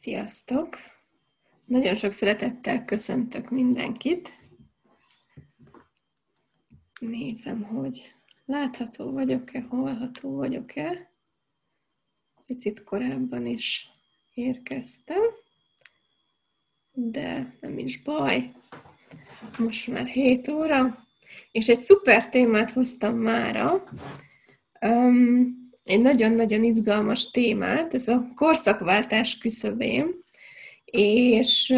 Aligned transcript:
Sziasztok! 0.00 0.76
Nagyon 1.64 1.94
sok 1.94 2.12
szeretettel 2.12 2.84
köszöntök 2.84 3.50
mindenkit. 3.50 4.32
Nézem, 7.00 7.62
hogy 7.62 8.14
látható 8.44 9.12
vagyok-e, 9.12 9.60
hallható 9.60 10.34
vagyok-e. 10.34 11.12
Picit 12.46 12.84
korábban 12.84 13.46
is 13.46 13.88
érkeztem, 14.34 15.22
de 16.92 17.56
nem 17.60 17.78
is 17.78 18.02
baj. 18.02 18.52
Most 19.58 19.86
már 19.86 20.06
7 20.06 20.48
óra, 20.48 21.06
és 21.52 21.68
egy 21.68 21.82
szuper 21.82 22.28
témát 22.28 22.70
hoztam 22.70 23.16
mára. 23.16 23.84
Um, 24.80 25.59
egy 25.90 26.00
nagyon-nagyon 26.00 26.64
izgalmas 26.64 27.30
témát, 27.30 27.94
ez 27.94 28.08
a 28.08 28.32
korszakváltás 28.34 29.38
küszöbén, 29.38 30.06
és 30.84 31.74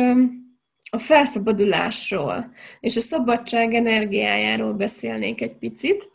a 0.90 0.98
felszabadulásról 0.98 2.52
és 2.80 2.96
a 2.96 3.00
szabadság 3.00 3.74
energiájáról 3.74 4.72
beszélnék 4.72 5.40
egy 5.40 5.54
picit, 5.54 6.08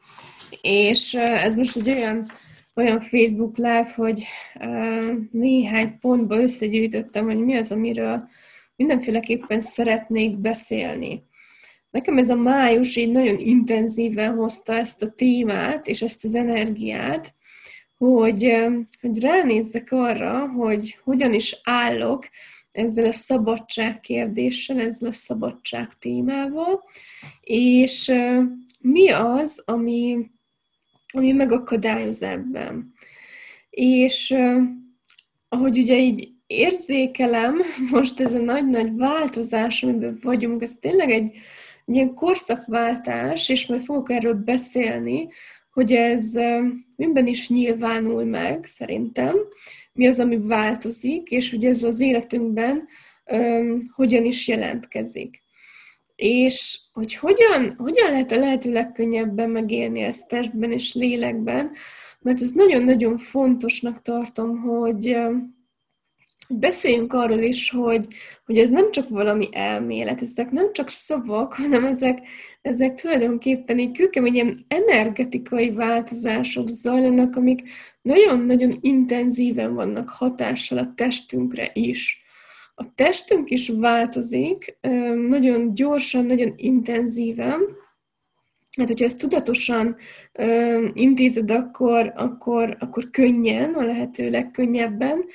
és 0.61 1.13
ez 1.13 1.55
most 1.55 1.75
egy 1.77 1.89
olyan, 1.89 2.31
olyan 2.75 2.99
Facebook 2.99 3.57
live, 3.57 3.93
hogy 3.95 4.23
néhány 5.31 5.97
pontba 5.99 6.41
összegyűjtöttem, 6.41 7.25
hogy 7.25 7.39
mi 7.39 7.55
az, 7.55 7.71
amiről 7.71 8.29
mindenféleképpen 8.75 9.61
szeretnék 9.61 10.37
beszélni. 10.37 11.23
Nekem 11.89 12.17
ez 12.17 12.29
a 12.29 12.35
május 12.35 12.95
így 12.95 13.11
nagyon 13.11 13.35
intenzíven 13.37 14.35
hozta 14.35 14.73
ezt 14.73 15.03
a 15.03 15.09
témát 15.09 15.87
és 15.87 16.01
ezt 16.01 16.23
az 16.23 16.35
energiát, 16.35 17.35
hogy, 17.97 18.53
hogy 19.01 19.19
ránézzek 19.19 19.91
arra, 19.91 20.47
hogy 20.47 20.99
hogyan 21.03 21.33
is 21.33 21.61
állok 21.63 22.29
ezzel 22.71 23.05
a 23.05 23.11
szabadság 23.11 23.99
kérdéssel, 23.99 24.79
ezzel 24.79 25.09
a 25.09 25.13
szabadság 25.13 25.93
témával, 25.99 26.83
és 27.41 28.13
mi 28.81 29.09
az, 29.09 29.61
ami, 29.65 30.29
ami 31.13 31.31
megakadályoz 31.31 32.21
ebben. 32.21 32.93
És 33.69 34.35
ahogy 35.49 35.77
ugye 35.77 35.97
így 35.97 36.31
érzékelem, 36.47 37.61
most 37.91 38.19
ez 38.19 38.33
a 38.33 38.39
nagy-nagy 38.39 38.95
változás, 38.95 39.83
amiben 39.83 40.19
vagyunk, 40.21 40.61
ez 40.61 40.73
tényleg 40.73 41.09
egy, 41.09 41.31
egy 41.85 41.95
ilyen 41.95 42.13
korszakváltás, 42.13 43.49
és 43.49 43.65
majd 43.65 43.81
fogok 43.81 44.11
erről 44.11 44.33
beszélni, 44.33 45.27
hogy 45.77 45.91
ez 45.91 46.33
minden 46.95 47.27
is 47.27 47.49
nyilvánul 47.49 48.23
meg, 48.23 48.65
szerintem, 48.65 49.35
mi 49.93 50.07
az, 50.07 50.19
ami 50.19 50.37
változik, 50.37 51.31
és 51.31 51.51
hogy 51.51 51.65
ez 51.65 51.83
az 51.83 51.99
életünkben 51.99 52.87
um, 53.31 53.79
hogyan 53.95 54.25
is 54.25 54.47
jelentkezik. 54.47 55.43
És 56.15 56.79
hogy 56.93 57.15
hogyan, 57.15 57.75
hogyan 57.77 58.11
lehet 58.11 58.31
a 58.31 58.39
lehető 58.39 58.71
legkönnyebben 58.71 59.49
megélni 59.49 60.01
ezt 60.01 60.27
testben 60.27 60.71
és 60.71 60.93
lélekben, 60.93 61.71
mert 62.19 62.41
ez 62.41 62.51
nagyon-nagyon 62.51 63.17
fontosnak 63.17 64.01
tartom, 64.01 64.57
hogy 64.57 65.17
beszéljünk 66.49 67.13
arról 67.13 67.39
is, 67.39 67.69
hogy, 67.69 68.07
hogy 68.45 68.57
ez 68.57 68.69
nem 68.69 68.91
csak 68.91 69.09
valami 69.09 69.49
elmélet, 69.51 70.21
ezek 70.21 70.51
nem 70.51 70.73
csak 70.73 70.89
szavak, 70.89 71.53
hanem 71.53 71.85
ezek, 71.85 72.19
ezek 72.61 72.93
tulajdonképpen 72.93 73.79
így 73.79 73.91
kőkeményen 73.91 74.55
energetikai 74.67 75.71
változások 75.71 76.67
zajlanak, 76.67 77.35
amik 77.35 77.61
nagyon-nagyon 78.01 78.77
intenzíven 78.81 79.73
vannak 79.73 80.09
hatással 80.09 80.77
a 80.77 80.93
testünkre 80.95 81.71
is. 81.73 82.21
A 82.75 82.93
testünk 82.95 83.49
is 83.49 83.69
változik 83.69 84.77
nagyon 85.27 85.73
gyorsan, 85.73 86.25
nagyon 86.25 86.53
intenzíven, 86.55 87.85
Hát, 88.77 88.87
hogyha 88.87 89.05
ezt 89.05 89.17
tudatosan 89.17 89.95
intézed, 90.93 91.51
akkor, 91.51 92.13
akkor, 92.15 92.77
akkor 92.79 93.09
könnyen, 93.09 93.73
a 93.73 93.83
lehető 93.83 94.29
legkönnyebben, 94.29 95.25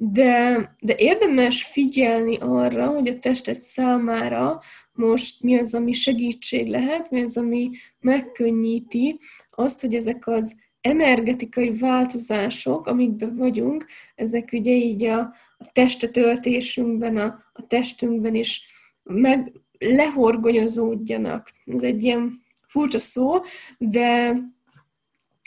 de, 0.00 0.74
de 0.80 0.94
érdemes 0.96 1.62
figyelni 1.62 2.36
arra, 2.36 2.86
hogy 2.86 3.08
a 3.08 3.18
tested 3.18 3.60
számára 3.60 4.60
most 4.92 5.42
mi 5.42 5.58
az, 5.58 5.74
ami 5.74 5.92
segítség 5.92 6.66
lehet, 6.68 7.10
mi 7.10 7.22
az, 7.22 7.36
ami 7.36 7.70
megkönnyíti 8.00 9.18
azt, 9.50 9.80
hogy 9.80 9.94
ezek 9.94 10.26
az 10.26 10.56
energetikai 10.80 11.72
változások, 11.78 12.86
amikben 12.86 13.36
vagyunk, 13.36 13.86
ezek 14.14 14.48
ugye 14.52 14.72
így 14.72 15.04
a, 15.04 15.18
a 15.58 15.70
testetöltésünkben, 15.72 17.16
a, 17.16 17.44
a 17.52 17.66
testünkben 17.66 18.34
is 18.34 18.62
meg 19.02 19.52
lehorgonyozódjanak. 19.78 21.50
Ez 21.64 21.82
egy 21.82 22.02
ilyen 22.02 22.42
furcsa 22.68 22.98
szó, 22.98 23.34
de, 23.78 24.36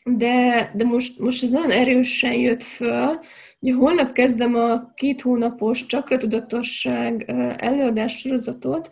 de, 0.03 0.71
de 0.75 0.83
most, 0.83 1.19
most 1.19 1.43
ez 1.43 1.49
nagyon 1.49 1.71
erősen 1.71 2.33
jött 2.33 2.63
föl, 2.63 3.19
Ugye 3.63 3.73
holnap 3.73 4.11
kezdem 4.11 4.55
a 4.55 4.93
két 4.93 5.21
hónapos 5.21 5.85
tudatosság 5.85 7.25
előadás 7.57 8.17
sorozatot, 8.17 8.89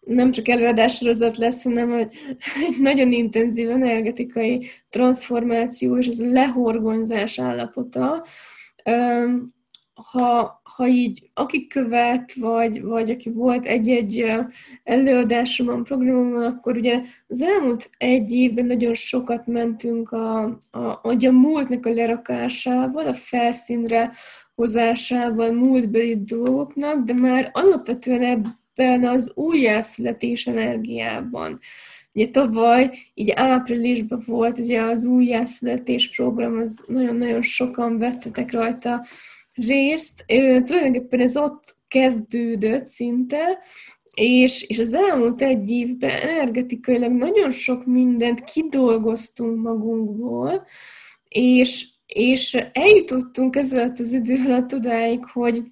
nem 0.00 0.30
csak 0.30 0.48
előadás 0.48 0.94
sorozat 0.94 1.36
lesz, 1.36 1.62
hanem 1.62 1.92
egy, 1.92 2.14
nagyon 2.80 3.12
intenzív 3.12 3.70
energetikai 3.70 4.66
transformáció 4.90 5.98
és 5.98 6.06
ez 6.06 6.18
a 6.18 6.26
lehorgonyzás 6.26 7.38
állapota 7.38 8.24
ha, 10.04 10.60
ha 10.62 10.86
így 10.86 11.30
aki 11.34 11.66
követ, 11.66 12.32
vagy, 12.32 12.82
vagy 12.82 13.10
aki 13.10 13.30
volt 13.30 13.66
egy-egy 13.66 14.32
előadásomon, 14.84 15.84
programomon, 15.84 16.44
akkor 16.44 16.76
ugye 16.76 17.02
az 17.28 17.42
elmúlt 17.42 17.90
egy 17.98 18.32
évben 18.32 18.66
nagyon 18.66 18.94
sokat 18.94 19.46
mentünk 19.46 20.10
a, 20.12 20.42
a, 20.70 20.78
a, 20.80 21.16
a 21.26 21.30
múltnak 21.30 21.86
a 21.86 21.92
lerakásával, 21.92 23.06
a 23.06 23.14
felszínre 23.14 24.12
hozásával, 24.54 25.52
múltbeli 25.52 26.22
dolgoknak, 26.24 27.04
de 27.04 27.14
már 27.14 27.50
alapvetően 27.52 28.22
ebben 28.22 29.04
az 29.04 29.32
újjászületés 29.34 30.46
energiában. 30.46 31.58
Ugye 32.12 32.26
tavaly, 32.26 32.90
így 33.14 33.30
áprilisban 33.30 34.22
volt 34.26 34.58
ugye 34.58 34.80
az 34.80 35.04
újjászületés 35.04 36.10
program, 36.10 36.56
az 36.56 36.84
nagyon-nagyon 36.86 37.42
sokan 37.42 37.98
vettetek 37.98 38.52
rajta 38.52 39.04
részt. 39.66 40.24
Tulajdonképpen 40.64 41.20
ez 41.20 41.36
ott 41.36 41.76
kezdődött 41.88 42.86
szinte, 42.86 43.58
és, 44.14 44.62
és 44.62 44.78
az 44.78 44.94
elmúlt 44.94 45.42
egy 45.42 45.70
évben 45.70 46.10
energetikailag 46.10 47.12
nagyon 47.12 47.50
sok 47.50 47.86
mindent 47.86 48.44
kidolgoztunk 48.44 49.62
magunkból, 49.62 50.66
és, 51.28 51.86
és 52.06 52.56
eljutottunk 52.72 53.56
ezzel 53.56 53.92
az 53.96 54.12
idő 54.12 54.44
alatt 54.46 54.74
odáig, 54.74 55.24
hogy, 55.24 55.62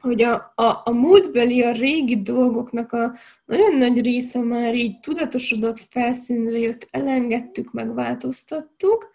hogy 0.00 0.22
a, 0.22 0.52
a, 0.54 0.80
a 0.84 0.90
múltbeli, 0.90 1.62
a 1.62 1.72
régi 1.72 2.22
dolgoknak 2.22 2.92
a 2.92 3.14
nagyon 3.44 3.76
nagy 3.76 4.00
része 4.02 4.40
már 4.40 4.74
így 4.74 5.00
tudatosodott 5.00 5.78
felszínre 5.90 6.58
jött, 6.58 6.88
elengedtük, 6.90 7.72
megváltoztattuk, 7.72 9.10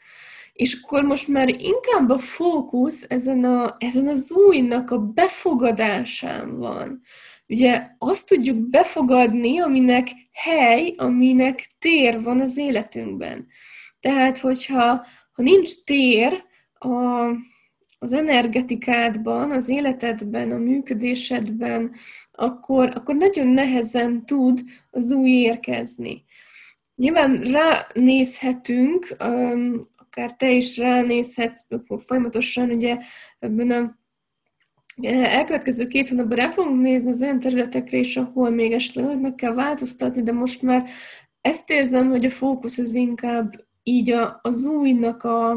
és 0.57 0.79
akkor 0.81 1.03
most 1.03 1.27
már 1.27 1.49
inkább 1.49 2.09
a 2.09 2.17
fókusz 2.17 3.05
ezen, 3.07 3.43
a, 3.43 3.75
ezen 3.79 4.07
az 4.07 4.31
újnak 4.31 4.91
a 4.91 4.97
befogadásán 4.97 6.57
van. 6.57 7.01
Ugye 7.47 7.87
azt 7.97 8.27
tudjuk 8.27 8.57
befogadni, 8.57 9.59
aminek 9.59 10.09
hely, 10.31 10.93
aminek 10.97 11.67
tér 11.79 12.21
van 12.21 12.39
az 12.39 12.57
életünkben. 12.57 13.47
Tehát, 13.99 14.37
hogyha 14.37 15.05
ha 15.31 15.41
nincs 15.41 15.83
tér 15.83 16.43
a, 16.73 17.25
az 17.99 18.13
energetikádban, 18.13 19.51
az 19.51 19.69
életedben, 19.69 20.51
a 20.51 20.57
működésedben, 20.57 21.95
akkor, 22.31 22.91
akkor 22.95 23.15
nagyon 23.15 23.47
nehezen 23.47 24.25
tud 24.25 24.63
az 24.91 25.11
új 25.11 25.29
érkezni. 25.29 26.25
Nyilván 26.95 27.35
ránézhetünk 27.35 29.15
akár 30.17 30.35
te 30.35 30.49
is 30.49 30.77
ránézhetsz 30.77 31.61
folyamatosan, 32.05 32.69
ugye 32.69 32.97
ebben 33.39 33.71
a 33.71 33.95
elkövetkező 35.11 35.87
két 35.87 36.09
hónapban 36.09 36.37
rá 36.37 36.49
fogunk 36.49 36.81
nézni 36.81 37.09
az 37.09 37.21
olyan 37.21 37.39
területekre 37.39 37.97
is, 37.97 38.17
ahol 38.17 38.49
még 38.49 38.71
esetleg 38.71 39.21
meg 39.21 39.35
kell 39.35 39.53
változtatni, 39.53 40.23
de 40.23 40.31
most 40.31 40.61
már 40.61 40.89
ezt 41.41 41.69
érzem, 41.69 42.09
hogy 42.09 42.25
a 42.25 42.29
fókusz 42.29 42.77
az 42.77 42.93
inkább 42.93 43.65
így 43.83 44.11
a, 44.11 44.39
az 44.41 44.65
újnak 44.65 45.23
a, 45.23 45.51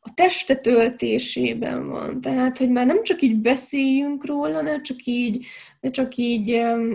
a 0.00 0.14
testetöltésében 0.14 1.88
van. 1.88 2.20
Tehát, 2.20 2.58
hogy 2.58 2.70
már 2.70 2.86
nem 2.86 3.02
csak 3.02 3.22
így 3.22 3.36
beszéljünk 3.36 4.26
róla, 4.26 4.62
ne 4.62 4.80
csak 4.80 5.04
így, 5.04 5.46
ne 5.80 5.90
csak 5.90 6.16
így 6.16 6.50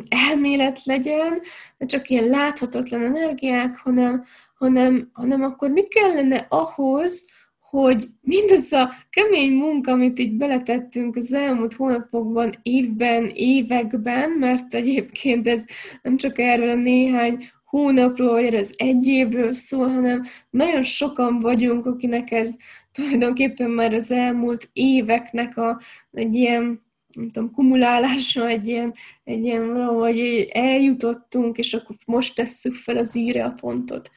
elmélet 0.09 0.83
legyen, 0.83 1.41
ne 1.77 1.85
csak 1.85 2.09
ilyen 2.09 2.27
láthatatlan 2.27 3.01
energiák, 3.01 3.77
hanem, 3.77 4.23
hanem, 4.61 5.09
hanem 5.13 5.41
akkor 5.43 5.69
mi 5.69 5.87
kellene 5.87 6.45
ahhoz, 6.49 7.29
hogy 7.59 8.07
mindaz 8.21 8.71
a 8.71 8.91
kemény 9.09 9.51
munka, 9.51 9.91
amit 9.91 10.19
így 10.19 10.33
beletettünk 10.33 11.15
az 11.15 11.33
elmúlt 11.33 11.73
hónapokban, 11.73 12.53
évben, 12.61 13.31
években, 13.33 14.29
mert 14.29 14.73
egyébként 14.73 15.47
ez 15.47 15.65
nem 16.01 16.17
csak 16.17 16.39
erről 16.39 16.69
a 16.69 16.75
néhány 16.75 17.49
hónapról, 17.65 18.31
vagy 18.31 18.55
az 18.55 18.73
egy 18.77 19.07
évről 19.07 19.53
szól, 19.53 19.87
hanem 19.87 20.23
nagyon 20.49 20.83
sokan 20.83 21.39
vagyunk, 21.39 21.85
akinek 21.85 22.31
ez 22.31 22.55
tulajdonképpen 22.91 23.69
már 23.69 23.93
az 23.93 24.11
elmúlt 24.11 24.69
éveknek 24.73 25.57
a, 25.57 25.79
egy 26.11 26.33
ilyen 26.33 26.81
nem 27.11 27.31
tudom, 27.31 27.51
kumulálása, 27.51 28.47
egy 28.47 28.67
ilyen, 28.67 28.93
egy 29.23 29.43
ilyen 29.43 29.73
valahogy 29.73 30.49
eljutottunk, 30.51 31.57
és 31.57 31.73
akkor 31.73 31.95
most 32.05 32.35
tesszük 32.35 32.73
fel 32.73 32.97
az 32.97 33.15
íre 33.15 33.43
a 33.43 33.53
pontot. 33.61 34.11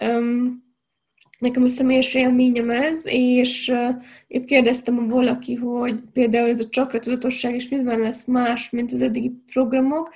Um, 0.00 0.66
nekem 1.38 1.62
a 1.62 1.68
személyes 1.68 2.14
élményem 2.14 2.70
ez, 2.70 3.00
és 3.04 3.72
épp 4.26 4.44
kérdeztem 4.44 5.08
valaki, 5.08 5.54
hogy 5.54 6.02
például 6.12 6.48
ez 6.48 6.60
a 6.60 6.68
csakra 6.68 6.98
tudatosság 6.98 7.54
is 7.54 7.68
miben 7.68 7.98
lesz 7.98 8.24
más, 8.24 8.70
mint 8.70 8.92
az 8.92 9.00
eddigi 9.00 9.32
programok. 9.52 10.14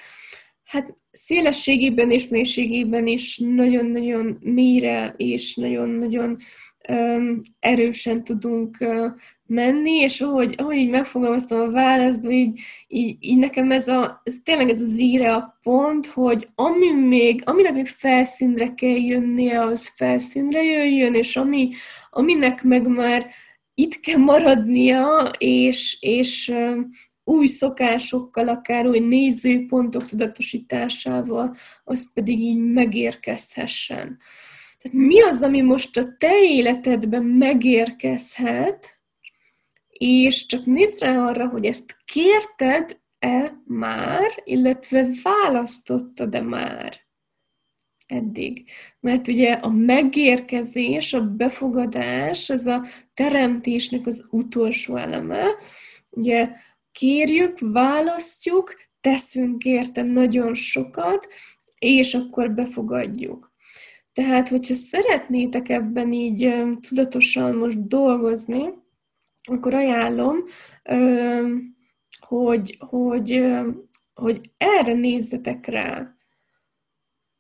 Hát 0.65 0.97
szélességében 1.11 2.11
és 2.11 2.29
mélységében 2.29 3.07
is 3.07 3.39
nagyon-nagyon 3.39 4.39
mélyre 4.41 5.15
és 5.17 5.55
nagyon-nagyon 5.55 6.37
erősen 7.61 8.25
tudunk 8.25 8.79
menni, 9.47 9.93
és 9.93 10.21
ahogy, 10.21 10.55
ahogy 10.59 10.77
így 10.77 10.89
megfogalmaztam 10.89 11.61
a 11.61 11.71
válaszba, 11.71 12.31
így, 12.31 12.61
így, 12.89 13.17
így 13.21 13.39
nekem 13.39 13.71
ez, 13.71 13.89
a, 13.89 14.21
ez 14.25 14.35
tényleg 14.45 14.69
ez 14.69 14.81
az 14.81 14.99
íre 14.99 15.35
a 15.35 15.59
pont, 15.63 16.07
hogy 16.07 16.49
ami 16.55 16.91
még, 16.91 17.43
aminek 17.45 17.73
még 17.73 17.87
felszínre 17.87 18.75
kell 18.75 18.97
jönnie, 18.97 19.63
az 19.63 19.93
felszínre 19.97 20.63
jöjjön, 20.63 21.15
és 21.15 21.37
ami, 21.37 21.71
aminek 22.11 22.63
meg 22.63 22.87
már 22.87 23.27
itt 23.75 24.01
kell 24.01 24.19
maradnia, 24.19 25.31
és, 25.39 25.97
és 26.01 26.55
új 27.25 27.47
szokásokkal, 27.47 28.49
akár 28.49 28.87
új 28.87 28.99
nézőpontok 28.99 30.05
tudatosításával, 30.05 31.57
az 31.85 32.13
pedig 32.13 32.41
így 32.41 32.59
megérkezhessen. 32.59 34.19
Tehát 34.83 35.07
mi 35.07 35.23
az, 35.23 35.43
ami 35.43 35.61
most 35.61 35.97
a 35.97 36.17
te 36.19 36.43
életedben 36.43 37.23
megérkezhet, 37.23 39.03
és 39.89 40.47
csak 40.47 40.65
nézd 40.65 41.01
rá 41.01 41.27
arra, 41.27 41.49
hogy 41.49 41.65
ezt 41.65 41.97
kérted-e 42.05 43.63
már, 43.65 44.31
illetve 44.45 45.07
választottad-e 45.23 46.41
már 46.41 47.01
eddig. 48.07 48.71
Mert 49.01 49.29
ugye 49.29 49.53
a 49.53 49.69
megérkezés, 49.71 51.13
a 51.13 51.21
befogadás, 51.21 52.51
ez 52.51 52.67
a 52.67 52.87
teremtésnek 53.15 54.07
az 54.07 54.25
utolsó 54.31 54.97
eleme. 54.97 55.47
Ugye 56.11 56.51
kérjük, 56.93 57.59
választjuk, 57.61 58.75
teszünk 59.01 59.65
érte 59.65 60.03
nagyon 60.03 60.55
sokat, 60.55 61.29
és 61.79 62.15
akkor 62.15 62.51
befogadjuk. 62.51 63.52
Tehát, 64.13 64.49
hogyha 64.49 64.75
szeretnétek 64.75 65.69
ebben 65.69 66.13
így 66.13 66.55
tudatosan 66.89 67.57
most 67.57 67.87
dolgozni, 67.87 68.63
akkor 69.43 69.75
ajánlom, 69.75 70.39
hogy, 72.27 72.77
hogy, 72.79 73.45
hogy 74.15 74.51
erre 74.57 74.93
nézzetek 74.93 75.67
rá, 75.67 76.17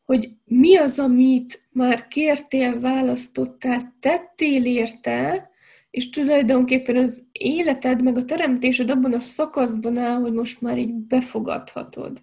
hogy 0.04 0.30
mi 0.44 0.76
az, 0.76 0.98
amit 0.98 1.68
már 1.70 2.08
kértél, 2.08 2.80
választottál, 2.80 3.96
tettél 4.00 4.64
érte, 4.64 5.50
és 5.90 6.10
tulajdonképpen 6.10 6.96
az 6.96 7.26
életed, 7.32 8.02
meg 8.02 8.16
a 8.16 8.24
teremtésed 8.24 8.90
abban 8.90 9.12
a 9.12 9.20
szakaszban 9.20 9.98
áll, 9.98 10.20
hogy 10.20 10.32
most 10.32 10.60
már 10.60 10.78
így 10.78 10.92
befogadhatod. 10.92 12.22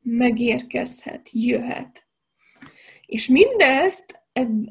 Megérkezhet, 0.00 1.28
jöhet. 1.32 2.06
És 3.12 3.28
mindezt 3.28 4.22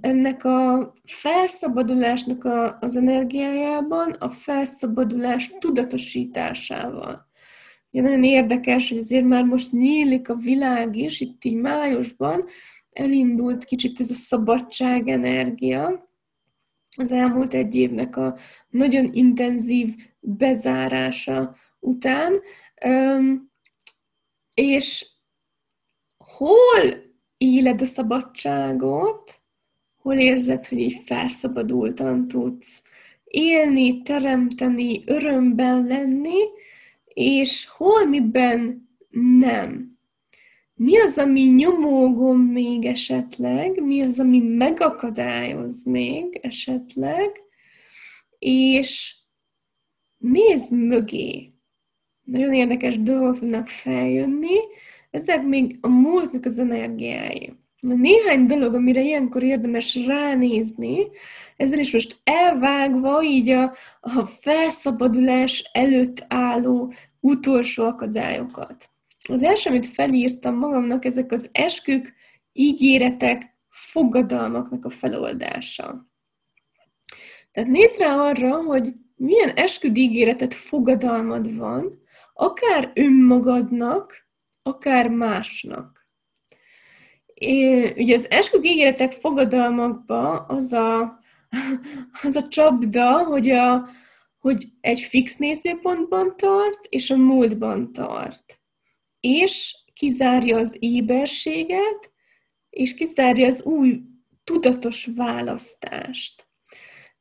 ennek 0.02 0.44
a 0.44 0.92
felszabadulásnak 1.04 2.44
a, 2.44 2.78
az 2.80 2.96
energiájában, 2.96 4.12
a 4.12 4.30
felszabadulás 4.30 5.52
tudatosításával. 5.60 7.30
Ugye 7.92 8.02
nagyon 8.02 8.24
érdekes, 8.24 8.90
hogy 8.90 8.98
azért 8.98 9.26
már 9.26 9.44
most 9.44 9.72
nyílik 9.72 10.30
a 10.30 10.36
világ 10.36 10.96
is, 10.96 11.20
itt 11.20 11.44
így 11.44 11.56
májusban 11.56 12.46
elindult 12.92 13.64
kicsit 13.64 14.00
ez 14.00 14.12
a 14.12 14.14
szabadság 14.14 15.08
energia, 15.08 16.10
az 16.98 17.12
elmúlt 17.12 17.54
egy 17.54 17.76
évnek 17.76 18.18
a 18.18 18.38
nagyon 18.70 19.10
intenzív 19.12 19.96
bezárása 20.20 21.56
után, 21.80 22.42
és 24.54 25.08
hol 26.18 27.10
éled 27.42 27.82
a 27.82 27.86
szabadságot, 27.86 29.42
hol 30.02 30.18
érzed, 30.18 30.68
hogy 30.68 30.80
így 30.80 31.02
felszabadultan 31.06 32.28
tudsz 32.28 32.84
élni, 33.24 34.02
teremteni, 34.02 35.04
örömben 35.06 35.86
lenni, 35.86 36.40
és 37.06 37.68
hol 37.68 38.06
miben 38.06 38.90
nem. 39.40 40.00
Mi 40.74 41.00
az, 41.00 41.18
ami 41.18 41.42
nyomógom 41.42 42.40
még 42.40 42.86
esetleg, 42.86 43.84
mi 43.84 44.02
az, 44.02 44.20
ami 44.20 44.40
megakadályoz 44.40 45.84
még 45.84 46.40
esetleg, 46.42 47.42
és 48.40 49.16
nézd 50.18 50.74
mögé. 50.74 51.54
Nagyon 52.24 52.54
érdekes 52.54 53.02
dolgok 53.02 53.40
tudnak 53.40 53.68
feljönni, 53.68 54.58
ezek 55.12 55.44
még 55.44 55.78
a 55.82 55.88
múltnak 55.88 56.46
az 56.46 56.60
energiái. 56.60 57.54
Na, 57.80 57.94
néhány 57.94 58.46
dolog, 58.46 58.74
amire 58.74 59.02
ilyenkor 59.02 59.44
érdemes 59.44 59.96
ránézni, 60.06 61.08
ezzel 61.58 61.80
is 61.80 61.94
most 61.94 62.22
elvágva 62.24 63.24
így 63.24 63.50
a, 63.50 63.74
a 64.00 64.26
felszabadulás 64.26 65.70
előtt 65.72 66.26
álló 66.28 66.94
utolsó 67.20 67.86
akadályokat. 67.86 68.90
Az 69.30 69.44
első, 69.44 69.70
amit 69.70 69.86
felírtam 69.86 70.56
magamnak, 70.56 71.06
ezek 71.06 71.32
az 71.32 71.50
eskük, 71.52 72.14
ígéretek, 72.54 73.56
fogadalmaknak 73.70 74.86
a 74.86 74.90
feloldása. 74.90 76.10
Tehát 77.52 77.70
nézd 77.70 78.00
rá 78.00 78.16
arra, 78.16 78.56
hogy 78.56 78.94
milyen 79.16 79.50
esküd 79.50 79.98
ígéretet, 79.98 80.54
fogadalmad 80.54 81.56
van, 81.58 82.02
akár 82.34 82.92
önmagadnak, 82.96 84.30
akár 84.72 85.10
másnak. 85.10 86.08
É, 87.34 87.92
ugye 87.98 88.16
az 88.16 88.30
eskük 88.30 88.66
ígéretek 88.66 89.12
fogadalmakba 89.12 90.40
az 90.40 90.74
a, 90.74 91.20
az 92.24 92.36
a 92.36 92.48
csapda, 92.48 93.24
hogy, 93.24 93.50
a, 93.50 93.90
hogy 94.40 94.66
egy 94.82 95.00
fix 95.00 95.38
nézőpontban 95.38 96.38
tart, 96.38 96.86
és 96.90 97.10
a 97.10 97.16
múltban 97.16 97.94
tart. 97.94 98.62
És 99.20 99.76
kizárja 99.94 100.58
az 100.58 100.76
éberséget, 100.80 102.12
és 102.70 102.94
kizárja 102.94 103.48
az 103.48 103.64
új 103.64 104.02
tudatos 104.44 105.10
választást. 105.16 106.48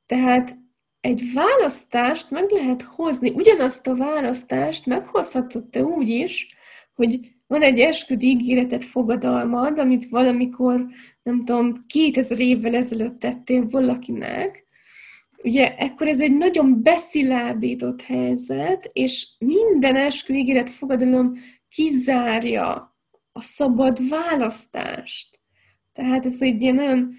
Tehát 0.07 0.59
egy 1.01 1.33
választást 1.33 2.31
meg 2.31 2.51
lehet 2.51 2.83
hozni, 2.83 3.31
ugyanazt 3.31 3.87
a 3.87 3.95
választást 3.95 4.87
meghozhatod 4.87 5.69
te 5.69 5.83
úgy 5.83 6.09
is, 6.09 6.57
hogy 6.95 7.40
van 7.51 7.63
egy 7.63 7.81
esküd 7.81 8.23
ígéretet 8.23 8.85
fogadalmad, 8.85 9.79
amit 9.79 10.09
valamikor, 10.09 10.87
nem 11.23 11.45
tudom, 11.45 11.75
2000 11.87 12.41
évvel 12.41 12.75
ezelőtt 12.75 13.19
tettél 13.19 13.67
valakinek, 13.67 14.67
ugye 15.43 15.77
ekkor 15.77 16.09
ez 16.09 16.21
egy 16.21 16.37
nagyon 16.37 16.83
beszilárdított 16.83 18.03
helyzet, 18.03 18.91
és 18.93 19.29
minden 19.39 19.97
eskü 19.97 20.35
ígéret 20.35 20.71
fogadalom 20.71 21.33
kizárja 21.69 22.97
a 23.33 23.43
szabad 23.43 24.09
választást. 24.09 25.41
Tehát 25.93 26.27
ez 26.27 26.43
egy 26.43 26.63
ilyen 26.63 26.75
nagyon 26.75 27.15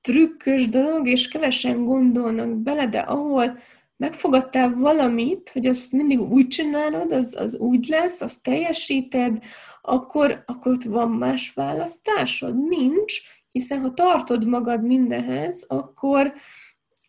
trükkös 0.00 0.68
dolog, 0.68 1.08
és 1.08 1.28
kevesen 1.28 1.84
gondolnak 1.84 2.56
bele, 2.56 2.86
de 2.86 2.98
ahol 2.98 3.58
megfogadtál 3.96 4.74
valamit, 4.74 5.50
hogy 5.52 5.66
azt 5.66 5.92
mindig 5.92 6.20
úgy 6.20 6.48
csinálod, 6.48 7.12
az, 7.12 7.36
az 7.38 7.56
úgy 7.56 7.86
lesz, 7.88 8.20
azt 8.20 8.42
teljesíted, 8.42 9.38
akkor, 9.86 10.42
akkor 10.46 10.72
ott 10.72 10.82
van 10.82 11.10
más 11.10 11.52
választásod? 11.52 12.68
Nincs, 12.68 13.20
hiszen 13.52 13.80
ha 13.80 13.92
tartod 13.92 14.46
magad 14.46 14.82
mindenhez, 14.82 15.64
akkor, 15.68 16.32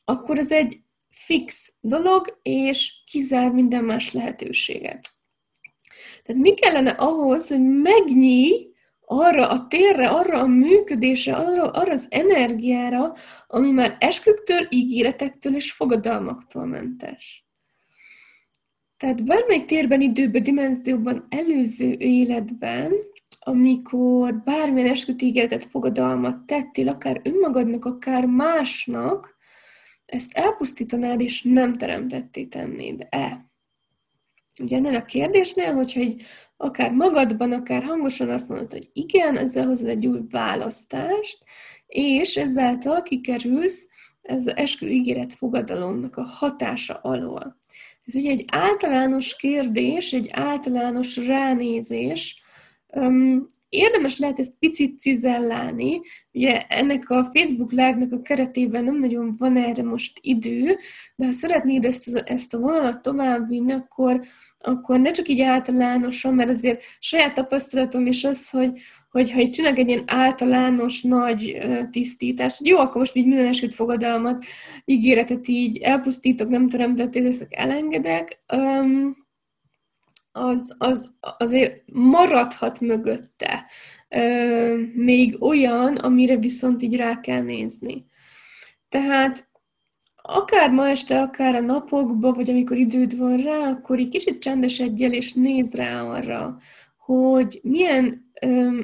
akkor 0.05 0.38
ez 0.38 0.51
egy 0.51 0.79
fix 1.10 1.74
dolog, 1.79 2.39
és 2.41 2.94
kizár 3.05 3.51
minden 3.51 3.84
más 3.84 4.13
lehetőséget. 4.13 5.15
Tehát 6.24 6.41
mi 6.41 6.53
kellene 6.53 6.89
ahhoz, 6.89 7.48
hogy 7.48 7.62
megnyíj 7.62 8.70
arra 9.05 9.50
a 9.50 9.67
térre, 9.67 10.08
arra 10.08 10.39
a 10.39 10.48
működésre, 10.48 11.36
arra, 11.36 11.63
arra 11.63 11.91
az 11.91 12.08
energiára, 12.10 13.13
ami 13.48 13.72
már 13.72 13.96
esküktől, 14.00 14.67
ígéretektől 14.70 15.55
és 15.55 15.72
fogadalmaktól 15.72 16.65
mentes. 16.65 17.45
Tehát 19.06 19.24
bármelyik 19.24 19.66
térben, 19.66 20.02
időben, 20.02 20.44
dimenzióban, 20.44 21.28
előző 21.30 21.92
életben, 21.92 22.94
amikor 23.40 24.42
bármilyen 24.44 24.90
esküt 24.90 25.22
ígéretet, 25.22 25.66
fogadalmat 25.66 26.46
tettél, 26.46 26.88
akár 26.88 27.22
önmagadnak, 27.24 27.86
akár 27.86 28.26
másnak, 28.26 29.38
ezt 30.06 30.34
elpusztítanád, 30.34 31.22
és 31.22 31.42
nem 31.42 31.74
teremtetté 31.74 32.46
tennéd-e? 32.46 33.50
Ugye 34.62 34.78
ennél 34.78 34.96
a 34.96 35.06
kérdésnél, 35.06 35.74
hogyha 35.74 36.00
egy 36.00 36.24
akár 36.58 36.92
magadban, 36.92 37.52
akár 37.52 37.84
hangosan 37.84 38.30
azt 38.30 38.50
mondod, 38.50 38.72
hogy 38.72 38.90
igen, 38.94 39.38
ezzel 39.38 39.66
hozod 39.66 39.88
egy 39.88 40.08
új 40.08 40.20
választást, 40.30 41.44
és 41.88 42.36
ezáltal 42.36 43.02
kikerülsz 43.02 43.88
ez 44.22 44.48
az 44.48 44.56
eskü 44.56 44.88
ígéret 44.88 45.34
fogadalomnak 45.34 46.18
a 46.18 46.24
hatása 46.24 46.94
alól. 46.94 47.58
Ez 48.06 48.16
ugye 48.16 48.30
egy 48.30 48.46
általános 48.48 49.36
kérdés, 49.36 50.14
egy 50.14 50.30
általános 50.32 51.16
ránézés, 51.18 52.42
érdemes 53.69 54.19
lehet 54.19 54.39
ezt 54.39 54.57
picit 54.60 55.00
cizellálni. 55.00 56.01
Ugye 56.31 56.60
ennek 56.60 57.10
a 57.10 57.29
Facebook 57.34 57.72
Live-nak 57.72 58.12
a 58.12 58.22
keretében 58.22 58.84
nem 58.84 59.00
nagyon 59.00 59.36
van 59.38 59.57
erre 59.57 59.84
most 59.84 60.19
idő, 60.22 60.77
de 61.15 61.25
ha 61.25 61.31
szeretnéd 61.31 61.86
ezt, 61.86 62.15
ezt 62.15 62.53
a 62.53 62.60
vonalat 62.60 63.01
továbbvinni, 63.01 63.72
akkor, 63.72 64.22
akkor 64.57 65.00
ne 65.00 65.12
csak 65.12 65.27
így 65.27 65.41
általánosan, 65.41 66.34
mert 66.34 66.50
azért 66.50 66.84
saját 67.00 67.34
tapasztalatom 67.34 68.05
is 68.05 68.24
az, 68.24 68.50
hogy, 68.50 68.72
hogy 69.10 69.31
ha 69.31 69.39
így 69.39 69.50
csinálok 69.50 69.77
egy 69.77 69.89
ilyen 69.89 70.03
általános 70.05 71.01
nagy 71.01 71.57
tisztítást, 71.91 72.57
hogy 72.57 72.67
jó, 72.67 72.77
akkor 72.77 72.98
most 72.98 73.15
így 73.15 73.25
minden 73.25 73.45
esküt 73.45 73.74
fogadalmat, 73.74 74.45
ígéretet 74.86 75.48
így 75.48 75.77
elpusztítok, 75.77 76.50
nem 76.50 76.69
teremtettél, 76.69 77.27
ezt 77.27 77.48
elengedek, 77.50 78.39
um, 78.55 79.25
az, 80.38 80.75
az 80.77 81.13
azért 81.20 81.82
maradhat 81.94 82.80
mögötte 82.80 83.65
ö, 84.10 84.75
még 84.94 85.44
olyan, 85.44 85.96
amire 85.96 86.38
viszont 86.38 86.82
így 86.82 86.96
rá 86.96 87.20
kell 87.20 87.42
nézni. 87.42 88.06
Tehát 88.89 89.50
akár 90.22 90.72
ma 90.72 90.88
este, 90.88 91.22
akár 91.22 91.56
a 91.56 91.60
napokban, 91.60 92.34
vagy 92.34 92.50
amikor 92.50 92.77
időd 92.77 93.18
van 93.18 93.38
rá, 93.38 93.70
akkor 93.70 94.00
egy 94.00 94.10
kicsit 94.10 94.42
csendesedjél, 94.42 95.12
és 95.12 95.34
nézd 95.34 95.75
rá 95.75 96.01
arra, 96.01 96.58
hogy 96.98 97.60
milyen 97.63 98.25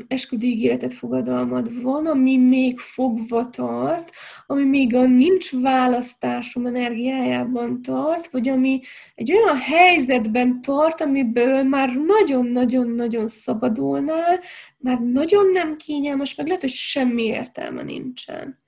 esküdígéretet 0.08 0.94
fogadalmad 0.94 1.82
van, 1.82 2.06
ami 2.06 2.38
még 2.38 2.80
fogva 2.80 3.50
tart, 3.50 4.10
ami 4.48 4.64
még 4.64 4.96
a 4.96 5.06
nincs 5.06 5.52
választásom 5.52 6.66
energiájában 6.66 7.82
tart, 7.82 8.28
vagy 8.28 8.50
ami 8.50 8.82
egy 9.16 9.32
olyan 9.32 9.58
helyzetben 9.58 10.62
tart, 10.62 11.02
amiből 11.02 11.64
már 11.64 11.90
nagyon-nagyon-nagyon 11.96 13.28
szabadulnál, 13.28 14.40
már 14.78 15.00
nagyon 15.00 15.50
nem 15.50 15.76
kényelmes, 15.76 16.36
meg 16.36 16.46
lehet, 16.46 16.62
hogy 16.62 16.70
semmi 16.70 17.24
értelme 17.24 17.84
nincsen. 17.84 18.60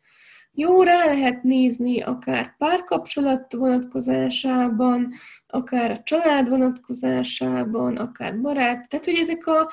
Jó, 0.55 0.83
rá 0.83 1.05
lehet 1.05 1.43
nézni 1.43 2.01
akár 2.01 2.55
párkapcsolat 2.57 3.53
vonatkozásában, 3.53 5.13
akár 5.47 5.91
a 5.91 6.03
család 6.03 6.49
vonatkozásában, 6.49 7.95
akár 7.97 8.41
barát. 8.41 8.89
Tehát, 8.89 9.05
hogy 9.05 9.17
ezek 9.21 9.47
a, 9.47 9.71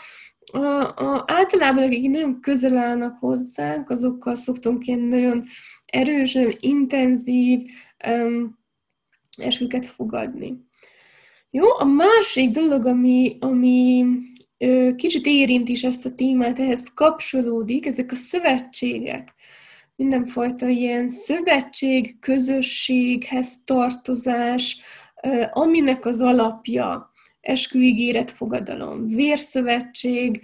a, 0.53 0.83
a, 0.83 1.25
általában, 1.27 1.85
akik 1.85 2.11
nagyon 2.11 2.41
közel 2.41 2.77
állnak 2.77 3.17
hozzánk, 3.19 3.91
azokkal 3.91 4.35
szoktunk 4.35 4.87
ilyen 4.87 5.01
nagyon 5.01 5.45
erősen, 5.87 6.55
intenzív 6.59 7.61
um, 8.09 8.59
esküket 9.39 9.87
fogadni. 9.87 10.69
Jó, 11.51 11.65
a 11.79 11.85
másik 11.85 12.51
dolog, 12.51 12.87
ami, 12.87 13.37
ami 13.41 14.05
ö, 14.59 14.91
kicsit 14.97 15.27
érint 15.27 15.69
is 15.69 15.85
ezt 15.85 16.07
a 16.07 16.15
témát, 16.15 16.59
ehhez 16.59 16.83
kapcsolódik, 16.95 17.87
ezek 17.87 18.13
a 18.13 18.17
szövetségek 18.17 19.35
mindenfajta 20.01 20.69
ilyen 20.69 21.09
szövetség, 21.09 22.19
közösséghez 22.19 23.65
tartozás, 23.65 24.81
aminek 25.51 26.07
az 26.07 26.21
alapja 26.21 27.10
esküígéret 27.41 28.31
fogadalom, 28.31 29.07
vérszövetség, 29.07 30.41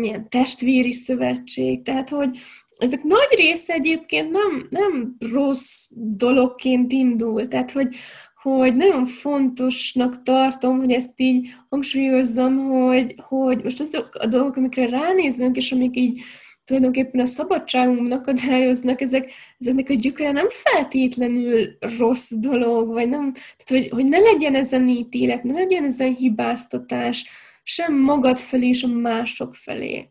ilyen 0.00 0.28
testvéri 0.28 0.92
szövetség, 0.92 1.82
tehát 1.82 2.08
hogy 2.08 2.38
ezek 2.78 3.02
nagy 3.02 3.36
része 3.36 3.72
egyébként 3.72 4.30
nem, 4.30 4.66
nem 4.70 5.16
rossz 5.32 5.86
dologként 5.94 6.92
indul, 6.92 7.48
tehát 7.48 7.70
hogy, 7.70 7.96
hogy 8.42 8.76
nagyon 8.76 9.06
fontosnak 9.06 10.22
tartom, 10.22 10.78
hogy 10.78 10.92
ezt 10.92 11.20
így 11.20 11.48
hangsúlyozzam, 11.68 12.68
hogy, 12.68 13.14
hogy 13.28 13.62
most 13.62 13.80
azok 13.80 14.08
a 14.14 14.26
dolgok, 14.26 14.56
amikre 14.56 14.88
ránézünk, 14.88 15.56
és 15.56 15.72
amik 15.72 15.96
így 15.96 16.20
tulajdonképpen 16.64 17.20
a 17.20 17.26
szabadságunknak 17.26 18.20
akadályoznak, 18.20 19.00
ezek, 19.00 19.32
ezeknek 19.58 19.88
a 19.88 19.94
gyökere 19.94 20.30
nem 20.32 20.48
feltétlenül 20.48 21.76
rossz 21.98 22.30
dolog, 22.30 22.88
vagy 22.88 23.08
nem, 23.08 23.32
tehát 23.32 23.66
hogy, 23.66 23.88
hogy 23.88 24.04
ne 24.04 24.18
legyen 24.18 24.54
ezen 24.54 24.88
ítélet, 24.88 25.42
ne 25.42 25.52
legyen 25.52 25.84
ezen 25.84 26.14
hibáztatás, 26.14 27.26
sem 27.62 27.94
magad 27.94 28.38
felé, 28.38 28.72
sem 28.72 28.90
mások 28.90 29.54
felé. 29.54 30.08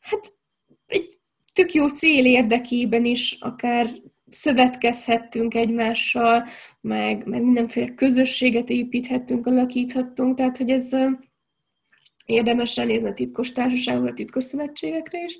Hát 0.00 0.34
egy 0.86 1.18
tök 1.52 1.74
jó 1.74 1.88
cél 1.88 2.24
érdekében 2.24 3.04
is 3.04 3.36
akár 3.40 3.86
szövetkezhettünk 4.30 5.54
egymással, 5.54 6.46
meg, 6.80 7.26
meg 7.26 7.42
mindenféle 7.42 7.94
közösséget 7.94 8.70
építhettünk, 8.70 9.46
alakíthattunk, 9.46 10.36
tehát 10.36 10.56
hogy 10.56 10.70
ez 10.70 10.88
érdemes 12.30 12.76
ránézni 12.76 13.08
a 13.08 13.12
titkos 13.12 13.52
társaságokra, 13.52 14.10
a 14.10 14.14
titkos 14.14 14.44
szövetségekre 14.44 15.24
is. 15.24 15.38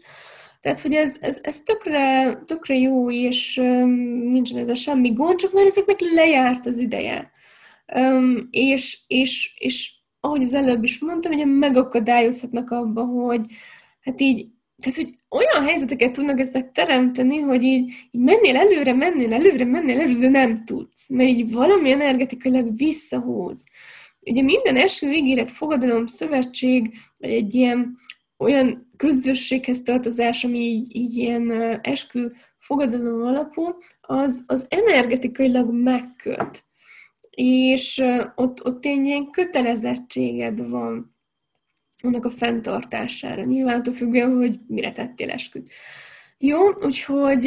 Tehát, 0.60 0.80
hogy 0.80 0.94
ez, 0.94 1.16
ez, 1.20 1.38
ez 1.42 1.60
tökre, 1.60 2.34
tökre 2.46 2.74
jó, 2.74 3.10
és 3.10 3.56
um, 3.56 3.90
nincsen 4.30 4.58
ezzel 4.58 4.74
semmi 4.74 5.12
gond, 5.12 5.38
csak 5.38 5.52
már 5.52 5.66
ezeknek 5.66 6.00
lejárt 6.00 6.66
az 6.66 6.78
ideje. 6.78 7.30
Um, 7.94 8.48
és, 8.50 8.98
és, 9.06 9.54
és 9.58 9.92
ahogy 10.20 10.42
az 10.42 10.54
előbb 10.54 10.84
is 10.84 10.98
mondtam, 10.98 11.32
hogy 11.32 11.46
megakadályozhatnak 11.46 12.70
abba, 12.70 13.04
hogy 13.04 13.40
hát 14.00 14.20
így, 14.20 14.46
tehát, 14.82 14.96
hogy 14.96 15.14
olyan 15.30 15.66
helyzeteket 15.66 16.12
tudnak 16.12 16.40
ezek 16.40 16.72
teremteni, 16.72 17.38
hogy 17.38 17.62
így, 17.62 17.92
így 18.10 18.20
mennél 18.20 18.56
előre, 18.56 18.92
mennél 18.92 19.32
előre, 19.32 19.64
mennél 19.64 20.00
előre, 20.00 20.18
de 20.18 20.28
nem 20.28 20.64
tudsz, 20.64 21.08
mert 21.08 21.28
így 21.28 21.52
valami 21.52 21.90
energetikailag 21.90 22.76
visszahúz. 22.76 23.64
Ugye 24.20 24.42
minden 24.42 24.76
eskü 24.76 25.10
ígéret, 25.10 25.50
fogadalom, 25.50 26.06
szövetség, 26.06 26.96
vagy 27.18 27.30
egy 27.30 27.54
ilyen 27.54 27.94
olyan 28.38 28.90
közösséghez 28.96 29.82
tartozás, 29.82 30.44
ami 30.44 30.58
így, 30.58 30.96
így 30.96 31.16
ilyen 31.16 31.50
eskü 31.82 32.28
fogadalom 32.58 33.26
alapú, 33.26 33.78
az, 34.00 34.44
az 34.46 34.66
energetikailag 34.68 35.72
megköt. 35.72 36.64
És 37.30 38.02
ott, 38.34 38.64
ott 38.64 38.86
egy 38.86 39.04
ilyen 39.04 39.30
kötelezettséged 39.30 40.68
van 40.68 41.16
annak 42.02 42.24
a 42.24 42.30
fenntartására. 42.30 43.42
Nyilván 43.42 43.78
attól 43.78 43.94
függően, 43.94 44.36
hogy 44.36 44.58
mire 44.66 44.92
tettél 44.92 45.30
esküt. 45.30 45.70
Jó, 46.38 46.58
úgyhogy 46.84 47.46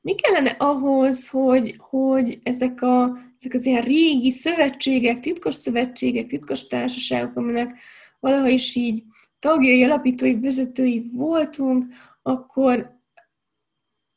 mi 0.00 0.14
kellene 0.14 0.50
ahhoz, 0.50 1.28
hogy, 1.28 1.74
hogy 1.78 2.40
ezek, 2.42 2.82
a, 2.82 3.18
ezek 3.38 3.54
az 3.54 3.66
ilyen 3.66 3.82
régi 3.82 4.30
szövetségek, 4.30 5.20
titkos 5.20 5.54
szövetségek, 5.54 6.26
titkos 6.26 6.66
társaságok, 6.66 7.36
aminek 7.36 7.78
valaha 8.20 8.48
is 8.48 8.74
így 8.74 9.02
tagjai, 9.38 9.84
alapítói, 9.84 10.40
vezetői 10.40 11.10
voltunk, 11.12 11.84
akkor 12.22 12.96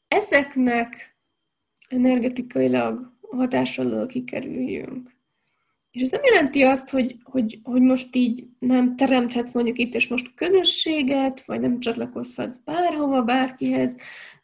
ezeknek 0.08 1.18
energetikailag 1.88 3.12
hatás 3.22 3.80
alól 3.80 4.06
kikerüljünk. 4.06 5.20
És 5.92 6.02
ez 6.02 6.10
nem 6.10 6.24
jelenti 6.24 6.62
azt, 6.62 6.90
hogy, 6.90 7.16
hogy, 7.24 7.60
hogy 7.64 7.82
most 7.82 8.16
így 8.16 8.48
nem 8.60 8.96
teremthetsz 8.96 9.52
mondjuk 9.54 9.78
itt 9.78 9.94
és 9.94 10.08
most 10.08 10.34
közösséget, 10.36 11.46
vagy 11.46 11.60
nem 11.60 11.80
csatlakozhatsz 11.80 12.58
bárhova, 12.58 13.22
bárkihez, 13.22 13.98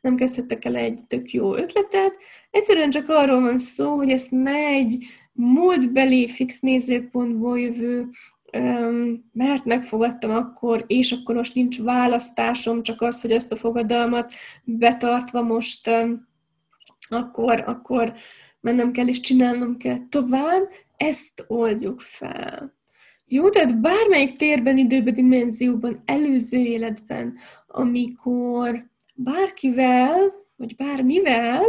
nem 0.08 0.16
kezdhettek 0.16 0.66
el 0.66 0.76
egy 0.76 1.00
tök 1.08 1.32
jó 1.32 1.56
ötletet. 1.56 2.18
Egyszerűen 2.52 2.90
csak 2.90 3.10
arról 3.10 3.42
van 3.42 3.58
szó, 3.58 3.96
hogy 3.96 4.10
ezt 4.10 4.32
ne 4.32 4.56
egy 4.56 5.06
múltbeli 5.34 6.28
fix 6.28 6.60
nézőpontból 6.60 7.60
jövő 7.60 8.10
mert 9.34 9.66
megfogadtam 9.66 10.32
akkor, 10.32 10.84
és 10.88 11.12
akkor 11.12 11.36
most 11.36 11.56
nincs 11.56 11.82
választásom, 11.82 12.84
csak 12.84 13.02
az, 13.02 13.22
hogy 13.22 13.32
ezt 13.32 13.52
a 13.52 13.56
fogadalmat 13.56 14.34
betartva 14.64 15.42
most 15.42 15.90
akkor, 17.10 17.64
akkor 17.66 18.14
mennem 18.60 18.92
kell 18.92 19.08
és 19.08 19.20
csinálnom 19.20 19.78
kell 19.78 20.00
tovább, 20.10 20.70
ezt 20.98 21.46
oldjuk 21.48 22.00
fel. 22.00 22.76
Jó, 23.26 23.50
tehát 23.50 23.82
bármelyik 23.82 24.36
térben, 24.36 24.78
időben, 24.78 25.14
dimenzióban, 25.14 26.02
előző 26.06 26.58
életben, 26.58 27.38
amikor 27.68 28.90
bárkivel, 29.18 30.34
vagy 30.56 30.76
bármivel, 30.76 31.64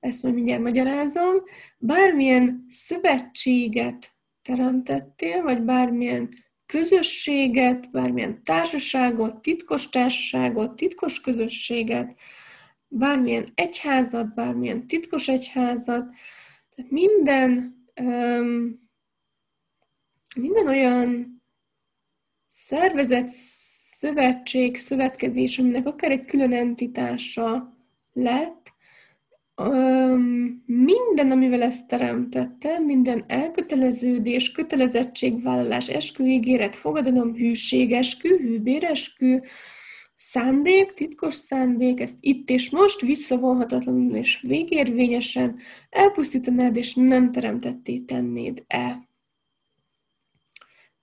ezt 0.00 0.22
majd 0.22 0.34
mindjárt 0.34 0.62
magyarázom, 0.62 1.42
bármilyen 1.78 2.66
szövetséget 2.68 4.14
teremtettél, 4.42 5.42
vagy 5.42 5.62
bármilyen 5.62 6.44
közösséget, 6.66 7.90
bármilyen 7.90 8.44
társaságot, 8.44 9.42
titkos 9.42 9.88
társaságot, 9.88 10.76
titkos 10.76 11.20
közösséget, 11.20 12.16
bármilyen 12.88 13.52
egyházat, 13.54 14.34
bármilyen 14.34 14.86
titkos 14.86 15.28
egyházat, 15.28 16.14
tehát 16.74 16.90
minden, 16.90 17.76
um, 18.00 18.88
minden 20.36 20.66
olyan 20.66 21.42
szervezet, 22.48 23.28
szövetség, 23.96 24.76
szövetkezés, 24.76 25.58
aminek 25.58 25.86
akár 25.86 26.10
egy 26.10 26.24
külön 26.24 26.52
entitása 26.52 27.76
lett, 28.12 28.72
minden, 30.66 31.30
amivel 31.30 31.62
ezt 31.62 31.88
teremtette, 31.88 32.78
minden 32.78 33.24
elköteleződés, 33.26 34.52
kötelezettségvállalás, 34.52 35.88
esküígéret, 35.88 36.76
fogadalom, 36.76 37.34
hűség, 37.34 37.92
eskü, 37.92 38.28
hűbéreskü, 38.38 39.38
szándék, 40.14 40.92
titkos 40.92 41.34
szándék, 41.34 42.00
ezt 42.00 42.16
itt 42.20 42.50
és 42.50 42.70
most 42.70 43.00
visszavonhatatlanul 43.00 44.16
és 44.16 44.40
végérvényesen 44.40 45.58
elpusztítanád, 45.90 46.76
és 46.76 46.94
nem 46.94 47.30
teremtetté 47.30 47.98
tennéd-e. 47.98 49.08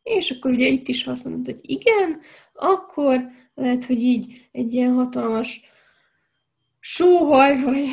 És 0.04 0.32
akkor 0.32 0.52
ugye 0.52 0.68
itt 0.68 0.88
is, 0.88 1.08
azt 1.08 1.24
mondod, 1.24 1.46
hogy 1.46 1.60
igen, 1.62 2.20
akkor 2.54 3.26
lehet, 3.54 3.86
hogy 3.86 4.02
így 4.02 4.50
egy 4.52 4.74
ilyen 4.74 4.94
hatalmas 4.94 5.62
sóhaj, 6.80 7.62
vagy, 7.62 7.88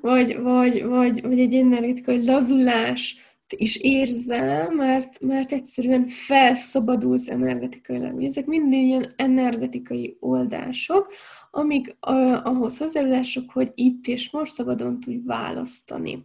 vagy, 0.00 0.38
vagy, 0.40 0.82
vagy, 0.82 1.22
vagy 1.22 1.40
egy 1.40 1.54
energetikai 1.54 2.24
lazulás 2.24 3.28
is 3.56 3.76
érzel, 3.76 4.70
mert, 4.70 5.20
mert 5.20 5.52
egyszerűen 5.52 6.06
felszabadulsz 6.06 7.28
energetikailag. 7.28 8.22
Ezek 8.22 8.46
mind 8.46 8.72
ilyen 8.72 9.12
energetikai 9.16 10.16
oldások, 10.20 11.12
amik 11.50 11.96
ahhoz 12.42 12.78
hozzájárulások, 12.78 13.50
hogy 13.50 13.72
itt 13.74 14.06
és 14.06 14.30
most 14.30 14.54
szabadon 14.54 15.00
tudj 15.00 15.20
választani. 15.24 16.24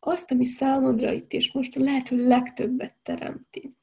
Azt, 0.00 0.30
ami 0.30 0.44
számodra 0.44 1.12
itt 1.12 1.32
és 1.32 1.52
most 1.52 1.76
a 1.76 1.80
lehető 1.80 2.26
legtöbbet 2.26 2.94
teremti. 3.02 3.76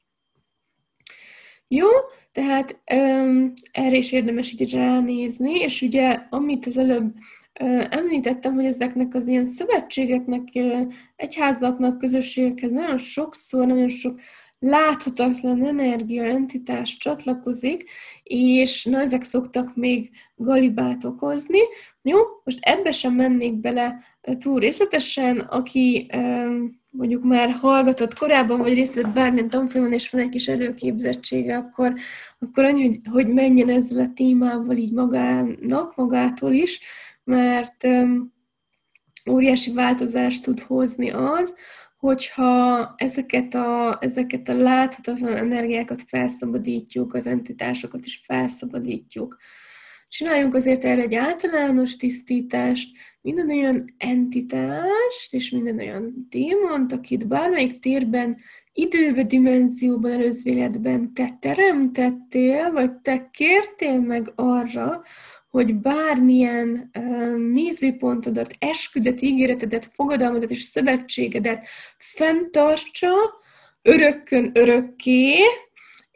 Jó, 1.74 1.88
tehát 2.32 2.80
um, 2.94 3.52
erre 3.72 3.96
is 3.96 4.12
érdemes 4.12 4.52
így 4.52 4.72
ránézni, 4.72 5.60
és 5.60 5.82
ugye, 5.82 6.18
amit 6.30 6.66
az 6.66 6.78
előbb 6.78 7.14
Említettem, 7.90 8.54
hogy 8.54 8.64
ezeknek 8.64 9.14
az 9.14 9.26
ilyen 9.26 9.46
szövetségeknek, 9.46 10.42
egyházaknak, 11.16 11.98
közösségekhez 11.98 12.70
nagyon 12.70 12.98
sokszor, 12.98 13.66
nagyon 13.66 13.88
sok 13.88 14.20
láthatatlan 14.64 15.66
energia, 15.66 16.24
entitás 16.24 16.96
csatlakozik, 16.96 17.90
és 18.22 18.84
na, 18.84 19.00
ezek 19.00 19.22
szoktak 19.22 19.76
még 19.76 20.10
galibát 20.36 21.04
okozni. 21.04 21.58
Jó, 22.02 22.18
most 22.44 22.58
ebbe 22.60 22.92
sem 22.92 23.14
mennék 23.14 23.54
bele 23.54 23.98
túl 24.38 24.60
részletesen, 24.60 25.38
aki 25.38 26.10
mondjuk 26.90 27.24
már 27.24 27.50
hallgatott 27.50 28.18
korábban, 28.18 28.58
vagy 28.58 28.74
részt 28.74 28.94
vett 28.94 29.12
bármilyen 29.12 29.48
tanfolyamon, 29.48 29.92
és 29.92 30.10
van 30.10 30.20
egy 30.20 30.28
kis 30.28 30.48
előképzettsége, 30.48 31.56
akkor, 31.56 31.94
akkor 32.38 32.64
annyi, 32.64 32.86
hogy, 32.86 33.00
hogy 33.10 33.28
menjen 33.28 33.68
ezzel 33.68 34.04
a 34.04 34.12
témával 34.14 34.76
így 34.76 34.92
magának, 34.92 35.96
magától 35.96 36.52
is, 36.52 36.80
mert 37.24 37.86
óriási 39.30 39.72
változást 39.72 40.42
tud 40.42 40.60
hozni 40.60 41.10
az, 41.10 41.56
hogyha 42.04 42.94
ezeket 42.96 43.54
a, 43.54 43.98
ezeket 44.00 44.48
a 44.48 44.54
láthatatlan 44.54 45.36
energiákat 45.36 46.02
felszabadítjuk, 46.06 47.14
az 47.14 47.26
entitásokat 47.26 48.04
is 48.06 48.22
felszabadítjuk. 48.24 49.36
Csináljunk 50.08 50.54
azért 50.54 50.84
erre 50.84 51.02
egy 51.02 51.14
általános 51.14 51.96
tisztítást, 51.96 52.96
minden 53.20 53.50
olyan 53.50 53.94
entitást 53.98 55.34
és 55.34 55.50
minden 55.50 55.78
olyan 55.78 56.26
démont, 56.30 56.92
akit 56.92 57.28
bármelyik 57.28 57.78
térben, 57.78 58.36
időben, 58.72 59.28
dimenzióban, 59.28 60.10
előzvéletben 60.10 61.14
te 61.14 61.28
teremtettél, 61.40 62.72
vagy 62.72 62.92
te 62.92 63.30
kértél 63.30 64.00
meg 64.00 64.32
arra, 64.34 65.02
hogy 65.54 65.74
bármilyen 65.74 66.90
nézőpontodat, 67.52 68.54
esküdet, 68.58 69.22
ígéretedet, 69.22 69.90
fogadalmadat 69.94 70.50
és 70.50 70.60
szövetségedet 70.60 71.66
fenntartsa 71.98 73.10
örökkön 73.82 74.50
örökké, 74.54 75.36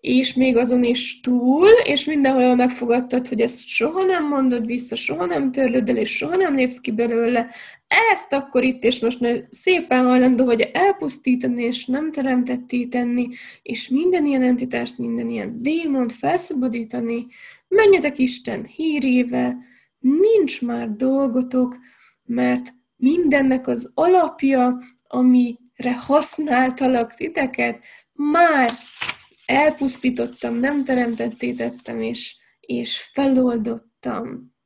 és 0.01 0.35
még 0.35 0.57
azon 0.57 0.85
is 0.85 1.21
túl, 1.21 1.69
és 1.85 2.05
mindenhol 2.05 2.55
megfogadtad, 2.55 3.29
hogy 3.29 3.41
ezt 3.41 3.67
soha 3.67 4.03
nem 4.03 4.29
mondod 4.29 4.67
vissza, 4.67 4.97
soha 4.97 5.27
nem 5.27 5.53
törlöd 5.53 5.89
el, 5.89 5.97
és 5.97 6.17
soha 6.17 6.37
nem 6.37 6.55
lépsz 6.55 6.81
ki 6.81 6.91
belőle, 6.91 7.51
ezt 8.11 8.33
akkor 8.33 8.63
itt 8.65 8.85
és 8.85 9.01
most 9.01 9.47
szépen 9.51 10.05
hajlandó 10.05 10.45
vagy 10.45 10.71
elpusztítani, 10.73 11.63
és 11.63 11.87
nem 11.87 12.13
teremtetté 12.13 12.87
tenni, 12.87 13.29
és 13.63 13.89
minden 13.89 14.27
ilyen 14.27 14.43
entitást, 14.43 14.99
minden 14.99 15.31
ilyen 15.31 15.63
démont 15.63 16.13
felszabadítani, 16.13 17.27
menjetek 17.69 18.19
Isten 18.19 18.65
hírével, 18.65 19.65
nincs 19.99 20.63
már 20.63 20.91
dolgotok, 20.91 21.77
mert 22.25 22.75
mindennek 22.97 23.67
az 23.67 23.91
alapja, 23.95 24.79
amire 25.03 25.97
használtalak 25.99 27.15
titeket, 27.15 27.85
már 28.13 28.71
elpusztítottam, 29.47 30.55
nem 30.55 30.85
teremtettétettem, 30.85 32.01
és, 32.01 32.37
és 32.61 33.11
feloldottam. 33.13 34.57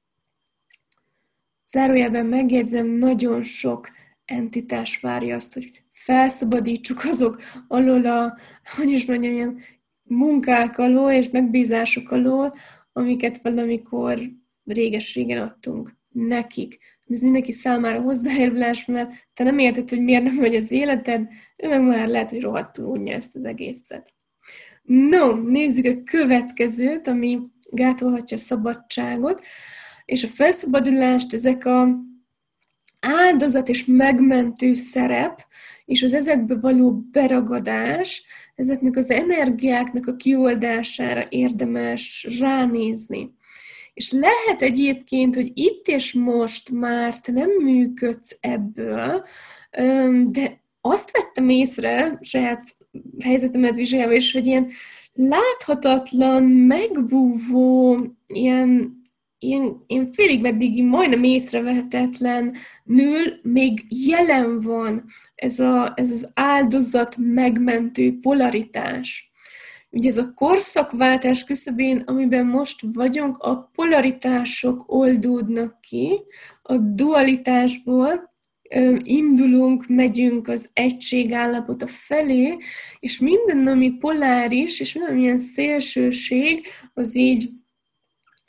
Zárójelben 1.67 2.27
megjegyzem, 2.27 2.87
nagyon 2.87 3.43
sok 3.43 3.89
entitás 4.25 5.01
várja 5.01 5.35
azt, 5.35 5.55
hogy 5.55 5.83
felszabadítsuk 5.91 7.05
azok 7.05 7.43
alól 7.69 8.07
a, 8.07 8.39
hogy 8.77 8.91
is 8.91 9.07
mondjam, 9.07 9.33
ilyen 9.33 9.61
munkák 10.03 10.79
alól 10.79 11.11
és 11.11 11.31
megbízások 11.31 12.11
alól, 12.11 12.55
amiket 12.93 13.43
valamikor 13.43 14.21
réges-régen 14.65 15.43
adtunk 15.43 15.97
nekik. 16.09 16.79
Ez 17.07 17.21
mindenki 17.21 17.53
számára 17.53 18.01
hozzájárulás, 18.01 18.85
mert 18.85 19.13
te 19.35 19.45
nem 19.45 19.59
érted, 19.59 19.89
hogy 19.89 20.03
miért 20.03 20.23
nem 20.23 20.37
vagy 20.37 20.55
az 20.55 20.71
életed, 20.71 21.29
ő 21.57 21.69
meg 21.69 21.83
már 21.83 22.09
lehet, 22.09 22.31
hogy 22.31 22.41
rohadtul 22.41 22.85
unja 22.85 23.15
ezt 23.15 23.37
az 23.37 23.45
egészet. 23.45 24.15
No, 24.83 25.35
nézzük 25.35 25.85
a 25.85 26.03
következőt, 26.03 27.07
ami 27.07 27.41
gátolhatja 27.71 28.37
a 28.37 28.41
szabadságot, 28.41 29.43
és 30.05 30.25
a 30.25 30.29
felszabadulást 30.29 31.35
ezek 31.35 31.65
a 31.65 31.99
áldozat 33.03 33.69
és 33.69 33.85
megmentő 33.85 34.75
szerep, 34.75 35.47
és 35.85 36.03
az 36.03 36.15
ezekbe 36.15 36.57
való 36.61 37.05
beragadás, 37.11 38.23
ezeknek 38.55 38.97
az 38.97 39.11
energiáknak 39.11 40.07
a 40.07 40.17
kioldására 40.17 41.27
érdemes 41.29 42.27
ránézni. 42.39 43.31
És 43.95 44.11
lehet 44.11 44.63
egyébként, 44.63 45.35
hogy 45.35 45.51
itt 45.55 45.89
és 45.89 46.13
most 46.13 46.71
már 46.71 47.21
te 47.21 47.33
nem 47.33 47.51
működsz 47.51 48.37
ebből, 48.41 49.25
de 50.25 50.61
azt 50.81 51.11
vettem 51.11 51.49
észre 51.49 52.19
saját 52.21 52.65
helyzetemet 53.25 53.75
vizsgálva 53.75 54.13
is, 54.13 54.33
hogy 54.33 54.47
ilyen 54.47 54.71
láthatatlan, 55.13 56.43
megbúvó, 56.45 58.01
ilyen, 58.27 59.02
ilyen, 59.43 59.85
ilyen 59.87 60.13
félig 60.13 60.41
meddig 60.41 60.85
majdnem 60.85 61.23
észrevehetetlen 61.23 62.55
nől 62.85 63.39
még 63.43 63.85
jelen 63.89 64.61
van 64.61 65.05
ez, 65.35 65.61
a, 65.61 65.93
ez 65.97 66.11
az 66.11 66.31
áldozat 66.35 67.17
megmentő 67.19 68.19
polaritás. 68.21 69.33
Ugye 69.91 70.09
ez 70.09 70.19
a 70.19 70.33
korszakváltás 70.35 71.45
küszöbén, 71.45 71.99
amiben 71.99 72.47
most 72.47 72.81
vagyunk, 72.93 73.37
a 73.37 73.71
polaritások 73.75 74.93
oldódnak 74.93 75.81
ki, 75.81 76.21
a 76.63 76.77
dualitásból, 76.77 78.31
indulunk, 79.03 79.87
megyünk 79.89 80.49
az 80.49 80.71
egység 80.73 81.33
állapota 81.33 81.87
felé, 81.87 82.57
és 83.01 83.19
minden, 83.19 83.67
ami 83.67 83.93
poláris, 83.93 84.81
és 84.81 84.95
minden, 84.95 85.19
ilyen 85.19 85.39
szélsőség, 85.39 86.67
az 86.95 87.17
így, 87.17 87.51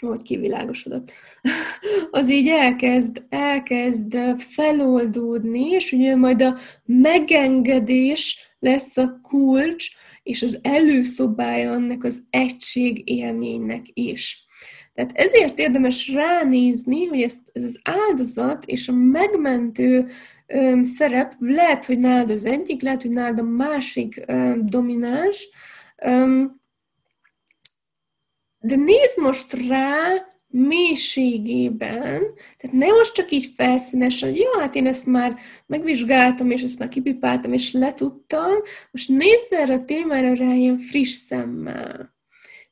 hogy 0.09 0.21
kivilágosodott, 0.21 1.11
az 2.11 2.29
így 2.29 2.47
elkezd, 2.47 3.23
elkezd 3.29 4.17
feloldódni, 4.37 5.69
és 5.69 5.91
ugye 5.91 6.15
majd 6.15 6.41
a 6.41 6.57
megengedés 6.85 8.55
lesz 8.59 8.97
a 8.97 9.19
kulcs, 9.21 9.89
és 10.23 10.41
az 10.41 10.59
előszobája 10.61 11.71
annak 11.71 12.03
az 12.03 12.23
egység 12.29 13.09
élménynek 13.09 13.85
is. 13.93 14.45
Tehát 14.93 15.11
ezért 15.13 15.59
érdemes 15.59 16.13
ránézni, 16.13 17.05
hogy 17.05 17.21
ez, 17.21 17.35
ez 17.51 17.63
az 17.63 17.79
áldozat 17.83 18.65
és 18.65 18.87
a 18.87 18.93
megmentő 18.93 20.07
ö, 20.47 20.79
szerep 20.83 21.33
lehet, 21.39 21.85
hogy 21.85 21.97
nálad 21.97 22.29
az 22.29 22.45
egyik, 22.45 22.81
lehet, 22.81 23.01
hogy 23.01 23.11
nálad 23.11 23.39
a 23.39 23.43
másik 23.43 24.23
ö, 24.27 24.53
domináns, 24.63 25.49
ö, 26.03 26.43
de 28.65 28.75
nézd 28.75 29.19
most 29.19 29.67
rá 29.67 30.25
mélységében, 30.47 32.21
tehát 32.57 32.71
ne 32.71 32.87
most 32.87 33.13
csak 33.13 33.31
így 33.31 33.51
felszínes, 33.55 34.21
hogy 34.21 34.37
jó, 34.37 34.59
hát 34.59 34.75
én 34.75 34.87
ezt 34.87 35.05
már 35.05 35.39
megvizsgáltam, 35.65 36.49
és 36.49 36.61
ezt 36.61 36.79
már 36.79 36.89
kipipáltam, 36.89 37.53
és 37.53 37.71
letudtam, 37.71 38.51
most 38.91 39.09
nézz 39.09 39.51
erre 39.51 39.73
a 39.73 39.85
témára 39.85 40.33
rá 40.33 40.53
ilyen 40.53 40.77
friss 40.77 41.11
szemmel. 41.11 42.15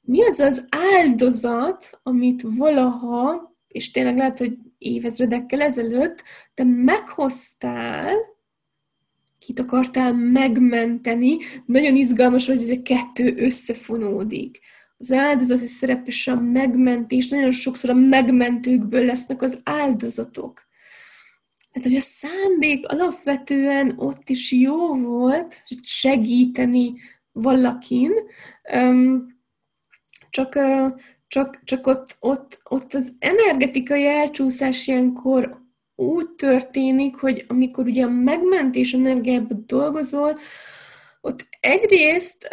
Mi 0.02 0.24
az 0.24 0.40
az 0.40 0.68
áldozat, 0.70 2.00
amit 2.04 2.42
valaha, 2.42 3.56
és 3.68 3.92
tényleg 3.92 4.18
lehet, 4.18 4.38
hogy 4.38 4.58
évezredekkel 4.78 5.62
ezelőtt, 5.62 6.24
te 6.54 6.64
meghoztál, 6.64 8.16
kit 9.40 9.60
akartál 9.60 10.14
megmenteni, 10.14 11.38
nagyon 11.66 11.96
izgalmas, 11.96 12.48
hogy 12.48 12.58
ez 12.58 12.70
a 12.70 12.82
kettő 12.82 13.34
összefonódik 13.38 14.60
az 15.02 15.12
áldozati 15.12 15.66
szerep 15.66 16.08
és 16.08 16.28
a 16.28 16.36
megmentés, 16.36 17.28
nagyon 17.28 17.52
sokszor 17.52 17.90
a 17.90 17.94
megmentőkből 17.94 19.06
lesznek 19.06 19.42
az 19.42 19.60
áldozatok. 19.64 20.70
Hát, 21.72 21.84
hogy 21.84 21.96
a 21.96 22.02
szándék 22.02 22.88
alapvetően 22.88 23.94
ott 23.98 24.30
is 24.30 24.52
jó 24.52 24.96
volt, 24.96 25.64
segíteni 25.82 26.94
valakin, 27.32 28.12
csak, 30.30 30.60
csak, 31.28 31.64
csak 31.64 31.88
ott, 31.88 32.16
ott, 32.20 32.62
ott 32.70 32.94
az 32.94 33.14
energetikai 33.20 34.08
elcsúszás 34.08 34.88
ilyenkor 34.88 35.62
úgy 35.96 36.30
történik, 36.30 37.16
hogy 37.16 37.46
amikor 37.48 37.86
ugye 37.86 38.04
a 38.04 38.10
megmentés 38.10 38.94
energiában 38.94 39.64
dolgozol, 39.68 40.40
ott 41.22 41.48
egyrészt 41.60 42.50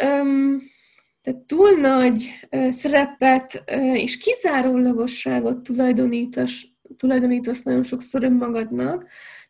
tehát 1.29 1.43
túl 1.45 1.69
nagy 1.69 2.39
szerepet 2.69 3.63
és 3.93 4.17
kizárólagosságot 4.17 5.63
tulajdonítasz, 5.63 6.61
tulajdonítasz 6.97 7.61
nagyon 7.61 7.83
sokszor 7.83 8.23
önmagadnak, 8.23 9.05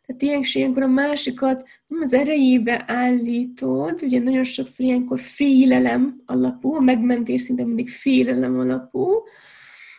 tehát 0.06 0.22
ilyen, 0.22 0.42
ilyenkor 0.52 0.82
a 0.82 0.86
másikat 0.86 1.68
nem 1.86 2.00
az 2.00 2.12
erejébe 2.12 2.84
állítod, 2.86 4.02
ugye 4.02 4.18
nagyon 4.18 4.44
sokszor 4.44 4.86
ilyenkor 4.86 5.20
félelem 5.20 6.22
alapú, 6.26 6.74
a 6.74 6.80
megmentés 6.80 7.40
szinte 7.40 7.64
mindig 7.64 7.90
félelem 7.90 8.58
alapú, 8.58 9.22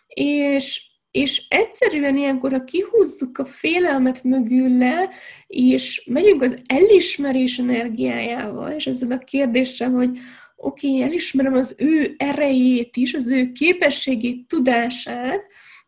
és, 0.08 0.91
és 1.12 1.46
egyszerűen 1.50 2.17
ilyenkor, 2.17 2.52
ha 2.52 2.63
kihúzzuk 2.63 3.38
a 3.38 3.46
félelmet 3.46 4.24
mögül 4.24 4.78
le, 4.78 5.10
és 5.48 6.08
megyünk 6.12 6.41
az 6.41 6.58
elismerés 6.65 7.58
energiájával, 7.60 8.72
és 8.72 8.88
ezzel 8.88 9.12
a 9.12 9.17
kérdéssel, 9.17 9.89
hogy 9.89 10.20
oké, 10.62 10.88
okay, 10.88 11.02
elismerem 11.02 11.54
az 11.54 11.76
ő 11.78 12.15
erejét 12.17 12.97
is, 12.97 13.13
az 13.13 13.28
ő 13.28 13.52
képességét, 13.52 14.47
tudását, 14.47 15.41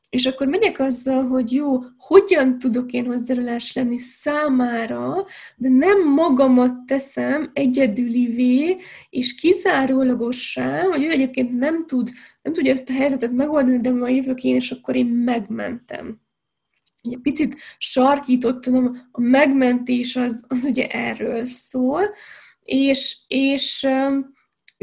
és 0.10 0.26
akkor 0.26 0.48
megyek 0.48 0.80
azzal, 0.80 1.28
hogy 1.28 1.52
jó, 1.52 1.80
hogyan 1.98 2.60
tudok 2.60 2.92
én 2.92 3.06
hozzájárulás 3.06 3.74
lenni 3.74 3.98
számára, 3.98 5.26
de 5.56 5.70
nem 5.70 6.08
magamat 6.08 6.86
teszem 6.86 7.50
egyedülivé 7.54 8.78
és 9.10 9.36
kizárólagossá, 9.36 10.82
hogy 10.82 11.04
ő 11.04 11.10
egyébként 11.10 11.58
nem 11.58 11.86
tud, 11.86 12.10
nem 12.42 12.54
tudja 12.54 12.72
ezt 12.72 12.90
a 12.90 12.94
helyzetet 12.94 13.32
megoldani, 13.32 13.78
de 13.78 13.92
ma 13.92 14.08
jövök 14.08 14.44
én, 14.44 14.56
és 14.56 14.72
akkor 14.72 14.96
én 14.96 15.06
megmentem. 15.06 16.22
Ugye 17.04 17.18
picit 17.22 17.56
sarkítottam, 17.78 19.08
a 19.12 19.22
megmentés 19.22 20.16
az, 20.16 20.46
az 20.48 20.64
ugye 20.64 20.88
erről 20.88 21.46
szól, 21.46 22.02
és, 22.64 23.18
és 23.28 23.88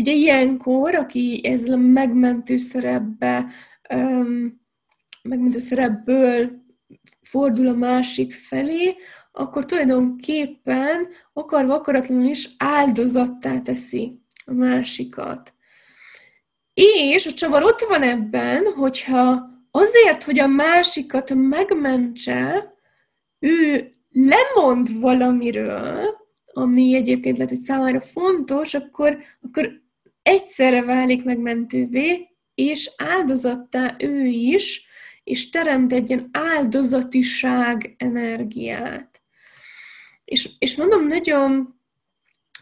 Ugye 0.00 0.12
ilyenkor, 0.12 0.94
aki 0.94 1.40
ezzel 1.44 1.72
a 1.72 1.76
megmentő 1.76 2.56
szerepbe, 2.56 3.46
um, 3.94 4.60
megmentő 5.22 5.58
szerepből 5.58 6.50
fordul 7.22 7.68
a 7.68 7.74
másik 7.74 8.32
felé, 8.32 8.96
akkor 9.32 9.66
tulajdonképpen 9.66 11.08
akarva 11.32 11.74
akaratlanul 11.74 12.24
is 12.24 12.48
áldozattá 12.58 13.58
teszi 13.58 14.20
a 14.44 14.52
másikat. 14.52 15.54
És 16.74 17.26
a 17.26 17.32
csavar 17.32 17.62
ott 17.62 17.80
van 17.80 18.02
ebben, 18.02 18.64
hogyha 18.64 19.50
azért, 19.70 20.22
hogy 20.22 20.38
a 20.38 20.46
másikat 20.46 21.34
megmentse, 21.34 22.74
ő 23.38 23.92
lemond 24.10 25.00
valamiről, 25.00 26.18
ami 26.52 26.94
egyébként 26.94 27.36
lehet, 27.36 27.52
hogy 27.52 27.62
számára 27.62 28.00
fontos, 28.00 28.74
akkor, 28.74 29.18
akkor 29.42 29.88
egyszerre 30.22 30.82
válik 30.82 31.24
megmentővé, 31.24 32.28
és 32.54 32.90
áldozattá 32.96 33.96
ő 33.98 34.24
is, 34.26 34.86
és 35.24 35.50
teremt 35.50 35.92
egy 35.92 36.10
ilyen 36.10 36.28
áldozatiság 36.32 37.94
energiát. 37.98 39.22
És, 40.24 40.50
és 40.58 40.76
mondom, 40.76 41.06
nagyon, 41.06 41.80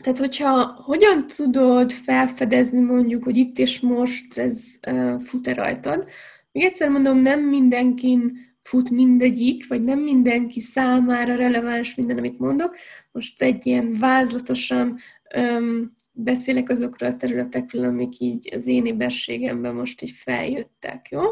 tehát 0.03 0.19
hogyha 0.19 0.83
hogyan 0.85 1.27
tudod 1.27 1.93
felfedezni 1.93 2.81
mondjuk, 2.81 3.25
hogy 3.25 3.37
itt 3.37 3.59
és 3.59 3.81
most 3.81 4.39
ez 4.39 4.79
fut-e 5.19 5.55
rajtad, 5.55 6.09
még 6.53 6.65
egyszer 6.65 6.89
mondom, 6.89 7.19
nem 7.19 7.41
mindenkin 7.41 8.47
fut 8.63 8.91
mindegyik, 8.91 9.69
vagy 9.69 9.83
nem 9.83 9.99
mindenki 9.99 10.61
számára 10.61 11.35
releváns 11.35 11.95
minden, 11.95 12.19
amit 12.19 12.39
mondok. 12.39 12.77
Most 13.13 13.43
egy 13.43 13.67
ilyen 13.67 13.97
vázlatosan 13.99 14.99
beszélek 16.21 16.69
azokról 16.69 17.11
a 17.11 17.17
területekről, 17.17 17.85
amik 17.85 18.21
így 18.21 18.55
az 18.57 18.67
én 18.67 18.87
éberségemben 18.87 19.75
most 19.75 20.03
így 20.03 20.11
feljöttek, 20.11 21.09
jó? 21.11 21.23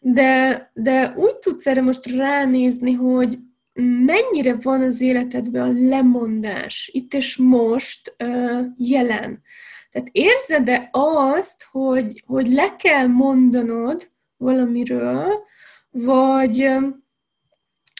De, 0.00 0.70
de 0.74 1.12
úgy 1.16 1.36
tudsz 1.36 1.66
erre 1.66 1.80
most 1.82 2.06
ránézni, 2.06 2.92
hogy 2.92 3.38
mennyire 4.04 4.56
van 4.62 4.80
az 4.80 5.00
életedben 5.00 5.62
a 5.62 5.88
lemondás 5.88 6.90
itt 6.92 7.14
és 7.14 7.36
most 7.36 8.16
jelen. 8.76 9.42
Tehát 9.90 10.08
érzed-e 10.12 10.88
azt, 10.92 11.64
hogy, 11.70 12.22
hogy 12.26 12.52
le 12.52 12.76
kell 12.76 13.06
mondanod 13.06 14.10
valamiről, 14.36 15.44
vagy, 15.90 16.70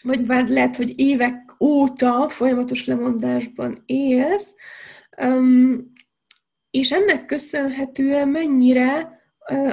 vagy 0.03 0.27
már 0.27 0.49
lehet, 0.49 0.77
hogy 0.77 0.99
évek 0.99 1.55
óta 1.61 2.29
folyamatos 2.29 2.87
lemondásban 2.87 3.83
élsz, 3.87 4.55
és 6.71 6.93
ennek 6.93 7.27
köszönhetően 7.27 8.29
mennyire 8.29 9.19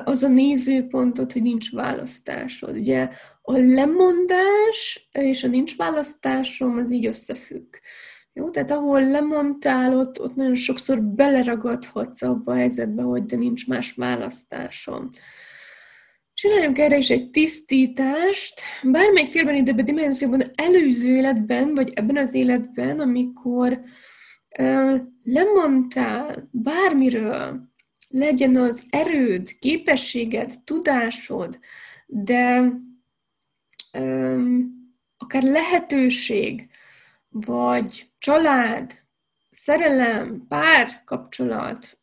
az 0.03 0.23
a 0.23 0.27
nézőpontot, 0.27 1.31
hogy 1.31 1.41
nincs 1.41 1.71
választásod. 1.71 2.77
Ugye 2.77 3.09
a 3.41 3.57
lemondás 3.57 5.09
és 5.11 5.43
a 5.43 5.47
nincs 5.47 5.75
választásom 5.75 6.77
az 6.77 6.91
így 6.91 7.05
összefügg. 7.05 7.75
Jó, 8.33 8.49
tehát 8.49 8.71
ahol 8.71 9.01
lemondtál, 9.01 9.97
ott, 9.97 10.21
ott 10.21 10.35
nagyon 10.35 10.55
sokszor 10.55 11.03
beleragadhatsz 11.03 12.21
abba 12.21 12.51
a 12.51 12.55
helyzetbe, 12.55 13.01
hogy 13.01 13.25
de 13.25 13.35
nincs 13.35 13.67
más 13.67 13.93
választásom. 13.93 15.09
Csináljunk 16.33 16.79
erre 16.79 16.97
is 16.97 17.09
egy 17.09 17.29
tisztítást, 17.29 18.61
bármelyik 18.83 19.29
térben, 19.29 19.55
időben, 19.55 19.85
dimenzióban, 19.85 20.41
előző 20.55 21.15
életben, 21.15 21.73
vagy 21.73 21.91
ebben 21.95 22.17
az 22.17 22.33
életben, 22.33 22.99
amikor 22.99 23.81
lemondtál 25.23 26.49
bármiről, 26.51 27.69
legyen 28.09 28.55
az 28.55 28.85
erőd, 28.89 29.59
képességed, 29.59 30.53
tudásod, 30.63 31.59
de 32.05 32.73
um, 33.99 34.75
akár 35.17 35.43
lehetőség, 35.43 36.69
vagy 37.29 38.11
család, 38.17 39.05
szerelem, 39.49 40.45
párkapcsolat, 40.47 41.99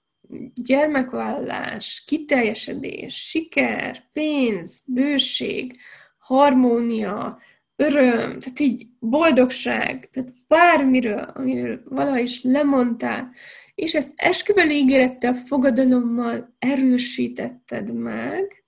gyermekvállás, 0.54 2.02
kiteljesedés, 2.06 3.28
siker, 3.28 4.10
pénz, 4.12 4.84
bőség, 4.86 5.78
harmónia, 6.18 7.38
öröm, 7.76 8.38
tehát 8.38 8.60
így 8.60 8.86
boldogság, 8.98 10.10
tehát 10.10 10.32
bármiről, 10.48 11.32
amiről 11.34 11.82
valaha 11.84 12.18
is 12.18 12.42
lemondtál, 12.42 13.32
és 13.74 13.94
ezt 13.94 14.12
esküveli 14.16 14.74
ígérettel, 14.74 15.34
fogadalommal 15.34 16.54
erősítetted 16.58 17.94
meg, 17.94 18.64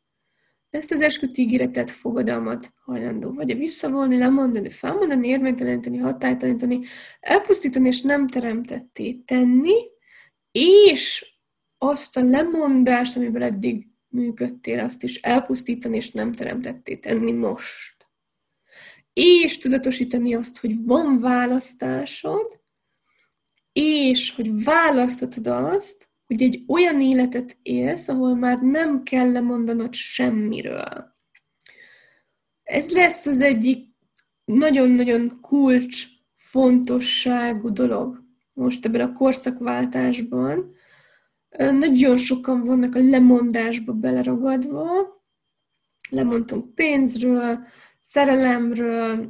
ezt 0.77 0.93
az 0.93 1.01
esküt 1.01 1.39
ígéretet, 1.39 1.91
fogadalmat 1.91 2.73
hajlandó 2.85 3.33
vagy 3.33 3.51
a 3.51 3.55
visszavonni, 3.55 4.19
lemondani, 4.19 4.71
felmondani, 4.71 5.29
érvényteleníteni, 5.29 5.99
hatálytalanítani, 5.99 6.81
elpusztítani 7.21 7.87
és 7.87 8.01
nem 8.01 8.27
teremtetté 8.27 9.13
tenni, 9.13 9.75
és 10.53 11.35
azt 11.79 12.17
a 12.17 12.23
lemondást, 12.23 13.17
amivel 13.17 13.43
eddig 13.43 13.87
működtél, 14.09 14.81
azt 14.81 15.03
is 15.03 15.21
elpusztítani, 15.21 15.97
és 15.97 16.11
nem 16.11 16.33
teremtetté 16.33 16.97
tenni 16.97 17.33
most. 17.33 17.96
És 19.21 19.59
tudatosítani 19.59 20.35
azt, 20.35 20.59
hogy 20.59 20.85
van 20.85 21.19
választásod, 21.21 22.61
és 23.73 24.35
hogy 24.35 24.65
választatod 24.65 25.47
azt, 25.47 26.09
hogy 26.27 26.43
egy 26.43 26.65
olyan 26.69 27.01
életet 27.01 27.59
élsz, 27.63 28.09
ahol 28.09 28.35
már 28.35 28.61
nem 28.61 29.03
kell 29.03 29.33
lemondanod 29.33 29.95
semmiről. 29.95 31.17
Ez 32.63 32.91
lesz 32.91 33.27
az 33.27 33.41
egyik 33.41 33.89
nagyon-nagyon 34.45 35.39
kulcs 35.41 36.07
fontosságú 36.35 37.73
dolog 37.73 38.25
most 38.55 38.85
ebben 38.85 39.01
a 39.01 39.13
korszakváltásban. 39.13 40.75
Nagyon 41.57 42.17
sokan 42.17 42.65
vannak 42.65 42.95
a 42.95 43.03
lemondásba 43.03 43.93
beleragadva, 43.93 44.85
lemondtunk 46.11 46.75
pénzről, 46.75 47.67
szerelemről, 48.09 49.29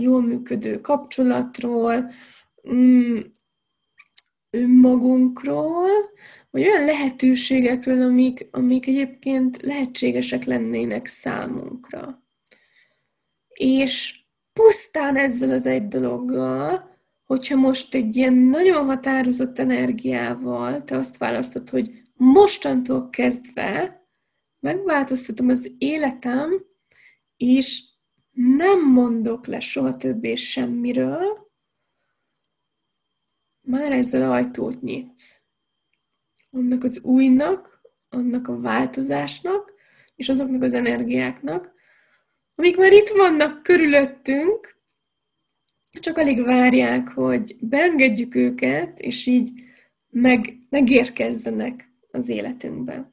jól 0.00 0.22
működő 0.22 0.80
kapcsolatról, 0.80 2.12
mm, 2.72 3.18
önmagunkról, 4.50 5.88
vagy 6.50 6.62
olyan 6.62 6.84
lehetőségekről, 6.84 8.02
amik, 8.02 8.48
amik 8.50 8.86
egyébként 8.86 9.62
lehetségesek 9.62 10.44
lennének 10.44 11.06
számunkra. 11.06 12.22
És 13.48 14.20
pusztán 14.52 15.16
ezzel 15.16 15.50
az 15.50 15.66
egy 15.66 15.88
dologgal, 15.88 16.90
hogyha 17.24 17.56
most 17.56 17.94
egy 17.94 18.16
ilyen 18.16 18.34
nagyon 18.34 18.84
határozott 18.84 19.58
energiával 19.58 20.84
te 20.84 20.96
azt 20.96 21.16
választod, 21.16 21.70
hogy 21.70 22.02
mostantól 22.14 23.10
kezdve 23.10 24.00
megváltoztatom 24.60 25.48
az 25.48 25.70
életem, 25.78 26.64
és 27.36 27.91
nem 28.32 28.92
mondok 28.92 29.46
le 29.46 29.60
soha 29.60 29.96
többé 29.96 30.34
semmiről, 30.34 31.50
már 33.60 33.92
ezzel 33.92 34.32
ajtót 34.32 34.82
nyitsz. 34.82 35.40
Annak 36.50 36.84
az 36.84 37.00
újnak, 37.00 37.80
annak 38.08 38.48
a 38.48 38.60
változásnak, 38.60 39.74
és 40.14 40.28
azoknak 40.28 40.62
az 40.62 40.74
energiáknak, 40.74 41.72
amik 42.54 42.76
már 42.76 42.92
itt 42.92 43.08
vannak 43.08 43.62
körülöttünk, 43.62 44.80
csak 46.00 46.16
alig 46.16 46.42
várják, 46.42 47.08
hogy 47.08 47.56
beengedjük 47.60 48.34
őket, 48.34 49.00
és 49.00 49.26
így 49.26 49.50
meg, 50.08 50.58
megérkezzenek 50.68 51.92
az 52.10 52.28
életünkbe. 52.28 53.12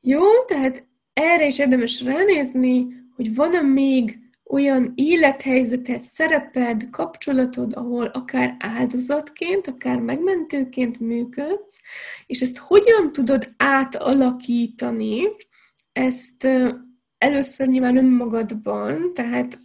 Jó, 0.00 0.44
tehát 0.44 0.86
erre 1.12 1.46
is 1.46 1.58
érdemes 1.58 2.02
ránézni, 2.02 2.86
hogy 3.14 3.34
van-e 3.34 3.60
még 3.60 4.25
olyan 4.48 4.92
élethelyzeted, 4.94 6.00
szereped, 6.00 6.90
kapcsolatod, 6.90 7.74
ahol 7.74 8.06
akár 8.06 8.56
áldozatként, 8.58 9.66
akár 9.66 10.00
megmentőként 10.00 11.00
működsz, 11.00 11.78
és 12.26 12.40
ezt 12.40 12.58
hogyan 12.58 13.12
tudod 13.12 13.54
átalakítani, 13.56 15.22
ezt 15.92 16.48
először 17.18 17.66
nyilván 17.66 17.96
önmagadban, 17.96 19.12
tehát 19.14 19.58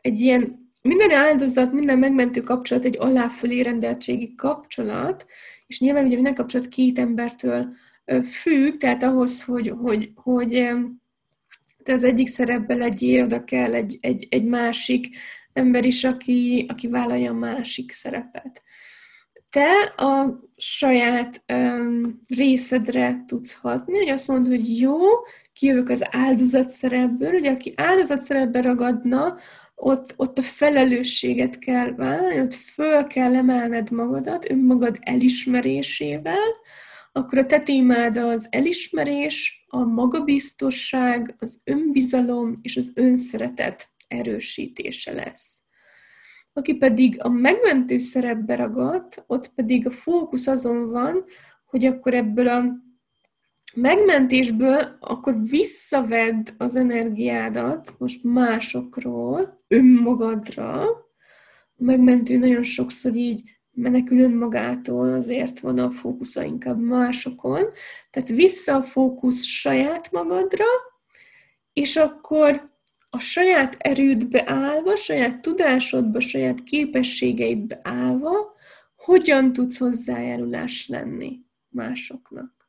egy 0.00 0.20
ilyen 0.20 0.70
minden 0.82 1.10
áldozat, 1.10 1.72
minden 1.72 1.98
megmentő 1.98 2.40
kapcsolat 2.40 2.84
egy 2.84 2.96
aláfölé 2.98 3.60
rendeltségi 3.60 4.34
kapcsolat, 4.34 5.26
és 5.66 5.80
nyilván 5.80 6.04
ugye 6.04 6.14
minden 6.14 6.34
kapcsolat 6.34 6.68
két 6.68 6.98
embertől 6.98 7.68
függ, 8.22 8.76
tehát 8.76 9.02
ahhoz, 9.02 9.44
hogy, 9.44 9.68
hogy, 9.68 10.10
hogy 10.14 10.70
te 11.88 11.94
az 11.94 12.04
egyik 12.04 12.26
szerepbe 12.26 12.74
legyél, 12.74 13.24
oda 13.24 13.44
kell 13.44 13.74
egy, 13.74 13.98
egy, 14.00 14.26
egy 14.30 14.44
másik 14.44 15.16
ember 15.52 15.84
is, 15.84 16.04
aki, 16.04 16.66
aki 16.68 16.88
vállalja 16.88 17.30
a 17.30 17.34
másik 17.34 17.92
szerepet. 17.92 18.62
Te 19.50 19.72
a 19.96 20.40
saját 20.56 21.44
um, 21.52 22.20
részedre 22.36 23.24
tudsz 23.26 23.54
hatni, 23.54 23.96
hogy 23.96 24.08
azt 24.08 24.28
mondod, 24.28 24.48
hogy 24.48 24.78
jó, 24.80 24.98
kijövök 25.52 25.88
az 25.88 26.04
áldozat 26.10 26.68
szerepből, 26.68 27.34
ugye 27.34 27.50
aki 27.50 27.72
áldozat 27.76 28.22
szerepbe 28.22 28.60
ragadna, 28.60 29.38
ott, 29.74 30.14
ott 30.16 30.38
a 30.38 30.42
felelősséget 30.42 31.58
kell 31.58 31.94
vállalni, 31.94 32.40
ott 32.40 32.54
föl 32.54 33.06
kell 33.06 33.34
emelned 33.34 33.90
magadat 33.90 34.50
önmagad 34.50 34.98
elismerésével, 35.00 36.48
akkor 37.18 37.38
a 37.38 37.46
te 37.46 37.60
témád 37.60 38.16
az 38.16 38.46
elismerés, 38.50 39.64
a 39.68 39.84
magabiztosság, 39.84 41.34
az 41.38 41.60
önbizalom 41.64 42.52
és 42.62 42.76
az 42.76 42.92
önszeretet 42.94 43.88
erősítése 44.08 45.12
lesz. 45.12 45.62
Aki 46.52 46.74
pedig 46.74 47.16
a 47.22 47.28
megmentő 47.28 47.98
szerepbe 47.98 48.56
ragadt, 48.56 49.24
ott 49.26 49.54
pedig 49.54 49.86
a 49.86 49.90
fókusz 49.90 50.46
azon 50.46 50.90
van, 50.90 51.24
hogy 51.64 51.84
akkor 51.84 52.14
ebből 52.14 52.48
a 52.48 52.64
megmentésből 53.74 54.96
akkor 55.00 55.40
visszavedd 55.40 56.48
az 56.56 56.76
energiádat 56.76 57.94
most 57.98 58.24
másokról, 58.24 59.56
önmagadra. 59.68 60.82
A 61.76 61.84
megmentő 61.84 62.36
nagyon 62.38 62.62
sokszor 62.62 63.14
így 63.14 63.57
menekül 63.78 64.20
önmagától, 64.20 65.12
azért 65.12 65.60
van 65.60 65.78
a 65.78 65.90
fókusza 65.90 66.42
inkább 66.42 66.80
másokon. 66.80 67.64
Tehát 68.10 68.28
vissza 68.28 68.76
a 68.76 68.82
fókusz 68.82 69.42
saját 69.42 70.12
magadra, 70.12 70.64
és 71.72 71.96
akkor 71.96 72.70
a 73.10 73.18
saját 73.18 73.76
erődbe 73.78 74.42
állva, 74.46 74.96
saját 74.96 75.40
tudásodba, 75.40 76.20
saját 76.20 76.62
képességeidbe 76.62 77.80
állva, 77.82 78.56
hogyan 78.96 79.52
tudsz 79.52 79.78
hozzájárulás 79.78 80.88
lenni 80.88 81.40
másoknak. 81.68 82.68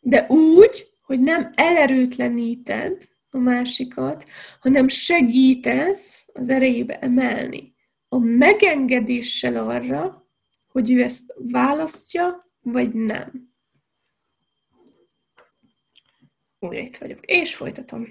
De 0.00 0.26
úgy, 0.28 0.86
hogy 1.02 1.20
nem 1.20 1.50
elerőtleníted 1.54 3.08
a 3.30 3.38
másikat, 3.38 4.24
hanem 4.60 4.88
segítesz 4.88 6.28
az 6.32 6.50
erejébe 6.50 6.98
emelni. 6.98 7.74
A 8.12 8.18
megengedéssel 8.18 9.68
arra, 9.68 10.28
hogy 10.66 10.90
ő 10.90 11.02
ezt 11.02 11.34
választja, 11.36 12.38
vagy 12.60 12.94
nem. 12.94 13.52
Újra 16.58 16.78
itt 16.78 16.96
vagyok, 16.96 17.24
és 17.26 17.54
folytatom. 17.54 18.08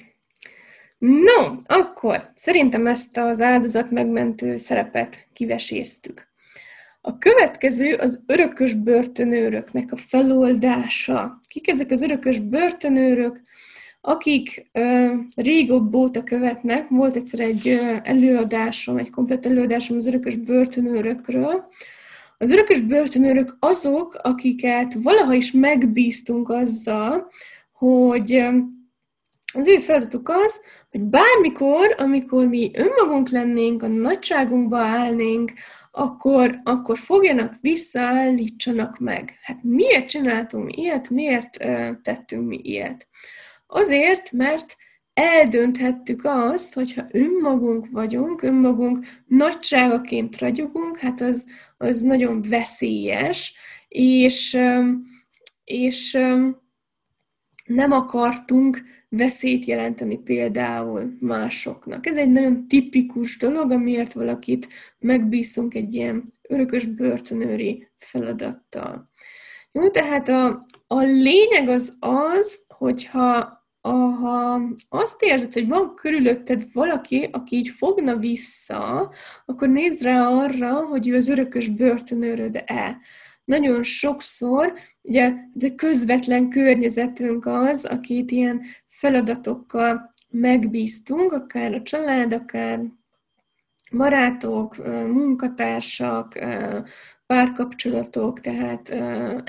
No, 0.98 1.56
akkor 1.66 2.32
szerintem 2.36 2.88
ezt 2.88 3.18
az 3.18 3.42
áldozat 3.42 3.92
megmentő 3.92 4.58
szerepet 4.58 5.28
kiveséztük. 5.34 6.28
A 7.02 7.18
következő 7.18 7.96
az 7.96 8.24
örökös 8.26 8.74
börtönőröknek 8.74 9.92
a 9.92 9.96
feloldása. 9.96 11.40
Kik 11.48 11.68
ezek 11.68 11.92
az 11.92 12.02
örökös 12.02 12.40
börtönőrök? 12.40 13.42
Akik 14.02 14.70
ö, 14.72 15.14
régóbb 15.36 15.96
óta 15.96 16.24
követnek, 16.24 16.90
volt 16.90 17.16
egyszer 17.16 17.40
egy 17.40 17.80
előadásom, 18.04 18.98
egy 18.98 19.10
komplet 19.10 19.46
előadásom 19.46 19.98
az 19.98 20.08
örökös 20.08 20.36
börtönőrökről. 20.36 21.68
Az 22.38 22.52
örökös 22.52 22.82
börtönőrök 22.82 23.58
azok, 23.60 24.20
akiket 24.22 24.94
valaha 24.94 25.34
is 25.34 25.52
megbíztunk 25.52 26.50
azzal, 26.50 27.30
hogy 27.72 28.48
az 29.54 29.68
ő 29.68 29.78
feladatuk 29.78 30.30
az, 30.30 30.62
hogy 30.92 31.02
bármikor, 31.02 31.96
amikor 31.98 32.48
mi 32.48 32.72
önmagunk 32.74 33.30
lennénk, 33.30 33.84
a 33.84 33.88
nagyságunkba 33.88 34.78
állnénk, 34.78 35.54
akkor, 35.92 36.60
akkor 36.64 36.98
fogjanak, 36.98 37.54
visszaállítsanak 37.62 38.98
meg. 38.98 39.38
Hát 39.42 39.64
miért 39.64 40.10
csináltunk 40.10 40.78
ilyet, 40.78 41.10
miért 41.10 41.58
tettünk 42.02 42.48
mi 42.48 42.60
ilyet? 42.64 43.08
Azért, 43.72 44.32
mert 44.32 44.76
eldönthettük 45.14 46.22
azt, 46.24 46.74
hogyha 46.74 47.08
önmagunk 47.12 47.88
vagyunk, 47.92 48.42
önmagunk 48.42 49.06
nagyságaként 49.26 50.40
ragyogunk, 50.40 50.98
hát 50.98 51.22
az, 51.22 51.46
az 51.78 52.02
nagyon 52.02 52.42
veszélyes, 52.42 53.54
és, 53.88 54.58
és 55.64 56.18
nem 57.66 57.92
akartunk 57.92 58.82
veszélyt 59.10 59.66
jelenteni 59.66 60.18
például 60.18 61.18
másoknak. 61.20 62.06
Ez 62.06 62.18
egy 62.18 62.32
nagyon 62.32 62.68
tipikus 62.68 63.38
dolog, 63.38 63.72
amiért 63.72 64.14
valakit 64.14 64.68
megbízunk 65.00 65.74
egy 65.74 65.94
ilyen 65.94 66.24
örökös 66.42 66.86
börtönőri 66.86 67.88
feladattal. 67.98 69.10
Jó, 69.72 69.90
tehát 69.90 70.30
a, 70.30 70.60
a 70.88 71.00
lényeg 71.00 71.68
az 71.68 71.98
az, 72.00 72.66
hogyha 72.68 73.59
ha 73.82 74.62
azt 74.90 75.22
érzed, 75.24 75.54
hogy 75.54 75.68
van 75.68 75.96
körülötted 75.96 76.66
valaki, 76.74 77.30
aki 77.32 77.56
így 77.56 77.68
fogna 77.68 78.16
vissza, 78.18 79.12
akkor 79.46 79.70
nézd 79.70 80.02
rá 80.02 80.28
arra, 80.28 80.74
hogy 80.86 81.08
ő 81.08 81.16
az 81.16 81.28
örökös 81.28 81.68
börtönőröd-e. 81.68 82.98
nagyon 83.44 83.84
sokszor, 83.84 84.74
ugye 85.02 85.34
a 85.60 85.76
közvetlen 85.76 86.50
környezetünk 86.50 87.46
az, 87.46 87.86
akit 87.86 88.32
ilyen 88.32 88.62
feladatokkal 88.88 90.14
megbíztunk, 90.30 91.32
akár 91.32 91.74
a 91.74 91.82
család, 91.82 92.34
akár 92.34 92.82
barátok, 93.92 94.78
munkatársak, 95.08 96.40
párkapcsolatok, 97.26 98.40
tehát 98.40 98.90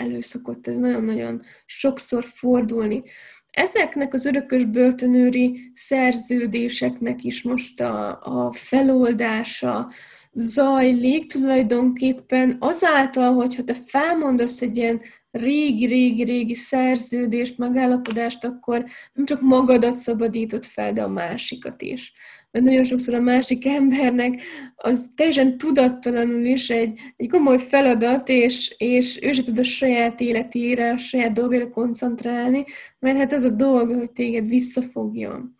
előszokott 0.00 0.66
ez 0.66 0.76
nagyon-nagyon 0.76 1.40
sokszor 1.66 2.24
fordulni. 2.24 3.02
Ezeknek 3.50 4.14
az 4.14 4.24
örökös 4.24 4.64
börtönőri 4.64 5.70
szerződéseknek 5.74 7.24
is 7.24 7.42
most 7.42 7.80
a, 7.80 8.20
a 8.22 8.52
feloldása 8.52 9.92
zajlik. 10.32 11.32
Tulajdonképpen 11.32 12.56
azáltal, 12.60 13.34
hogyha 13.34 13.64
te 13.64 13.74
felmondasz 13.74 14.60
egy 14.60 14.76
ilyen 14.76 15.00
régi-régi-régi 15.30 16.54
szerződést, 16.54 17.58
megállapodást, 17.58 18.44
akkor 18.44 18.84
nem 19.12 19.24
csak 19.24 19.40
magadat 19.40 19.98
szabadítod 19.98 20.64
fel, 20.64 20.92
de 20.92 21.02
a 21.02 21.08
másikat 21.08 21.82
is 21.82 22.12
mert 22.50 22.64
nagyon 22.64 22.84
sokszor 22.84 23.14
a 23.14 23.20
másik 23.20 23.66
embernek 23.66 24.42
az 24.76 25.08
teljesen 25.16 25.58
tudattalanul 25.58 26.44
is 26.44 26.70
egy, 26.70 26.98
egy 27.16 27.30
komoly 27.30 27.58
feladat, 27.58 28.28
és, 28.28 28.74
és 28.78 29.18
ő 29.22 29.32
se 29.32 29.42
tud 29.42 29.58
a 29.58 29.64
saját 29.64 30.20
életére, 30.20 30.92
a 30.92 30.96
saját 30.96 31.32
dolgára 31.32 31.68
koncentrálni, 31.68 32.64
mert 32.98 33.18
hát 33.18 33.32
az 33.32 33.42
a 33.42 33.50
dolga, 33.50 33.96
hogy 33.96 34.12
téged 34.12 34.48
visszafogjon. 34.48 35.56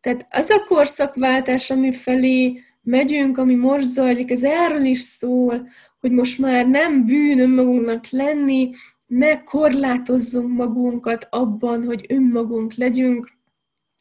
Tehát 0.00 0.26
az 0.30 0.50
a 0.50 0.64
korszakváltás, 0.64 1.70
ami 1.70 1.92
felé 1.92 2.60
megyünk, 2.82 3.38
ami 3.38 3.54
most 3.54 3.84
zajlik, 3.84 4.30
ez 4.30 4.44
erről 4.44 4.84
is 4.84 4.98
szól, 4.98 5.68
hogy 6.00 6.10
most 6.10 6.38
már 6.38 6.66
nem 6.66 7.04
bűn 7.04 7.38
önmagunknak 7.38 8.10
lenni, 8.10 8.70
ne 9.06 9.42
korlátozzunk 9.42 10.56
magunkat 10.56 11.26
abban, 11.30 11.84
hogy 11.84 12.06
önmagunk 12.08 12.74
legyünk, 12.74 13.37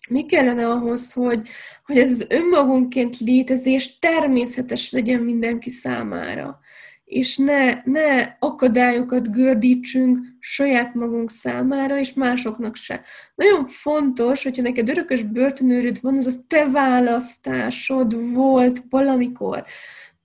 mi 0.07 0.25
kellene 0.25 0.67
ahhoz, 0.67 1.13
hogy, 1.13 1.47
hogy 1.85 1.97
ez 1.97 2.09
az 2.09 2.25
önmagunkként 2.29 3.17
létezés 3.17 3.99
természetes 3.99 4.91
legyen 4.91 5.19
mindenki 5.19 5.69
számára, 5.69 6.59
és 7.05 7.37
ne, 7.37 7.81
ne 7.83 8.35
akadályokat 8.39 9.31
gördítsünk 9.31 10.17
saját 10.39 10.93
magunk 10.93 11.31
számára, 11.31 11.99
és 11.99 12.13
másoknak 12.13 12.75
se. 12.75 13.01
Nagyon 13.35 13.65
fontos, 13.65 14.43
hogyha 14.43 14.61
neked 14.61 14.89
örökös 14.89 15.23
börtönőröd 15.23 16.01
van, 16.01 16.17
az 16.17 16.25
a 16.25 16.43
te 16.47 16.69
választásod 16.69 18.33
volt 18.33 18.83
valamikor. 18.89 19.63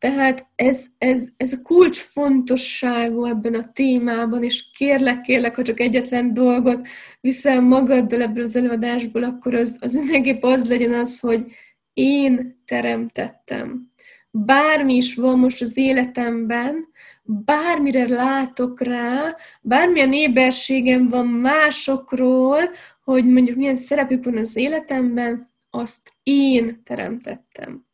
Tehát 0.02 0.46
ez, 0.54 0.86
ez, 0.98 1.28
ez 1.36 1.52
a 1.52 1.62
kulcsfontosságú 1.62 3.24
ebben 3.24 3.54
a 3.54 3.72
témában, 3.72 4.42
és 4.42 4.70
kérlek, 4.70 5.20
kérlek, 5.20 5.54
ha 5.54 5.62
csak 5.62 5.80
egyetlen 5.80 6.34
dolgot 6.34 6.86
viszel 7.20 7.60
magaddal 7.60 8.22
ebből 8.22 8.44
az 8.44 8.56
előadásból, 8.56 9.22
akkor 9.22 9.54
az, 9.54 9.78
az 9.80 9.94
mindenképp 9.94 10.42
az 10.42 10.68
legyen 10.68 10.92
az, 10.92 11.20
hogy 11.20 11.44
én 11.92 12.62
teremtettem. 12.66 13.90
Bármi 14.30 14.94
is 14.94 15.14
van 15.14 15.38
most 15.38 15.62
az 15.62 15.76
életemben, 15.76 16.88
bármire 17.22 18.08
látok 18.08 18.80
rá, 18.80 19.36
bármilyen 19.60 20.12
éberségem 20.12 21.08
van 21.08 21.26
másokról, 21.26 22.70
hogy 23.04 23.26
mondjuk 23.26 23.56
milyen 23.56 23.76
szerepük 23.76 24.24
van 24.24 24.36
az 24.36 24.56
életemben, 24.56 25.52
azt 25.70 26.12
én 26.22 26.82
teremtettem 26.84 27.90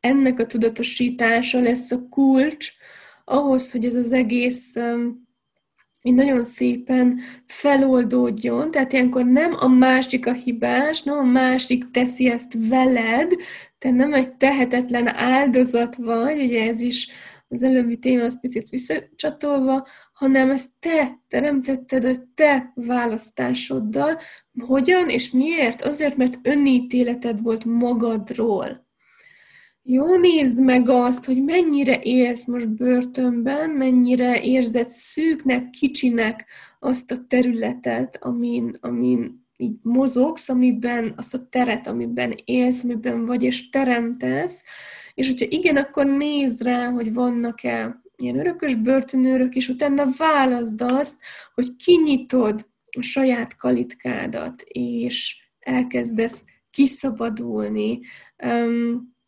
ennek 0.00 0.38
a 0.38 0.46
tudatosítása 0.46 1.60
lesz 1.60 1.90
a 1.90 2.08
kulcs 2.08 2.72
ahhoz, 3.24 3.72
hogy 3.72 3.84
ez 3.84 3.94
az 3.94 4.12
egész 4.12 4.76
így 6.02 6.14
nagyon 6.14 6.44
szépen 6.44 7.20
feloldódjon, 7.46 8.70
tehát 8.70 8.92
ilyenkor 8.92 9.24
nem 9.24 9.54
a 9.58 9.68
másik 9.68 10.26
a 10.26 10.32
hibás, 10.32 11.02
nem 11.02 11.18
a 11.18 11.22
másik 11.22 11.90
teszi 11.90 12.30
ezt 12.30 12.56
veled, 12.68 13.32
te 13.78 13.90
nem 13.90 14.12
egy 14.14 14.34
tehetetlen 14.34 15.08
áldozat 15.14 15.96
vagy, 15.96 16.40
ugye 16.40 16.68
ez 16.68 16.80
is 16.80 17.08
az 17.48 17.62
előbbi 17.62 17.98
téma 17.98 18.24
az 18.24 18.40
picit 18.40 18.68
visszacsatolva, 18.68 19.86
hanem 20.12 20.50
ezt 20.50 20.70
te 20.78 21.20
teremtetted 21.28 22.04
a 22.04 22.14
te 22.34 22.72
választásoddal. 22.74 24.18
Hogyan 24.66 25.08
és 25.08 25.30
miért? 25.30 25.82
Azért, 25.82 26.16
mert 26.16 26.38
önítéleted 26.42 27.42
volt 27.42 27.64
magadról. 27.64 28.88
Jó, 29.92 30.16
nézd 30.16 30.60
meg 30.60 30.88
azt, 30.88 31.24
hogy 31.24 31.42
mennyire 31.42 32.00
élsz 32.02 32.46
most 32.46 32.68
börtönben, 32.68 33.70
mennyire 33.70 34.42
érzed 34.42 34.90
szűknek, 34.90 35.70
kicsinek 35.70 36.46
azt 36.78 37.10
a 37.10 37.26
területet, 37.28 38.18
amin, 38.20 38.74
amin 38.80 39.46
így 39.56 39.78
mozogsz, 39.82 40.48
amiben, 40.48 41.12
azt 41.16 41.34
a 41.34 41.46
teret, 41.48 41.86
amiben 41.86 42.34
élsz, 42.44 42.84
amiben 42.84 43.24
vagy, 43.24 43.42
és 43.42 43.70
teremtesz, 43.70 44.64
és 45.14 45.26
hogyha 45.26 45.46
igen, 45.48 45.76
akkor 45.76 46.06
nézd 46.06 46.62
rá, 46.62 46.90
hogy 46.90 47.12
vannak-e 47.12 48.00
ilyen 48.16 48.38
örökös 48.38 48.74
börtönőrök, 48.74 49.54
és 49.54 49.68
utána 49.68 50.04
válaszd 50.16 50.80
azt, 50.80 51.16
hogy 51.54 51.76
kinyitod 51.76 52.66
a 52.98 53.02
saját 53.02 53.56
kalitkádat, 53.56 54.62
és 54.66 55.36
elkezdesz 55.58 56.44
kiszabadulni. 56.70 58.00
Um, 58.44 59.18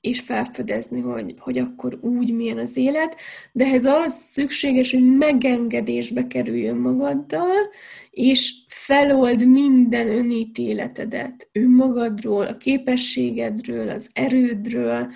és 0.00 0.20
felfedezni, 0.20 1.00
hogy, 1.00 1.34
hogy 1.38 1.58
akkor 1.58 1.98
úgy 2.00 2.34
milyen 2.34 2.58
az 2.58 2.76
élet, 2.76 3.16
de 3.52 3.64
ehhez 3.64 3.84
az 3.84 4.12
szükséges, 4.12 4.92
hogy 4.92 5.16
megengedésbe 5.16 6.26
kerüljön 6.26 6.76
magaddal, 6.76 7.70
és 8.10 8.54
felold 8.68 9.48
minden 9.48 10.08
önítéletedet 10.08 11.48
önmagadról, 11.52 12.46
a 12.46 12.56
képességedről, 12.56 13.88
az 13.88 14.08
erődről, 14.12 15.12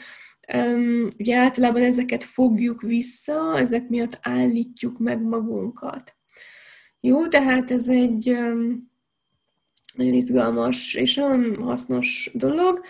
ugye 1.18 1.36
általában 1.36 1.82
ezeket 1.82 2.24
fogjuk 2.24 2.82
vissza, 2.82 3.58
ezek 3.58 3.88
miatt 3.88 4.18
állítjuk 4.22 4.98
meg 4.98 5.22
magunkat. 5.22 6.16
Jó, 7.00 7.26
tehát 7.28 7.70
ez 7.70 7.88
egy 7.88 8.36
nagyon 9.94 10.14
izgalmas 10.14 10.94
és 10.94 11.14
nagyon 11.14 11.62
hasznos 11.62 12.30
dolog. 12.34 12.84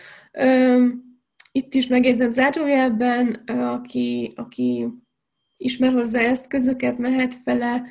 Itt 1.52 1.74
is 1.74 1.86
megjegyzem 1.86 2.30
zárójelben, 2.30 3.32
aki, 3.46 4.32
aki 4.36 4.88
ismer 5.56 5.92
hozzá 5.92 6.20
eszközöket, 6.20 6.98
mehet 6.98 7.42
vele, 7.44 7.84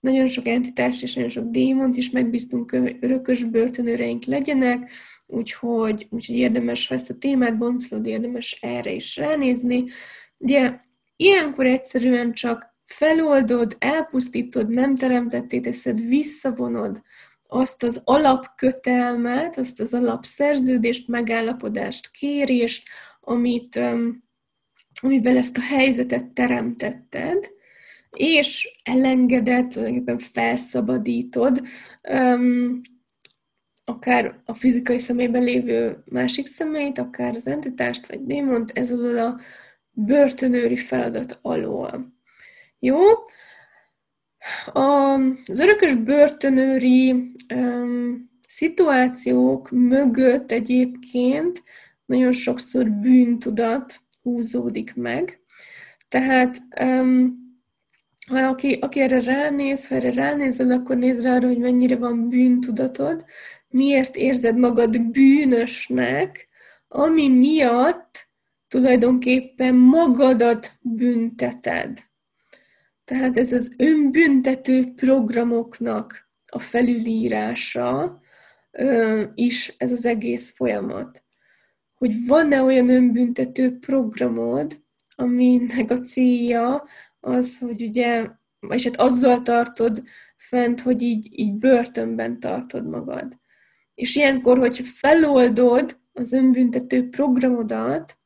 nagyon 0.00 0.26
sok 0.26 0.46
entitást 0.46 1.02
és 1.02 1.14
nagyon 1.14 1.30
sok 1.30 1.50
démont 1.50 1.96
is 1.96 2.10
megbíztunk, 2.10 2.72
örökös 3.00 3.44
börtönőreink 3.44 4.24
legyenek, 4.24 4.90
úgyhogy, 5.26 6.06
úgyhogy 6.10 6.36
érdemes, 6.36 6.88
ha 6.88 6.94
ezt 6.94 7.10
a 7.10 7.18
témát 7.18 7.58
boncolod, 7.58 8.06
érdemes 8.06 8.58
erre 8.60 8.92
is 8.92 9.16
ránézni. 9.16 9.84
Ugye 10.38 10.80
ilyenkor 11.16 11.66
egyszerűen 11.66 12.32
csak 12.32 12.74
feloldod, 12.84 13.76
elpusztítod, 13.78 14.68
nem 14.68 14.94
teremtetté 14.94 15.60
teszed, 15.60 16.06
visszavonod 16.06 17.02
azt 17.48 17.82
az 17.82 18.02
alapkötelmet, 18.04 19.58
azt 19.58 19.80
az 19.80 19.94
alapszerződést, 19.94 21.08
megállapodást, 21.08 22.10
kérést, 22.10 22.88
amit, 23.20 23.80
amivel 25.00 25.36
ezt 25.36 25.56
a 25.56 25.60
helyzetet 25.60 26.26
teremtetted, 26.26 27.50
és 28.10 28.78
elengedett, 28.84 29.68
tulajdonképpen 29.68 30.18
felszabadítod, 30.18 31.62
akár 33.84 34.40
a 34.44 34.54
fizikai 34.54 34.98
személyben 34.98 35.42
lévő 35.42 36.02
másik 36.04 36.46
személyt, 36.46 36.98
akár 36.98 37.34
az 37.34 37.46
entitást 37.46 38.06
vagy 38.06 38.24
démont, 38.24 38.70
ez 38.70 38.92
alól 38.92 39.18
a 39.18 39.40
börtönőri 39.90 40.76
feladat 40.76 41.38
alól. 41.42 42.14
Jó? 42.78 42.98
Az 45.46 45.60
örökös 45.60 45.94
börtönőri 45.94 47.32
um, 47.54 48.30
szituációk 48.48 49.70
mögött 49.70 50.50
egyébként 50.50 51.62
nagyon 52.06 52.32
sokszor 52.32 52.90
bűntudat 52.90 54.00
húzódik 54.22 54.94
meg. 54.94 55.40
Tehát 56.08 56.62
um, 56.80 57.44
ha 58.26 58.38
aki, 58.38 58.78
aki 58.80 59.00
erre 59.00 59.20
ránéz, 59.20 59.88
ha 59.88 59.94
erre 59.94 60.12
ránézel, 60.12 60.70
akkor 60.70 60.96
néz 60.96 61.22
rá 61.22 61.40
hogy 61.40 61.58
mennyire 61.58 61.96
van 61.96 62.28
bűntudatod, 62.28 63.24
miért 63.68 64.16
érzed 64.16 64.58
magad 64.58 65.00
bűnösnek, 65.00 66.48
ami 66.88 67.28
miatt 67.28 68.28
tulajdonképpen 68.68 69.74
magadat 69.74 70.72
bünteted. 70.80 71.98
Tehát 73.06 73.36
ez 73.36 73.52
az 73.52 73.72
önbüntető 73.76 74.92
programoknak 74.94 76.28
a 76.46 76.58
felülírása 76.58 78.20
is 79.34 79.74
ez 79.78 79.92
az 79.92 80.04
egész 80.04 80.50
folyamat. 80.50 81.24
Hogy 81.94 82.26
van-e 82.26 82.62
olyan 82.62 82.88
önbüntető 82.88 83.78
programod, 83.78 84.82
aminek 85.14 85.90
a 85.90 85.98
célja 85.98 86.84
az, 87.20 87.58
hogy 87.58 87.82
ugye, 87.82 88.26
vagy 88.60 88.84
hát 88.84 88.96
azzal 88.96 89.42
tartod 89.42 90.02
fent, 90.36 90.80
hogy 90.80 91.02
így, 91.02 91.28
így 91.38 91.54
börtönben 91.54 92.40
tartod 92.40 92.88
magad. 92.88 93.38
És 93.94 94.16
ilyenkor, 94.16 94.58
hogyha 94.58 94.84
feloldod 94.84 96.00
az 96.12 96.32
önbüntető 96.32 97.08
programodat, 97.08 98.18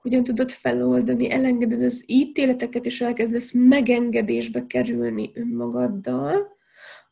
hogyan 0.00 0.24
tudod 0.24 0.50
feloldani, 0.50 1.30
elengeded 1.30 1.82
az 1.82 2.04
ítéleteket, 2.06 2.86
és 2.86 3.00
elkezdesz 3.00 3.52
megengedésbe 3.52 4.66
kerülni 4.66 5.30
önmagaddal, 5.34 6.56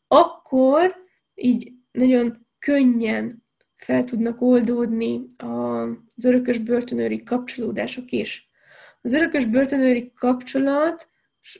akkor 0.07 0.95
így 1.35 1.71
nagyon 1.91 2.47
könnyen 2.59 3.43
fel 3.75 4.03
tudnak 4.03 4.41
oldódni 4.41 5.25
az 5.37 6.25
örökös 6.25 6.59
börtönőri 6.59 7.23
kapcsolódások 7.23 8.11
is. 8.11 8.49
Az 9.01 9.13
örökös 9.13 9.45
börtönőri 9.45 10.11
kapcsolat 10.15 11.07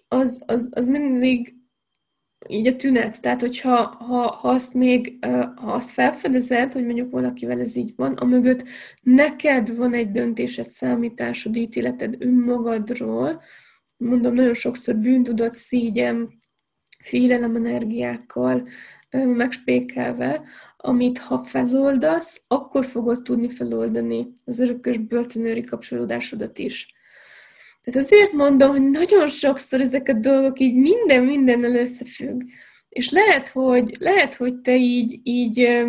az, 0.07 0.43
az, 0.45 0.69
az 0.71 0.87
mindig 0.87 1.58
így 2.47 2.67
a 2.67 2.75
tünet. 2.75 3.21
Tehát, 3.21 3.41
hogyha 3.41 3.75
ha, 3.75 4.27
ha 4.27 4.49
azt 4.49 4.73
még, 4.73 5.25
ha 5.55 5.73
azt 5.73 5.89
felfedezed, 5.89 6.73
hogy 6.73 6.85
mondjuk 6.85 7.11
valakivel 7.11 7.59
ez 7.59 7.75
így 7.75 7.93
van, 7.95 8.13
amögött 8.13 8.63
neked 9.01 9.75
van 9.75 9.93
egy 9.93 10.11
döntésed, 10.11 10.69
számításod, 10.69 11.55
ítéleted 11.55 12.15
önmagadról, 12.19 13.41
mondom, 13.97 14.33
nagyon 14.33 14.53
sokszor 14.53 14.95
bűntudat, 14.95 15.53
szégyen, 15.53 16.37
félelem 17.03 17.55
energiákkal 17.55 18.67
megspékelve, 19.11 20.43
amit 20.77 21.17
ha 21.17 21.43
feloldasz, 21.43 22.43
akkor 22.47 22.85
fogod 22.85 23.21
tudni 23.21 23.49
feloldani 23.49 24.33
az 24.45 24.59
örökös 24.59 24.97
börtönőri 24.97 25.61
kapcsolódásodat 25.61 26.57
is. 26.57 26.93
Tehát 27.83 28.05
azért 28.05 28.31
mondom, 28.31 28.69
hogy 28.69 28.83
nagyon 28.83 29.27
sokszor 29.27 29.81
ezek 29.81 30.07
a 30.07 30.13
dolgok 30.13 30.59
így 30.59 30.75
minden 30.75 31.23
mindennel 31.23 31.75
összefügg. 31.75 32.41
És 32.89 33.09
lehet, 33.09 33.47
hogy, 33.47 33.95
lehet, 33.99 34.35
hogy 34.35 34.55
te 34.55 34.75
így, 34.75 35.19
így 35.23 35.87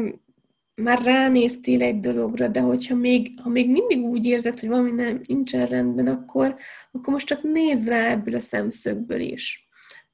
már 0.74 1.02
ránéztél 1.02 1.82
egy 1.82 2.00
dologra, 2.00 2.48
de 2.48 2.60
hogyha 2.60 2.94
még, 2.94 3.40
ha 3.42 3.48
még 3.48 3.70
mindig 3.70 3.98
úgy 3.98 4.26
érzed, 4.26 4.60
hogy 4.60 4.68
valami 4.68 4.90
nem, 4.90 5.20
nincsen 5.26 5.66
rendben, 5.66 6.06
akkor, 6.06 6.56
akkor 6.92 7.12
most 7.12 7.26
csak 7.26 7.42
nézd 7.42 7.88
rá 7.88 8.10
ebből 8.10 8.34
a 8.34 8.40
szemszögből 8.40 9.20
is. 9.20 9.68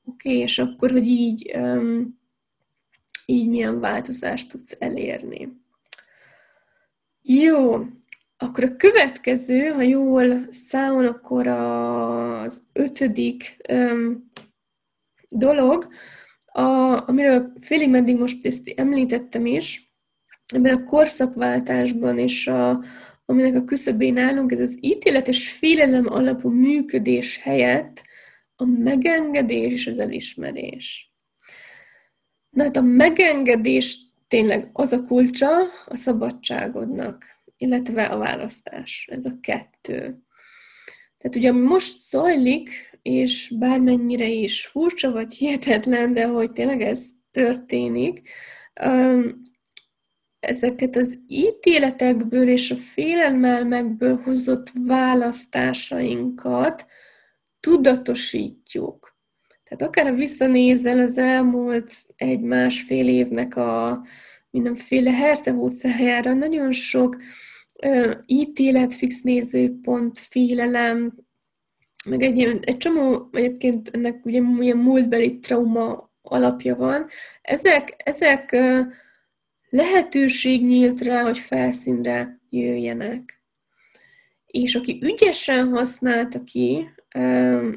Oké, 0.04 0.28
okay, 0.28 0.40
és 0.40 0.58
akkor, 0.58 0.90
hogy 0.90 1.06
így, 1.06 1.52
um, 1.56 2.20
így 3.26 3.48
milyen 3.48 3.80
változást 3.80 4.48
tudsz 4.48 4.76
elérni. 4.78 5.48
Jó, 7.22 7.84
akkor 8.36 8.64
a 8.64 8.76
következő, 8.76 9.68
ha 9.68 9.82
jól 9.82 10.46
számol, 10.50 11.06
akkor 11.06 11.46
az 11.46 12.62
ötödik 12.72 13.56
um, 13.72 14.30
dolog, 15.28 15.88
a, 16.44 16.62
amiről 17.08 17.52
félig 17.60 17.90
meddig 17.90 18.18
most 18.18 18.46
ezt 18.46 18.72
említettem 18.76 19.46
is, 19.46 19.92
ebben 20.46 20.74
a 20.74 20.84
korszakváltásban 20.84 22.18
és 22.18 22.46
a, 22.46 22.84
aminek 23.24 23.54
a 23.54 23.64
küszöbén 23.64 24.18
állunk, 24.18 24.52
ez 24.52 24.60
az 24.60 24.78
ítélet 24.80 25.28
és 25.28 25.52
félelem 25.52 26.06
alapú 26.06 26.48
működés 26.48 27.36
helyett 27.36 28.02
a 28.56 28.64
megengedés 28.64 29.72
és 29.72 29.86
az 29.86 29.98
elismerés. 29.98 31.14
Na 32.50 32.62
hát 32.62 32.76
a 32.76 32.82
megengedés 32.82 33.98
tényleg 34.28 34.70
az 34.72 34.92
a 34.92 35.02
kulcsa 35.02 35.50
a 35.86 35.96
szabadságodnak 35.96 37.35
illetve 37.56 38.04
a 38.04 38.18
választás. 38.18 39.08
Ez 39.12 39.24
a 39.24 39.38
kettő. 39.40 40.18
Tehát 41.18 41.36
ugye 41.36 41.52
most 41.52 41.98
zajlik, 41.98 42.98
és 43.02 43.52
bármennyire 43.58 44.28
is 44.28 44.66
furcsa 44.66 45.10
vagy 45.10 45.34
hihetetlen, 45.34 46.12
de 46.12 46.26
hogy 46.26 46.52
tényleg 46.52 46.82
ez 46.82 47.06
történik, 47.30 48.28
ezeket 50.38 50.96
az 50.96 51.18
ítéletekből 51.26 52.48
és 52.48 52.70
a 52.70 52.76
félelmelmekből 52.76 54.20
hozott 54.22 54.72
választásainkat 54.86 56.86
tudatosítjuk. 57.60 59.16
Tehát 59.64 59.82
akár 59.82 60.14
visszanézel 60.14 60.98
az 60.98 61.18
elmúlt 61.18 61.92
egy-másfél 62.16 63.08
évnek 63.08 63.56
a 63.56 64.04
mindenféle 64.50 65.10
hercehúcejára, 65.10 66.32
nagyon 66.32 66.72
sok 66.72 67.16
ítélet, 68.26 68.94
fix 68.94 69.22
nézőpont, 69.22 70.18
félelem, 70.18 71.14
meg 72.04 72.22
egy, 72.22 72.58
egy 72.60 72.76
csomó, 72.76 73.28
egyébként 73.32 73.90
ennek 73.92 74.24
ugye 74.24 74.42
ilyen 74.60 74.76
múltbeli 74.76 75.38
trauma 75.38 76.12
alapja 76.22 76.76
van. 76.76 77.06
Ezek, 77.42 77.94
ezek 77.96 78.56
lehetőség 79.68 80.64
nyílt 80.64 81.00
rá, 81.00 81.22
hogy 81.22 81.38
felszínre 81.38 82.40
jöjjenek. 82.50 83.42
És 84.46 84.74
aki 84.74 84.98
ügyesen 85.02 85.68
használta 85.68 86.42
ki 86.44 86.88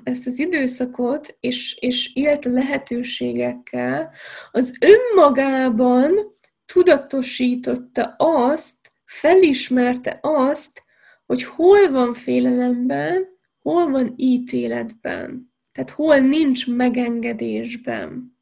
ezt 0.03 0.27
az 0.27 0.39
időszakot, 0.39 1.37
és, 1.39 1.77
és 1.79 2.13
élt 2.13 2.45
a 2.45 2.49
lehetőségekkel, 2.49 4.11
az 4.51 4.77
önmagában 4.79 6.31
tudatosította 6.65 8.15
azt, 8.17 8.88
felismerte 9.09 10.19
azt, 10.21 10.83
hogy 11.25 11.43
hol 11.43 11.91
van 11.91 12.13
félelemben, 12.13 13.27
hol 13.59 13.89
van 13.89 14.13
ítéletben, 14.15 15.53
tehát 15.71 15.89
hol 15.89 16.17
nincs 16.17 16.67
megengedésben. 16.67 18.37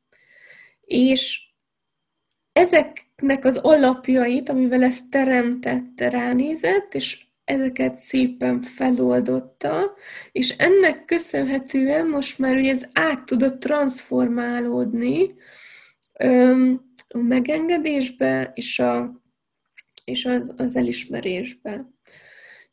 És 0.82 1.50
ezeknek 2.54 3.46
az 3.46 3.58
alapjait, 3.58 4.50
amivel 4.50 4.84
ezt 4.84 5.10
teremtette, 5.10 6.10
ránézett, 6.10 6.94
és 6.94 7.26
ezeket 7.44 8.00
szépen 8.00 8.62
feloldotta, 8.62 9.96
és 10.32 10.50
ennek 10.50 11.06
köszönhetően 11.06 12.08
most 12.08 12.40
már 12.40 12.56
ugye 12.56 12.70
ez 12.70 12.86
át 12.94 13.26
tudott 13.26 13.60
transformálódni 13.60 15.36
a 17.08 17.18
megengedésbe 17.18 18.52
és 18.56 18.80
a 18.80 19.26
és 20.08 20.26
az, 20.26 20.54
az 20.58 20.76
elismerésbe. 20.76 21.90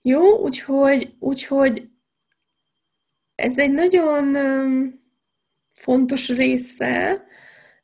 Jó, 0.02 0.38
úgyhogy, 0.38 1.14
úgyhogy 1.18 1.88
ez 3.34 3.58
egy 3.58 3.72
nagyon 3.72 4.36
fontos 5.80 6.28
része. 6.28 7.24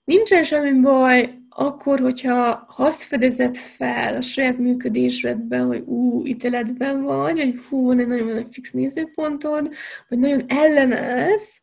Nincsen 0.05 0.42
semmi 0.42 0.80
baj 0.80 1.38
akkor, 1.48 2.01
hogyha 2.01 2.66
azt 2.76 3.03
fedezed 3.03 3.57
fel 3.57 4.16
a 4.16 4.20
saját 4.20 4.59
működésedben, 4.59 5.66
hogy 5.66 5.80
ú, 5.86 6.26
ítéletben 6.26 7.03
vagy, 7.03 7.36
vagy 7.36 7.55
fú, 7.55 7.84
van 7.84 7.98
egy 7.98 8.07
nagyon, 8.07 8.51
fix 8.51 8.72
nézőpontod, 8.72 9.70
vagy 10.09 10.18
nagyon 10.18 10.40
ellenállsz, 10.46 11.62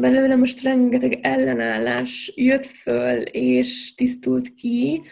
belőle 0.00 0.36
most 0.36 0.62
rengeteg 0.62 1.18
ellenállás 1.22 2.32
jött 2.36 2.64
föl 2.64 3.20
és 3.20 3.94
tisztult 3.94 4.54
ki, 4.54 5.02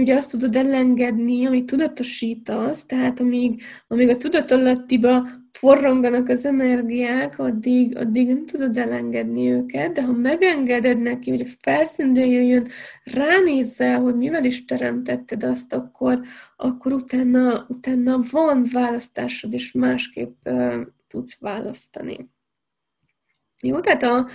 ugye 0.00 0.16
azt 0.16 0.30
tudod 0.30 0.56
elengedni, 0.56 1.46
amit 1.46 1.66
tudatosítasz, 1.66 2.86
tehát 2.86 3.20
amíg, 3.20 3.62
amíg 3.86 4.08
a 4.08 4.16
tudatalattiba 4.16 5.26
forronganak 5.58 6.28
az 6.28 6.46
energiák, 6.46 7.38
addig, 7.38 7.96
addig 7.96 8.26
nem 8.26 8.46
tudod 8.46 8.78
elengedni 8.78 9.50
őket, 9.50 9.92
de 9.92 10.02
ha 10.02 10.12
megengeded 10.12 11.00
neki, 11.00 11.30
hogy 11.30 11.40
a 11.40 11.50
felszínre 11.60 12.26
jöjjön, 12.26 12.66
ránézzel, 13.04 14.00
hogy 14.00 14.16
mivel 14.16 14.44
is 14.44 14.64
teremtetted 14.64 15.42
azt, 15.42 15.72
akkor, 15.72 16.20
akkor 16.56 16.92
utána, 16.92 17.66
utána 17.68 18.20
van 18.30 18.66
választásod, 18.72 19.52
és 19.52 19.72
másképp 19.72 20.36
uh, 20.44 20.80
tudsz 21.08 21.38
választani. 21.40 22.32
Jó, 23.64 23.80
tehát 23.80 24.02
a, 24.02 24.28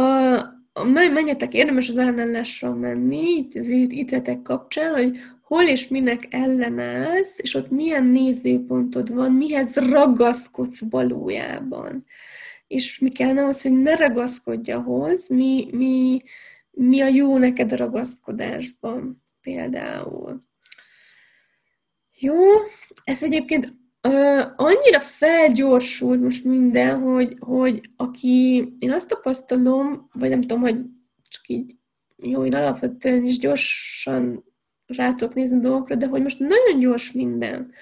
a, 0.00 0.36
a 0.72 0.84
menjetek, 0.84 1.54
érdemes 1.54 1.88
az 1.88 1.96
ellenállással 1.96 2.74
menni, 2.74 3.48
az 3.54 3.68
ítéletek 3.68 4.42
kapcsán, 4.42 4.92
hogy 4.92 5.18
hol 5.42 5.62
és 5.62 5.88
minek 5.88 6.26
ellenállsz, 6.30 7.38
és 7.38 7.54
ott 7.54 7.70
milyen 7.70 8.04
nézőpontod 8.04 9.14
van, 9.14 9.32
mihez 9.32 9.76
ragaszkodsz 9.76 10.90
valójában. 10.90 12.04
És 12.66 12.98
mi 12.98 13.08
kellene 13.08 13.44
az, 13.44 13.62
hogy 13.62 13.72
ne 13.72 13.96
ragaszkodj 13.96 14.70
ahhoz, 14.70 15.28
mi, 15.28 15.68
mi, 15.72 16.22
mi 16.70 17.00
a 17.00 17.08
jó 17.08 17.38
neked 17.38 17.72
a 17.72 17.76
ragaszkodásban 17.76 19.22
például. 19.40 20.38
Jó, 22.18 22.34
ez 23.04 23.22
egyébként 23.22 23.74
annyira 24.56 25.00
felgyorsult 25.00 26.20
most 26.20 26.44
minden, 26.44 27.00
hogy, 27.00 27.36
hogy 27.40 27.80
aki, 27.96 28.68
én 28.78 28.92
azt 28.92 29.08
tapasztalom, 29.08 30.08
vagy 30.12 30.30
nem 30.30 30.40
tudom, 30.40 30.60
hogy 30.60 30.76
csak 31.28 31.48
így, 31.48 31.76
jó, 32.16 32.44
én 32.44 32.54
alapvetően 32.54 33.22
is 33.22 33.38
gyorsan 33.38 34.44
rá 34.86 35.12
tudok 35.12 35.34
nézni 35.34 35.58
dolgokra, 35.58 35.94
de 35.94 36.06
hogy 36.06 36.22
most 36.22 36.38
nagyon 36.38 36.78
gyors 36.80 37.12
minden. 37.12 37.72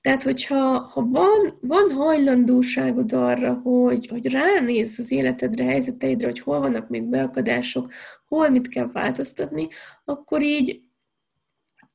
Tehát, 0.00 0.22
hogyha 0.22 0.78
ha 0.78 1.02
van, 1.02 1.58
van 1.60 1.90
hajlandóságod 1.90 3.12
arra, 3.12 3.52
hogy, 3.52 4.06
hogy 4.06 4.26
ránézz 4.26 4.98
az 4.98 5.10
életedre, 5.10 5.64
helyzeteidre, 5.64 6.26
hogy 6.26 6.40
hol 6.40 6.60
vannak 6.60 6.88
még 6.88 7.02
beakadások, 7.02 7.92
hol 8.28 8.48
mit 8.48 8.68
kell 8.68 8.90
változtatni, 8.92 9.68
akkor 10.04 10.42
így, 10.42 10.82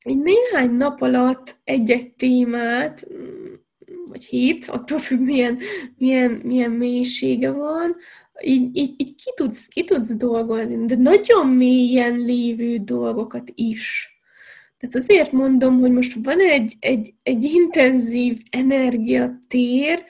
így 0.08 0.18
néhány 0.18 0.70
nap 0.70 1.02
alatt 1.02 1.56
egy-egy 1.64 2.12
témát, 2.12 3.06
vagy 4.08 4.24
hét, 4.24 4.64
attól 4.64 4.98
függ, 4.98 5.20
milyen, 5.20 5.58
milyen, 5.96 6.30
milyen 6.30 6.70
mélysége 6.70 7.50
van, 7.50 7.96
így, 8.42 8.76
így, 8.76 8.94
így 8.96 9.14
ki, 9.14 9.32
tudsz, 9.34 9.66
ki 9.66 9.84
tudsz 9.84 10.14
dolgozni, 10.14 10.84
de 10.86 10.96
nagyon 10.96 11.48
mélyen 11.48 12.16
lévő 12.18 12.76
dolgokat 12.76 13.52
is. 13.54 14.14
Tehát 14.78 14.94
azért 14.94 15.32
mondom, 15.32 15.78
hogy 15.78 15.92
most 15.92 16.24
van 16.24 16.38
egy, 16.38 16.76
egy, 16.78 17.14
egy 17.22 17.44
intenzív 17.44 18.42
energiatér, 18.50 20.04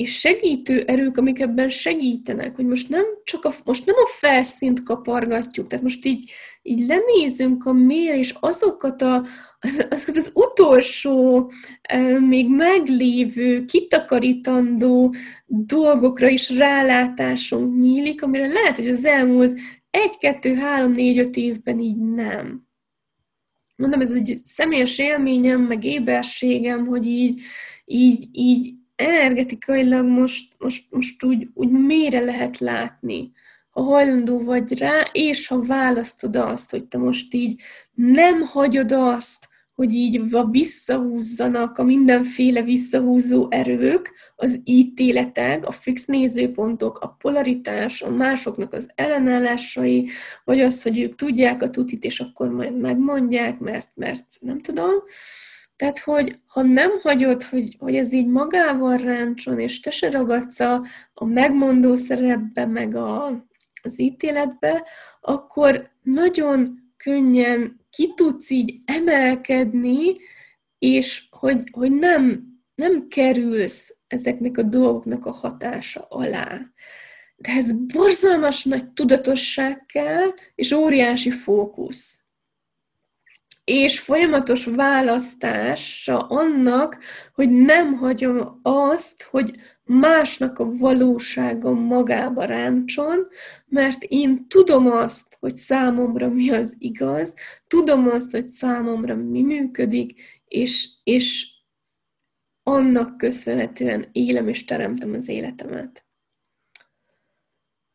és 0.00 0.18
segítő 0.18 0.82
erők, 0.86 1.16
amik 1.16 1.40
ebben 1.40 1.68
segítenek, 1.68 2.56
hogy 2.56 2.66
most 2.66 2.88
nem 2.88 3.04
csak 3.24 3.44
a, 3.44 3.52
most 3.64 3.86
nem 3.86 3.94
a 3.98 4.08
felszínt 4.18 4.82
kapargatjuk, 4.82 5.66
tehát 5.66 5.84
most 5.84 6.04
így, 6.04 6.30
így 6.62 6.86
lenézünk 6.86 7.64
a 7.64 7.72
mély, 7.72 8.18
és 8.18 8.34
azokat, 8.40 9.02
a, 9.02 9.26
azokat 9.90 10.16
az 10.16 10.32
utolsó, 10.34 11.50
még 12.28 12.48
meglévő, 12.48 13.64
kitakarítandó 13.64 15.14
dolgokra 15.46 16.28
is 16.28 16.50
rálátásunk 16.50 17.78
nyílik, 17.78 18.22
amire 18.22 18.46
lehet, 18.46 18.76
hogy 18.76 18.88
az 18.88 19.04
elmúlt 19.04 19.58
egy, 19.90 20.18
kettő, 20.18 20.54
három, 20.54 20.92
négy, 20.92 21.18
öt 21.18 21.36
évben 21.36 21.78
így 21.78 21.98
nem. 21.98 22.66
Mondom, 23.76 24.00
ez 24.00 24.10
egy 24.10 24.36
személyes 24.44 24.98
élményem, 24.98 25.60
meg 25.60 25.84
éberségem, 25.84 26.86
hogy 26.86 27.06
így, 27.06 27.40
így, 27.84 28.28
így 28.32 28.78
energetikailag 29.00 30.06
most, 30.06 30.52
most, 30.58 30.84
most 30.90 31.24
úgy, 31.24 31.48
úgy 31.54 31.70
mélyre 31.70 32.20
lehet 32.20 32.58
látni, 32.58 33.32
ha 33.70 33.82
hajlandó 33.82 34.38
vagy 34.38 34.78
rá, 34.78 35.02
és 35.12 35.46
ha 35.46 35.62
választod 35.62 36.36
azt, 36.36 36.70
hogy 36.70 36.84
te 36.84 36.98
most 36.98 37.34
így 37.34 37.60
nem 37.94 38.42
hagyod 38.42 38.92
azt, 38.92 39.48
hogy 39.80 39.94
így 39.94 40.22
visszahúzzanak 40.50 41.78
a 41.78 41.82
mindenféle 41.82 42.62
visszahúzó 42.62 43.46
erők, 43.50 44.12
az 44.36 44.60
ítéletek, 44.64 45.66
a 45.66 45.70
fix 45.70 46.04
nézőpontok, 46.04 46.98
a 46.98 47.08
polaritás, 47.08 48.02
a 48.02 48.10
másoknak 48.10 48.72
az 48.72 48.90
ellenállásai, 48.94 50.08
vagy 50.44 50.60
azt, 50.60 50.82
hogy 50.82 51.00
ők 51.00 51.14
tudják 51.14 51.62
a 51.62 51.70
tutit, 51.70 52.04
és 52.04 52.20
akkor 52.20 52.48
majd 52.48 52.76
megmondják, 52.76 53.58
mert, 53.58 53.88
mert 53.94 54.26
nem 54.40 54.58
tudom. 54.58 54.94
Tehát, 55.80 55.98
hogy 55.98 56.38
ha 56.46 56.62
nem 56.62 56.90
hagyod, 57.02 57.42
hogy, 57.42 57.76
hogy 57.78 57.96
ez 57.96 58.12
így 58.12 58.26
magával 58.26 58.96
ráncson, 58.96 59.58
és 59.58 59.80
te 59.80 59.90
se 59.90 60.10
ragadsz 60.10 60.60
a, 60.60 60.86
a 61.14 61.24
megmondó 61.24 61.94
szerepbe, 61.94 62.66
meg 62.66 62.94
a, 62.94 63.44
az 63.82 64.00
ítéletbe, 64.00 64.86
akkor 65.20 65.90
nagyon 66.02 66.78
könnyen 66.96 67.80
ki 67.90 68.14
tudsz 68.14 68.50
így 68.50 68.80
emelkedni, 68.84 70.16
és 70.78 71.26
hogy, 71.30 71.68
hogy 71.72 71.92
nem, 71.92 72.42
nem 72.74 73.08
kerülsz 73.08 73.96
ezeknek 74.06 74.58
a 74.58 74.62
dolgoknak 74.62 75.26
a 75.26 75.32
hatása 75.32 76.06
alá. 76.08 76.60
De 77.36 77.52
ez 77.52 77.72
borzalmas 77.72 78.64
nagy 78.64 78.92
tudatosság 78.92 79.86
kell, 79.86 80.34
és 80.54 80.72
óriási 80.72 81.30
fókusz. 81.30 82.19
És 83.72 84.00
folyamatos 84.00 84.64
választása 84.64 86.18
annak, 86.18 86.98
hogy 87.32 87.50
nem 87.50 87.94
hagyom 87.94 88.60
azt, 88.62 89.22
hogy 89.22 89.54
másnak 89.84 90.58
a 90.58 90.76
valósága 90.76 91.72
magába 91.72 92.44
ráncson, 92.44 93.26
mert 93.66 94.02
én 94.02 94.48
tudom 94.48 94.86
azt, 94.86 95.36
hogy 95.40 95.56
számomra 95.56 96.28
mi 96.28 96.50
az 96.50 96.76
igaz, 96.78 97.34
tudom 97.66 98.08
azt, 98.08 98.30
hogy 98.30 98.48
számomra 98.48 99.14
mi 99.14 99.42
működik, 99.42 100.20
és, 100.44 100.88
és 101.04 101.52
annak 102.62 103.16
köszönhetően 103.16 104.08
élem 104.12 104.48
és 104.48 104.64
teremtem 104.64 105.12
az 105.12 105.28
életemet. 105.28 106.04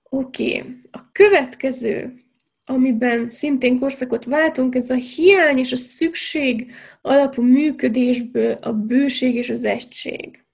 Oké, 0.09 0.59
okay. 0.59 0.77
a 0.91 1.11
következő, 1.11 2.24
amiben 2.65 3.29
szintén 3.29 3.79
korszakot 3.79 4.25
váltunk, 4.25 4.75
ez 4.75 4.89
a 4.89 4.95
hiány 4.95 5.57
és 5.57 5.71
a 5.71 5.75
szükség 5.75 6.71
alapú 7.01 7.41
működésből 7.41 8.51
a 8.51 8.71
bőség 8.73 9.35
és 9.35 9.49
az 9.49 9.63
egység. 9.63 10.45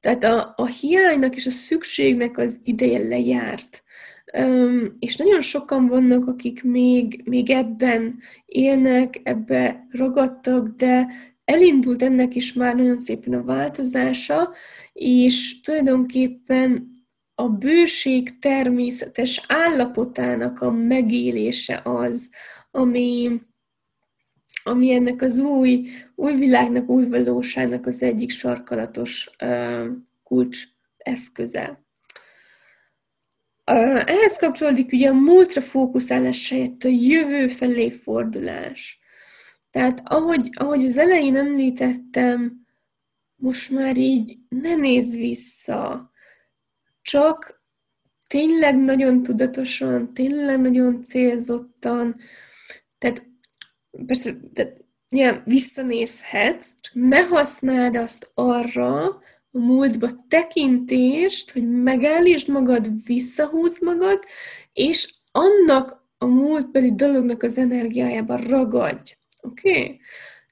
Tehát 0.00 0.24
a, 0.24 0.52
a 0.56 0.66
hiánynak 0.66 1.36
és 1.36 1.46
a 1.46 1.50
szükségnek 1.50 2.38
az 2.38 2.60
ideje 2.64 2.98
lejárt. 2.98 3.84
Um, 4.38 4.96
és 4.98 5.16
nagyon 5.16 5.40
sokan 5.40 5.86
vannak, 5.86 6.26
akik 6.26 6.62
még, 6.62 7.22
még 7.24 7.50
ebben 7.50 8.18
élnek, 8.46 9.20
ebbe 9.22 9.86
ragadtak, 9.90 10.68
de 10.68 11.06
elindult 11.44 12.02
ennek 12.02 12.34
is 12.34 12.52
már 12.52 12.74
nagyon 12.74 12.98
szépen 12.98 13.34
a 13.34 13.42
változása, 13.42 14.54
és 14.92 15.60
tulajdonképpen 15.60 16.95
a 17.38 17.48
bőség 17.48 18.38
természetes 18.38 19.44
állapotának 19.48 20.60
a 20.60 20.70
megélése 20.70 21.80
az, 21.84 22.30
ami, 22.70 23.40
ami 24.62 24.90
ennek 24.90 25.22
az 25.22 25.38
új, 25.38 25.88
új 26.14 26.34
világnak, 26.34 26.88
új 26.88 27.08
valóságnak 27.08 27.86
az 27.86 28.02
egyik 28.02 28.30
sarkalatos 28.30 29.30
uh, 29.42 29.86
kulcs 30.22 30.64
eszköze. 30.96 31.84
Ehhez 33.64 34.36
kapcsolódik 34.36 34.92
ugye 34.92 35.08
a 35.08 35.14
múltra 35.14 35.60
fókuszálás 35.60 36.50
helyett 36.50 36.84
a 36.84 36.88
jövő 36.88 37.48
felé 37.48 37.90
fordulás. 37.90 38.98
Tehát 39.70 40.02
ahogy, 40.04 40.50
ahogy 40.52 40.84
az 40.84 40.98
elején 40.98 41.36
említettem, 41.36 42.66
most 43.36 43.70
már 43.70 43.96
így 43.96 44.38
ne 44.48 44.74
nézz 44.74 45.16
vissza, 45.16 46.10
csak 47.10 47.62
tényleg 48.28 48.76
nagyon 48.76 49.22
tudatosan, 49.22 50.14
tényleg 50.14 50.60
nagyon 50.60 51.04
célzottan, 51.04 52.16
tehát 52.98 53.26
persze, 54.06 54.36
tehát, 54.52 54.84
ja, 55.08 55.42
visszanézhetsz, 55.44 56.70
csak 56.80 56.94
ne 56.94 57.22
használd 57.22 57.96
azt 57.96 58.30
arra, 58.34 59.04
a 59.50 59.58
múltba 59.58 60.08
tekintést, 60.28 61.50
hogy 61.50 61.70
megállítsd 61.70 62.48
magad, 62.48 62.88
visszahúzd 63.04 63.82
magad, 63.82 64.24
és 64.72 65.14
annak 65.32 66.04
a 66.18 66.26
múltbeli 66.26 66.94
dolognak 66.94 67.42
az 67.42 67.58
energiájában 67.58 68.36
ragadj. 68.36 69.16
Oké? 69.42 69.70
Okay? 69.70 70.00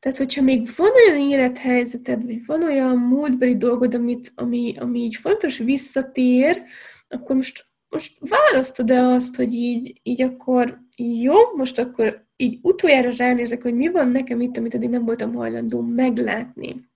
Tehát, 0.05 0.19
hogyha 0.19 0.43
még 0.43 0.69
van 0.77 0.91
olyan 0.91 1.31
élethelyzeted, 1.31 2.25
vagy 2.25 2.47
van 2.47 2.63
olyan 2.63 2.97
múltbeli 2.97 3.57
dolgod, 3.57 3.95
amit, 3.95 4.33
ami, 4.35 4.75
ami 4.79 4.99
így 5.01 5.17
fontos 5.17 5.59
visszatér, 5.59 6.63
akkor 7.09 7.37
most, 7.37 7.67
most 7.89 8.19
választod-e 8.21 9.03
azt, 9.03 9.37
hogy 9.37 9.55
így, 9.55 10.01
így 10.03 10.23
akkor 10.23 10.81
jó, 10.97 11.35
most 11.57 11.79
akkor 11.79 12.27
így 12.37 12.59
utoljára 12.63 13.11
ránézek, 13.17 13.63
hogy 13.63 13.75
mi 13.75 13.91
van 13.91 14.09
nekem 14.09 14.41
itt, 14.41 14.57
amit 14.57 14.75
eddig 14.75 14.89
nem 14.89 15.05
voltam 15.05 15.35
hajlandó 15.35 15.81
meglátni. 15.81 16.89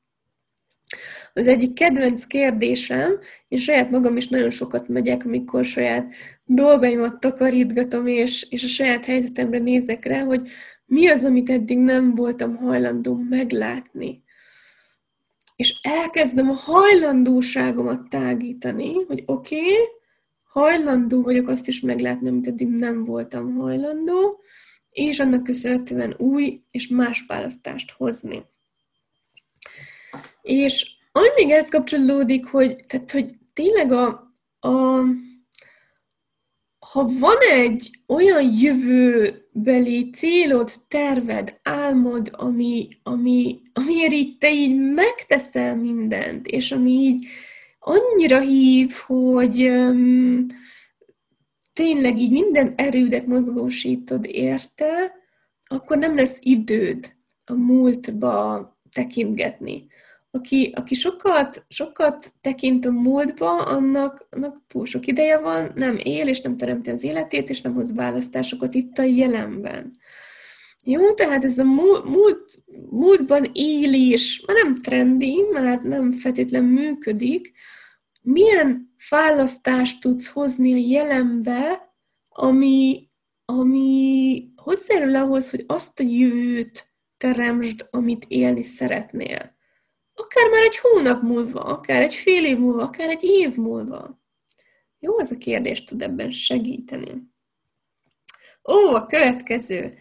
Az 1.32 1.46
egyik 1.46 1.72
kedvenc 1.72 2.24
kérdésem, 2.24 3.18
én 3.48 3.58
saját 3.58 3.90
magam 3.90 4.16
is 4.16 4.28
nagyon 4.28 4.50
sokat 4.50 4.88
megyek, 4.88 5.24
amikor 5.24 5.64
saját 5.64 6.14
dolgaimat 6.46 7.20
takarítgatom, 7.20 8.06
és, 8.06 8.46
és 8.50 8.64
a 8.64 8.68
saját 8.68 9.04
helyzetemre 9.04 9.58
nézek 9.58 10.04
rá, 10.04 10.22
hogy 10.24 10.48
mi 10.88 11.08
az, 11.08 11.24
amit 11.24 11.50
eddig 11.50 11.78
nem 11.78 12.14
voltam 12.14 12.56
hajlandó 12.56 13.14
meglátni. 13.14 14.22
És 15.56 15.78
elkezdem 15.82 16.50
a 16.50 16.54
hajlandóságomat 16.54 18.08
tágítani, 18.08 18.92
hogy 18.92 19.22
oké, 19.26 19.56
okay, 19.56 19.76
hajlandó 20.42 21.22
vagyok 21.22 21.48
azt 21.48 21.68
is 21.68 21.80
meglátni, 21.80 22.28
amit 22.28 22.46
eddig 22.46 22.68
nem 22.68 23.04
voltam 23.04 23.54
hajlandó, 23.54 24.40
és 24.90 25.18
annak 25.18 25.42
köszönhetően 25.42 26.14
új 26.18 26.62
és 26.70 26.88
más 26.88 27.24
választást 27.26 27.90
hozni. 27.90 28.44
És 30.42 30.96
ami 31.12 31.28
még 31.36 31.50
ehhez 31.50 31.68
kapcsolódik, 31.68 32.46
hogy, 32.46 32.76
tehát, 32.86 33.10
hogy 33.10 33.34
tényleg 33.52 33.92
a, 33.92 34.06
a, 34.60 35.04
ha 36.78 37.04
van 37.18 37.36
egy 37.50 37.90
olyan 38.06 38.42
jövőbeli 39.58 40.10
célod, 40.10 40.70
terved, 40.88 41.58
álmod, 41.62 42.30
ami, 42.32 42.88
ami, 43.02 43.60
amiért 43.72 44.12
így 44.12 44.38
te 44.38 44.52
így 44.52 44.76
megteszel 44.76 45.76
mindent, 45.76 46.46
és 46.46 46.72
ami 46.72 46.90
így 46.90 47.26
annyira 47.78 48.40
hív, 48.40 48.92
hogy 49.06 49.62
um, 49.62 50.46
tényleg 51.72 52.18
így 52.18 52.30
minden 52.30 52.74
erődet 52.76 53.26
mozgósítod 53.26 54.24
érte, 54.26 55.12
akkor 55.64 55.98
nem 55.98 56.16
lesz 56.16 56.38
időd 56.40 57.12
a 57.44 57.54
múltba 57.54 58.78
tekintgetni. 58.92 59.86
Aki, 60.30 60.72
aki 60.76 60.94
sokat, 60.94 61.64
sokat 61.68 62.32
tekint 62.40 62.86
a 62.86 62.90
múltba, 62.90 63.62
annak, 63.62 64.26
annak 64.30 64.66
túl 64.66 64.86
sok 64.86 65.06
ideje 65.06 65.38
van, 65.38 65.72
nem 65.74 65.96
él, 66.02 66.28
és 66.28 66.40
nem 66.40 66.56
teremti 66.56 66.90
az 66.90 67.04
életét, 67.04 67.50
és 67.50 67.60
nem 67.60 67.74
hoz 67.74 67.94
választásokat 67.94 68.74
itt 68.74 68.98
a 68.98 69.02
jelenben. 69.02 69.96
Jó, 70.84 71.12
tehát 71.14 71.44
ez 71.44 71.58
a 71.58 71.64
múlt, 71.64 72.62
múltban 72.90 73.50
élés 73.52 74.42
már 74.46 74.56
nem 74.56 74.76
trendi, 74.76 75.42
mert 75.52 75.82
nem 75.82 76.12
feltétlen 76.12 76.64
működik. 76.64 77.52
Milyen 78.22 78.94
választást 79.08 80.00
tudsz 80.00 80.28
hozni 80.28 80.72
a 80.72 80.76
jelenbe, 80.76 81.92
ami, 82.28 83.08
ami 83.44 84.48
hozzájárul 84.56 85.16
ahhoz, 85.16 85.50
hogy 85.50 85.64
azt 85.66 86.00
a 86.00 86.02
jövőt 86.02 86.88
teremtsd, 87.16 87.86
amit 87.90 88.24
élni 88.28 88.62
szeretnél. 88.62 89.56
Akár 90.20 90.50
már 90.50 90.62
egy 90.62 90.76
hónap 90.76 91.22
múlva, 91.22 91.60
akár 91.60 92.02
egy 92.02 92.14
fél 92.14 92.44
év 92.44 92.58
múlva, 92.58 92.82
akár 92.82 93.08
egy 93.08 93.24
év 93.24 93.56
múlva. 93.56 94.20
Jó, 94.98 95.20
ez 95.20 95.30
a 95.30 95.38
kérdés 95.38 95.84
tud 95.84 96.02
ebben 96.02 96.30
segíteni. 96.30 97.22
Ó, 98.64 98.94
a 98.94 99.06
következő 99.06 99.98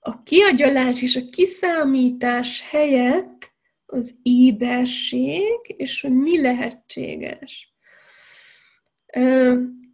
a 0.00 0.22
kiagyalás 0.22 1.02
és 1.02 1.16
a 1.16 1.28
kiszámítás 1.30 2.70
helyett 2.70 3.52
az 3.86 4.14
éberség, 4.22 5.74
és 5.76 6.00
hogy 6.00 6.12
mi 6.12 6.40
lehetséges. 6.40 7.74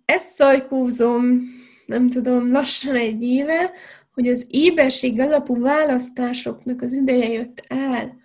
Ezt 0.05 0.33
szajkózom, 0.33 1.43
nem 1.87 2.09
tudom, 2.09 2.51
lassan 2.51 2.95
egy 2.95 3.23
éve, 3.23 3.73
hogy 4.15 4.29
az 4.29 4.47
éberség 4.51 5.21
alapú 5.21 5.61
választásoknak 5.61 6.83
az 6.83 6.93
ideje 6.93 7.29
jött 7.29 7.65
el. 7.69 8.23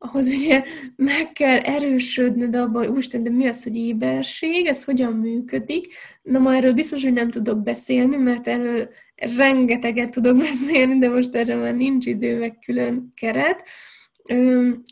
Ahhoz 0.00 0.28
ugye 0.28 0.64
meg 0.96 1.32
kell 1.32 1.58
erősödnöd 1.58 2.54
abban, 2.54 2.82
hogy 2.82 2.92
úristen, 2.92 3.22
de 3.22 3.30
mi 3.30 3.46
az, 3.46 3.62
hogy 3.62 3.76
éberség, 3.76 4.66
ez 4.66 4.84
hogyan 4.84 5.12
működik. 5.12 5.94
Na, 6.22 6.38
ma 6.38 6.54
erről 6.54 6.72
biztos, 6.72 7.02
hogy 7.02 7.12
nem 7.12 7.30
tudok 7.30 7.62
beszélni, 7.62 8.16
mert 8.16 8.48
erről 8.48 8.88
rengeteget 9.36 10.10
tudok 10.10 10.36
beszélni, 10.48 10.98
de 10.98 11.08
most 11.08 11.34
erre 11.34 11.54
már 11.54 11.74
nincs 11.74 12.06
idő, 12.06 12.38
meg 12.38 12.58
külön 12.64 13.12
keret. 13.16 13.64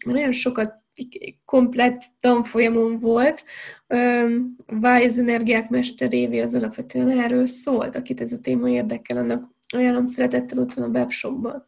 Nagyon 0.05 0.33
sokat 0.33 0.85
komplett 1.45 2.03
tanfolyamon 2.21 2.99
volt. 2.99 3.45
Váj 4.67 5.09
energiák 5.17 5.69
mesterévé 5.69 6.41
az 6.41 6.55
alapvetően 6.55 7.19
erről 7.19 7.47
szólt. 7.47 7.97
Akit 7.97 8.21
ez 8.21 8.33
a 8.33 8.41
téma 8.41 8.71
érdekel, 8.71 9.17
annak 9.17 9.45
ajánlom 9.69 10.07
szeretettel 10.07 10.59
ott 10.59 10.73
van 10.73 10.85
a 10.85 10.99
webshopban. 10.99 11.65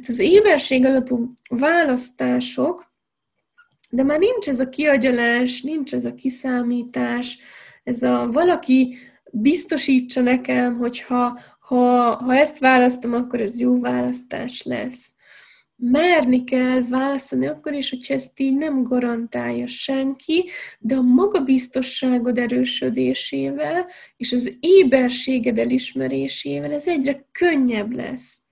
Tehát 0.00 0.12
az 0.12 0.18
éberség 0.18 0.84
alapú 0.84 1.32
választások, 1.48 2.92
de 3.90 4.02
már 4.02 4.18
nincs 4.18 4.48
ez 4.48 4.60
a 4.60 4.68
kiagyalás, 4.68 5.62
nincs 5.62 5.94
ez 5.94 6.04
a 6.04 6.14
kiszámítás, 6.14 7.38
ez 7.84 8.02
a 8.02 8.28
valaki 8.32 8.96
biztosítsa 9.32 10.20
nekem, 10.20 10.76
hogyha 10.76 11.40
ha, 11.58 12.16
ha 12.16 12.34
ezt 12.34 12.58
választom, 12.58 13.12
akkor 13.12 13.40
ez 13.40 13.60
jó 13.60 13.80
választás 13.80 14.62
lesz. 14.62 15.12
Merni 15.76 16.44
kell 16.44 16.82
választani 16.88 17.46
akkor 17.46 17.72
is, 17.72 17.90
hogyha 17.90 18.14
ezt 18.14 18.40
így 18.40 18.56
nem 18.56 18.82
garantálja 18.82 19.66
senki, 19.66 20.44
de 20.78 20.94
a 20.94 21.02
magabiztosságod 21.02 22.38
erősödésével 22.38 23.86
és 24.16 24.32
az 24.32 24.56
éberséged 24.60 25.58
elismerésével 25.58 26.72
ez 26.72 26.88
egyre 26.88 27.28
könnyebb 27.32 27.92
lesz. 27.92 28.46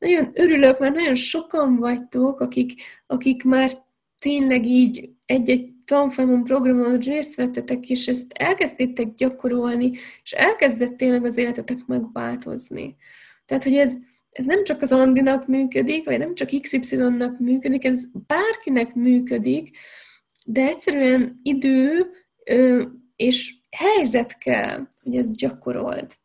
Nagyon 0.00 0.30
örülök, 0.34 0.78
mert 0.78 0.94
nagyon 0.94 1.14
sokan 1.14 1.76
vagytok, 1.76 2.40
akik, 2.40 2.82
akik 3.06 3.44
már 3.44 3.70
tényleg 4.18 4.66
így 4.66 5.10
egy-egy 5.26 5.72
tanfolyamon, 5.84 6.44
programon 6.44 6.98
részt 6.98 7.34
vettetek, 7.34 7.90
és 7.90 8.06
ezt 8.06 8.32
elkezdtétek 8.32 9.14
gyakorolni, 9.14 9.92
és 10.22 10.32
elkezdett 10.32 10.96
tényleg 10.96 11.24
az 11.24 11.36
életetek 11.36 11.86
megváltozni. 11.86 12.96
Tehát, 13.44 13.62
hogy 13.62 13.76
ez, 13.76 13.96
ez 14.30 14.44
nem 14.44 14.64
csak 14.64 14.82
az 14.82 14.92
Andinak 14.92 15.46
működik, 15.46 16.04
vagy 16.04 16.18
nem 16.18 16.34
csak 16.34 16.48
XY-nak 16.60 17.38
működik, 17.38 17.84
ez 17.84 18.04
bárkinek 18.26 18.94
működik, 18.94 19.76
de 20.46 20.60
egyszerűen 20.66 21.40
idő 21.42 22.10
és 23.16 23.54
helyzet 23.70 24.38
kell, 24.38 24.88
hogy 25.02 25.16
ezt 25.16 25.36
gyakorold. 25.36 26.16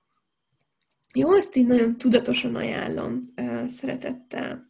Jó, 1.18 1.34
ezt 1.34 1.56
így 1.56 1.66
nagyon 1.66 1.98
tudatosan 1.98 2.56
ajánlom 2.56 3.20
szeretettel. 3.66 4.64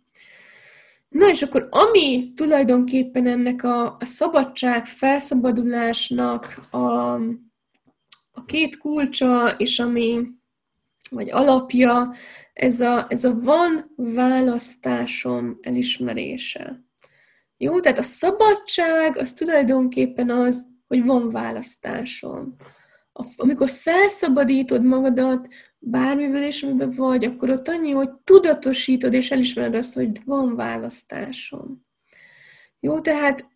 Na 1.09 1.29
és 1.29 1.41
akkor 1.41 1.67
ami 1.71 2.33
tulajdonképpen 2.35 3.27
ennek 3.27 3.63
a, 3.63 3.85
a 3.85 4.05
szabadság, 4.05 4.85
felszabadulásnak 4.85 6.67
a, 6.69 7.13
a 8.31 8.45
két 8.45 8.77
kulcsa, 8.77 9.49
és 9.57 9.79
ami, 9.79 10.21
vagy 11.09 11.29
alapja, 11.31 12.13
ez 12.53 12.79
a, 12.79 13.05
ez 13.09 13.23
a 13.23 13.39
van 13.39 13.93
választásom 13.95 15.57
elismerése. 15.61 16.83
Jó, 17.57 17.79
tehát 17.79 17.97
a 17.97 18.03
szabadság 18.03 19.17
az 19.17 19.33
tulajdonképpen 19.33 20.29
az, 20.29 20.67
hogy 20.87 21.03
van 21.05 21.29
választásom. 21.29 22.55
Amikor 23.35 23.69
felszabadítod 23.69 24.83
magadat 24.83 25.47
bármivel 25.87 26.43
is, 26.43 26.63
amiben 26.63 26.89
vagy, 26.89 27.23
akkor 27.23 27.49
ott 27.49 27.67
annyi, 27.67 27.91
hogy 27.91 28.09
tudatosítod 28.23 29.13
és 29.13 29.31
elismered 29.31 29.75
azt, 29.75 29.93
hogy 29.93 30.11
van 30.25 30.55
választásom. 30.55 31.85
Jó, 32.79 32.99
tehát 32.99 33.47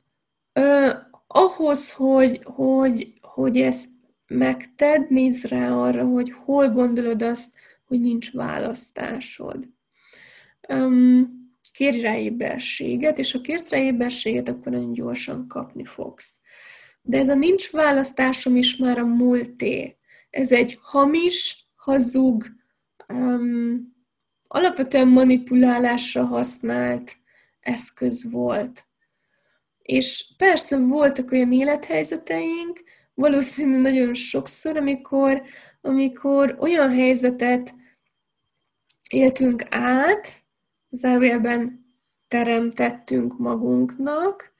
ö, 0.53 0.89
ahhoz, 1.27 1.91
hogy, 1.93 2.39
hogy, 2.43 3.13
hogy 3.21 3.57
ezt 3.57 3.89
megted, 4.27 5.11
nézz 5.11 5.43
rá 5.43 5.71
arra, 5.71 6.05
hogy 6.05 6.32
hol 6.32 6.69
gondolod 6.69 7.21
azt, 7.21 7.57
hogy 7.86 7.99
nincs 7.99 8.32
választásod. 8.32 9.69
Um, 10.69 11.38
kérj 11.71 12.01
rá 12.01 12.17
éberséget, 12.17 13.17
és 13.17 13.32
ha 13.32 13.41
kérsz 13.41 13.69
rá 13.69 13.77
éberséget, 13.77 14.49
akkor 14.49 14.71
nagyon 14.71 14.93
gyorsan 14.93 15.47
kapni 15.47 15.84
fogsz. 15.84 16.39
De 17.01 17.17
ez 17.17 17.30
a 17.30 17.36
nincs 17.36 17.71
választásom 17.71 18.55
is 18.55 18.75
már 18.75 18.97
a 18.97 19.05
múlté. 19.05 19.97
Ez 20.30 20.51
egy 20.51 20.77
hamis, 20.82 21.68
hazug, 21.89 22.45
um, 23.07 23.97
alapvetően 24.47 25.07
manipulálásra 25.07 26.25
használt 26.25 27.17
eszköz 27.59 28.31
volt. 28.31 28.87
És 29.81 30.33
persze 30.37 30.77
voltak 30.77 31.31
olyan 31.31 31.51
élethelyzeteink, 31.51 32.83
valószínű 33.13 33.77
nagyon 33.77 34.13
sokszor, 34.13 34.77
amikor, 34.77 35.43
amikor 35.81 36.55
olyan 36.59 36.91
helyzetet 36.91 37.75
éltünk 39.09 39.63
át, 39.69 40.43
zárójelben 40.89 41.85
teremtettünk 42.27 43.37
magunknak, 43.37 44.53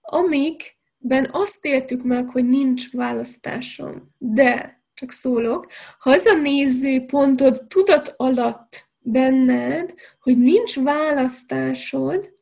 amikben 0.00 1.28
azt 1.30 1.64
éltük 1.64 2.02
meg, 2.02 2.28
hogy 2.28 2.48
nincs 2.48 2.92
választásom. 2.92 4.14
De 4.18 4.80
csak 4.96 5.12
szólok, 5.12 5.66
ha 5.98 6.10
az 6.10 6.26
a 6.26 6.34
nézőpontod 6.34 7.66
tudat 7.68 8.14
alatt 8.16 8.88
benned, 8.98 9.94
hogy 10.20 10.38
nincs 10.38 10.80
választásod, 10.80 12.34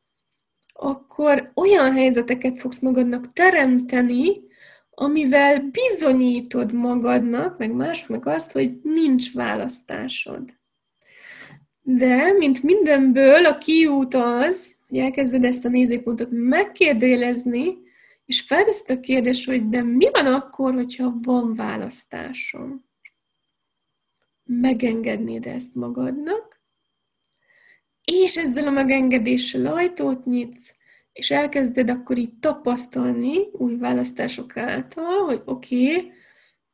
akkor 0.73 1.53
olyan 1.55 1.93
helyzeteket 1.93 2.59
fogsz 2.59 2.81
magadnak 2.81 3.27
teremteni, 3.27 4.43
amivel 4.91 5.71
bizonyítod 5.71 6.73
magadnak, 6.73 7.59
meg 7.59 7.73
másoknak 7.73 8.27
azt, 8.27 8.53
hogy 8.53 8.81
nincs 8.83 9.33
választásod. 9.33 10.43
De, 11.81 12.33
mint 12.33 12.63
mindenből, 12.63 13.47
a 13.47 13.59
kiút 13.59 14.15
az, 14.15 14.75
hogy 14.89 14.99
elkezded 14.99 15.45
ezt 15.45 15.65
a 15.65 15.69
nézőpontot 15.69 16.29
megkérdőjelezni, 16.31 17.77
és 18.25 18.41
felteszed 18.41 18.91
a 18.91 19.01
kérdés, 19.01 19.45
hogy 19.45 19.69
de 19.69 19.83
mi 19.83 20.11
van 20.11 20.27
akkor, 20.27 20.75
hogyha 20.75 21.15
van 21.23 21.55
választásom? 21.55 22.85
Megengednéd 24.45 25.47
ezt 25.47 25.75
magadnak, 25.75 26.63
és 28.05 28.37
ezzel 28.37 28.67
a 28.67 28.71
megengedéssel 28.71 29.67
ajtót 29.67 30.25
nyitsz, 30.25 30.77
és 31.13 31.31
elkezded 31.31 31.91
akkor 31.91 32.19
így 32.19 32.35
tapasztalni 32.35 33.39
új 33.53 33.77
választások 33.77 34.57
által, 34.57 35.25
hogy 35.25 35.43
oké, 35.45 35.95
okay, 35.95 36.13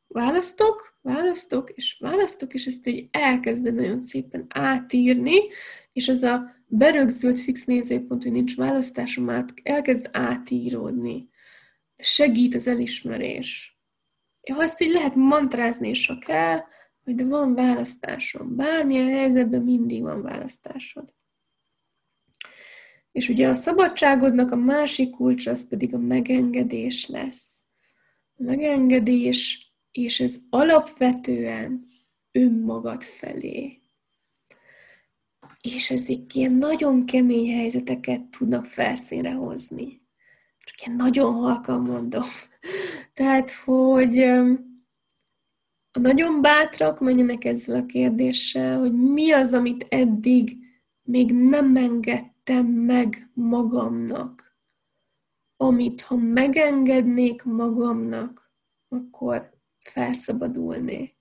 választok, 0.07 0.99
választok, 1.01 1.71
és 1.71 1.97
választok, 2.01 2.55
és 2.55 2.67
ezt 2.67 2.87
így 2.87 3.09
elkezded 3.11 3.75
nagyon 3.75 4.01
szépen 4.01 4.47
átírni, 4.49 5.39
és 5.93 6.09
az 6.09 6.23
a 6.23 6.55
berögzült 6.67 7.41
fix 7.41 7.65
nézőpont, 7.65 8.23
hogy 8.23 8.33
nincs 8.33 8.57
választásom, 8.57 9.31
át, 9.31 9.53
elkezd 9.63 10.09
átíródni 10.13 11.30
segít 12.03 12.55
az 12.55 12.67
elismerés. 12.67 13.79
Ja, 14.43 14.57
azt 14.57 14.81
így 14.81 14.93
lehet 14.93 15.15
mantrázni 15.15 15.89
is, 15.89 16.07
ha 16.07 16.19
kell, 16.19 16.61
hogy 17.05 17.15
de 17.15 17.25
van 17.25 17.55
választásom. 17.55 18.57
Bármilyen 18.57 19.09
helyzetben 19.09 19.63
mindig 19.63 20.03
van 20.03 20.23
választásod. 20.23 21.15
És 23.13 23.29
ugye 23.29 23.49
a 23.49 23.55
szabadságodnak 23.55 24.51
a 24.51 24.57
másik 24.57 25.11
kulcs 25.11 25.47
az 25.47 25.69
pedig 25.69 25.95
a 25.95 25.99
megengedés 25.99 27.07
lesz. 27.07 27.65
A 28.37 28.43
megengedés, 28.43 29.73
és 29.91 30.21
ez 30.21 30.37
alapvetően 30.51 31.89
önmagad 32.33 33.03
felé. 33.03 33.81
És 35.61 35.91
ezek 35.91 36.35
ilyen 36.35 36.55
nagyon 36.55 37.07
kemény 37.07 37.53
helyzeteket 37.55 38.23
tudnak 38.23 38.67
felszínre 38.67 39.33
hozni. 39.33 40.00
Csak 40.65 40.87
ilyen 40.87 40.97
nagyon 40.97 41.35
halkan 41.35 41.81
mondom. 41.81 42.23
Tehát, 43.15 43.51
hogy 43.51 44.19
a 45.93 45.99
nagyon 45.99 46.41
bátrak 46.41 47.01
menjenek 47.01 47.45
ezzel 47.45 47.81
a 47.81 47.87
kérdéssel, 47.87 48.79
hogy 48.79 48.93
mi 48.93 49.33
az, 49.33 49.53
amit 49.53 49.87
eddig 49.89 50.57
még 51.03 51.33
nem 51.33 51.77
engedtem 51.77 52.67
meg 52.67 53.31
magamnak. 53.35 54.59
Amit, 55.57 56.01
ha 56.01 56.17
megengednék 56.17 57.43
magamnak, 57.43 58.53
akkor 58.89 59.51
felszabadulnék. 59.79 61.17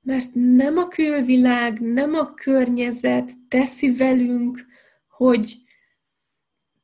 Mert 0.00 0.30
nem 0.32 0.76
a 0.76 0.88
külvilág, 0.88 1.80
nem 1.80 2.14
a 2.14 2.34
környezet 2.34 3.32
teszi 3.48 3.96
velünk, 3.96 4.66
hogy 5.08 5.56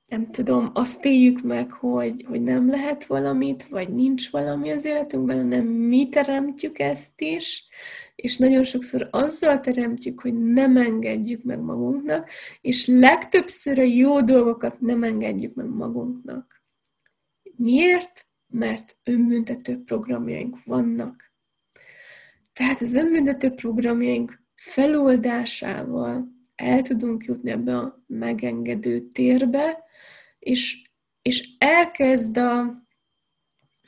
nem 0.08 0.30
tudom, 0.30 0.70
azt 0.74 1.04
éljük 1.04 1.42
meg, 1.42 1.72
hogy, 1.72 2.24
hogy 2.28 2.42
nem 2.42 2.68
lehet 2.68 3.06
valamit, 3.06 3.66
vagy 3.68 3.94
nincs 3.94 4.30
valami 4.30 4.70
az 4.70 4.84
életünkben, 4.84 5.36
hanem 5.36 5.66
mi 5.66 6.08
teremtjük 6.08 6.78
ezt 6.78 7.20
is, 7.20 7.64
és 8.14 8.36
nagyon 8.36 8.64
sokszor 8.64 9.08
azzal 9.10 9.60
teremtjük, 9.60 10.20
hogy 10.20 10.34
nem 10.42 10.76
engedjük 10.76 11.42
meg 11.42 11.60
magunknak, 11.60 12.30
és 12.60 12.86
legtöbbször 12.86 13.78
a 13.78 13.82
jó 13.82 14.20
dolgokat 14.20 14.80
nem 14.80 15.02
engedjük 15.02 15.54
meg 15.54 15.68
magunknak. 15.68 16.62
Miért? 17.56 18.26
Mert 18.48 18.96
önbüntető 19.04 19.82
programjaink 19.84 20.64
vannak. 20.64 21.32
Tehát 22.52 22.80
az 22.80 22.94
önbüntető 22.94 23.50
programjaink 23.50 24.42
feloldásával 24.54 26.34
el 26.54 26.82
tudunk 26.82 27.24
jutni 27.24 27.50
ebbe 27.50 27.76
a 27.76 28.04
megengedő 28.06 29.00
térbe, 29.00 29.84
és, 30.46 30.82
és 31.22 31.48
elkezd 31.58 32.36
a, 32.36 32.84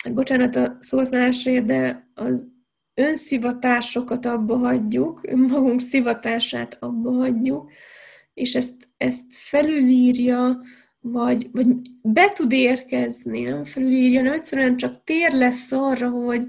hát 0.04 0.14
bocsánat 0.14 0.56
a 0.56 0.76
szóhasználásért, 0.80 1.64
de 1.64 2.11
az 2.14 2.48
önszivatásokat 2.94 4.26
abba 4.26 4.56
hagyjuk, 4.56 5.20
önmagunk 5.22 5.80
szivatását 5.80 6.76
abba 6.80 7.12
hagyjuk, 7.12 7.70
és 8.34 8.54
ezt, 8.54 8.88
ezt 8.96 9.24
felülírja, 9.28 10.61
vagy, 11.00 11.48
vagy 11.52 11.66
be 12.02 12.28
tud 12.28 12.52
érkezni, 12.52 13.42
nem 13.42 13.64
felülírja, 13.64 14.22
nem 14.22 14.32
egyszerűen 14.32 14.76
csak 14.76 15.04
tér 15.04 15.32
lesz 15.32 15.72
arra, 15.72 16.09
hogy 16.09 16.46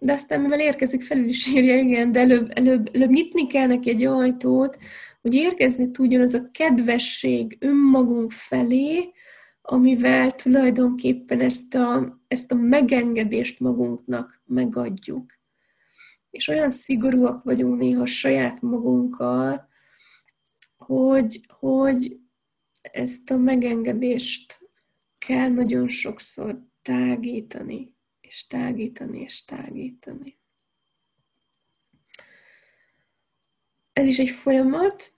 de 0.00 0.12
aztán 0.12 0.40
mivel 0.40 0.60
érkezik, 0.60 1.02
felül 1.02 1.28
is 1.28 1.46
írja, 1.46 1.78
igen, 1.78 2.12
de 2.12 2.20
előbb, 2.20 2.50
előbb, 2.54 2.88
előbb 2.92 3.10
nyitni 3.10 3.46
kell 3.46 3.66
neki 3.66 3.90
egy 3.90 4.04
ajtót, 4.04 4.78
hogy 5.22 5.34
érkezni 5.34 5.90
tudjon 5.90 6.22
az 6.22 6.34
a 6.34 6.48
kedvesség 6.52 7.56
önmagunk 7.60 8.30
felé, 8.30 9.12
amivel 9.70 10.34
tulajdonképpen 10.34 11.40
ezt 11.40 11.74
a, 11.74 12.18
ezt 12.28 12.52
a 12.52 12.54
megengedést 12.54 13.60
magunknak 13.60 14.42
megadjuk. 14.44 15.32
És 16.30 16.48
olyan 16.48 16.70
szigorúak 16.70 17.42
vagyunk 17.42 17.78
néha 17.78 18.06
saját 18.06 18.60
magunkkal, 18.60 19.68
hogy, 20.76 21.40
hogy 21.48 22.20
ezt 22.80 23.30
a 23.30 23.36
megengedést 23.36 24.60
kell 25.18 25.48
nagyon 25.48 25.88
sokszor 25.88 26.62
tágítani, 26.82 27.94
és 28.20 28.46
tágítani, 28.46 29.20
és 29.20 29.44
tágítani. 29.44 30.38
Ez 33.92 34.06
is 34.06 34.18
egy 34.18 34.30
folyamat 34.30 35.12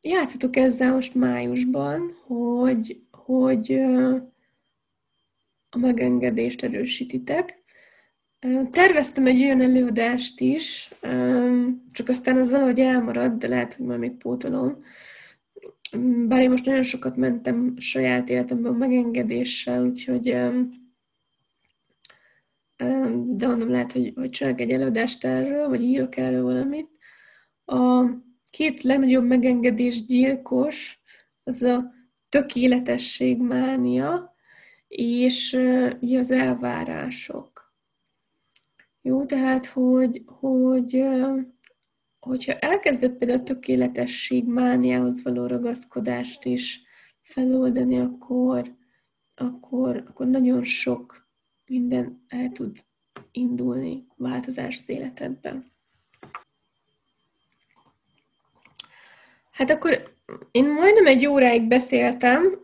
játszatok 0.00 0.56
ezzel 0.56 0.92
most 0.92 1.14
májusban, 1.14 2.16
hogy, 2.26 3.00
hogy 3.10 3.72
a 5.70 5.78
megengedést 5.78 6.62
erősítitek. 6.62 7.58
Terveztem 8.70 9.26
egy 9.26 9.42
olyan 9.42 9.60
előadást 9.60 10.40
is, 10.40 10.94
csak 11.90 12.08
aztán 12.08 12.36
az 12.36 12.50
valahogy 12.50 12.80
elmaradt, 12.80 13.38
de 13.38 13.48
lehet, 13.48 13.74
hogy 13.74 13.86
majd 13.86 13.98
még 13.98 14.16
pótolom. 14.16 14.84
Bár 16.26 16.42
én 16.42 16.50
most 16.50 16.64
nagyon 16.64 16.82
sokat 16.82 17.16
mentem 17.16 17.74
saját 17.76 18.28
életemben 18.28 18.72
a 18.72 18.76
megengedéssel, 18.76 19.84
úgyhogy 19.84 20.36
de 23.26 23.46
mondom, 23.46 23.70
lehet, 23.70 23.92
hogy, 23.92 24.12
hogy 24.14 24.30
csinálok 24.30 24.60
egy 24.60 24.70
előadást 24.70 25.24
erről, 25.24 25.68
vagy 25.68 25.82
írok 25.82 26.16
erről 26.16 26.42
valamit. 26.42 26.88
A, 27.64 28.04
két 28.50 28.82
legnagyobb 28.82 29.24
megengedés 29.24 30.04
gyilkos 30.04 31.00
az 31.42 31.62
a 31.62 31.92
tökéletesség 32.28 33.38
mánia, 33.38 34.34
és 34.88 35.52
ugye 36.00 36.18
az 36.18 36.30
elvárások. 36.30 37.74
Jó, 39.02 39.24
tehát, 39.24 39.66
hogy, 39.66 40.22
hogy 40.26 41.04
hogyha 42.20 42.52
elkezdett 42.52 43.16
például 43.16 43.40
a 43.40 43.42
tökéletesség 43.42 44.46
mániához 44.46 45.22
való 45.22 45.46
ragaszkodást 45.46 46.44
is 46.44 46.82
feloldani, 47.20 47.98
akkor, 47.98 48.76
akkor, 49.34 50.04
akkor 50.06 50.26
nagyon 50.26 50.64
sok 50.64 51.28
minden 51.66 52.24
el 52.28 52.48
tud 52.48 52.84
indulni, 53.32 54.06
változás 54.16 54.76
az 54.76 54.88
életedben. 54.88 55.72
Hát 59.60 59.70
akkor 59.70 60.14
én 60.50 60.72
majdnem 60.72 61.06
egy 61.06 61.26
óráig 61.26 61.62
beszéltem. 61.62 62.62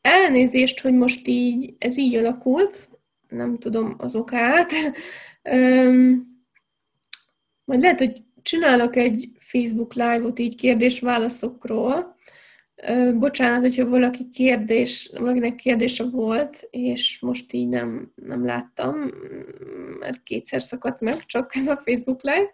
Elnézést, 0.00 0.80
hogy 0.80 0.94
most 0.94 1.26
így, 1.28 1.74
ez 1.78 1.98
így 1.98 2.14
alakult, 2.14 2.88
nem 3.28 3.58
tudom 3.58 3.94
az 3.98 4.16
okát. 4.16 4.72
Majd 7.64 7.80
lehet, 7.80 7.98
hogy 7.98 8.22
csinálok 8.42 8.96
egy 8.96 9.30
Facebook 9.38 9.94
live-ot 9.94 10.38
így 10.38 10.54
kérdés-válaszokról. 10.56 12.16
Bocsánat, 13.14 13.60
hogyha 13.60 13.88
valaki 13.88 14.30
kérdés, 14.30 15.10
valakinek 15.18 15.54
kérdése 15.54 16.04
volt, 16.04 16.68
és 16.70 17.20
most 17.20 17.52
így 17.52 17.68
nem, 17.68 18.12
nem 18.14 18.44
láttam, 18.44 19.10
mert 19.98 20.22
kétszer 20.22 20.62
szakadt 20.62 21.00
meg 21.00 21.26
csak 21.26 21.56
ez 21.56 21.68
a 21.68 21.80
Facebook 21.84 22.22
live. 22.22 22.50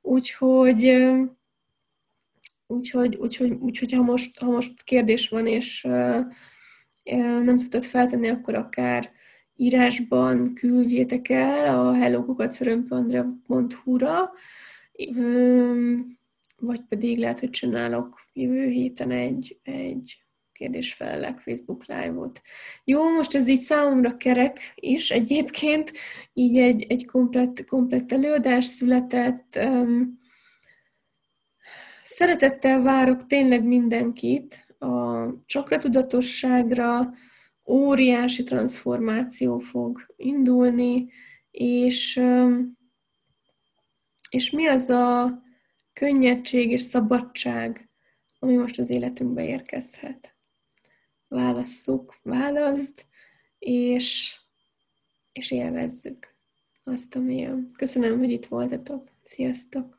Úgyhogy 0.00 1.10
Úgyhogy, 2.70 3.16
úgyhogy, 3.16 3.52
úgyhogy 3.52 3.92
ha, 3.92 4.02
most, 4.02 4.38
ha 4.38 4.50
most 4.50 4.82
kérdés 4.82 5.28
van, 5.28 5.46
és 5.46 5.82
nem 7.42 7.58
tudod 7.58 7.84
feltenni, 7.84 8.28
akkor 8.28 8.54
akár 8.54 9.10
írásban 9.56 10.54
küldjétek 10.54 11.28
el 11.28 11.78
a 11.78 11.94
hellokukacörömpandra.hu-ra, 11.94 14.32
vagy 16.56 16.80
pedig 16.88 17.18
lehet, 17.18 17.40
hogy 17.40 17.50
csinálok 17.50 18.20
jövő 18.32 18.68
héten 18.68 19.10
egy, 19.10 19.58
egy 19.62 20.22
kérdésfelelek 20.52 21.38
Facebook 21.38 21.86
live-ot. 21.86 22.40
Jó, 22.84 23.14
most 23.14 23.34
ez 23.34 23.48
így 23.48 23.60
számomra 23.60 24.16
kerek 24.16 24.72
is 24.74 25.10
egyébként, 25.10 25.92
így 26.32 26.58
egy, 26.58 26.86
egy 26.88 27.06
komplett, 27.06 27.64
komplett 27.64 28.12
előadás 28.12 28.64
született, 28.64 29.58
um, 29.64 30.18
Szeretettel 32.10 32.82
várok 32.82 33.26
tényleg 33.26 33.64
mindenkit 33.64 34.74
a 34.78 35.26
csakratudatosságra, 35.46 37.14
óriási 37.66 38.42
transformáció 38.42 39.58
fog 39.58 40.14
indulni, 40.16 41.08
és, 41.50 42.20
és 44.30 44.50
mi 44.50 44.66
az 44.66 44.88
a 44.88 45.42
könnyedség 45.92 46.70
és 46.70 46.80
szabadság, 46.80 47.90
ami 48.38 48.54
most 48.54 48.78
az 48.78 48.90
életünkbe 48.90 49.44
érkezhet. 49.44 50.36
Válasszuk, 51.26 52.14
válaszd, 52.22 53.06
és, 53.58 54.36
és 55.32 55.50
élvezzük 55.50 56.36
azt, 56.84 57.16
ami 57.16 57.36
jön. 57.36 57.66
Köszönöm, 57.76 58.18
hogy 58.18 58.30
itt 58.30 58.46
voltatok. 58.46 59.08
Sziasztok! 59.22 59.97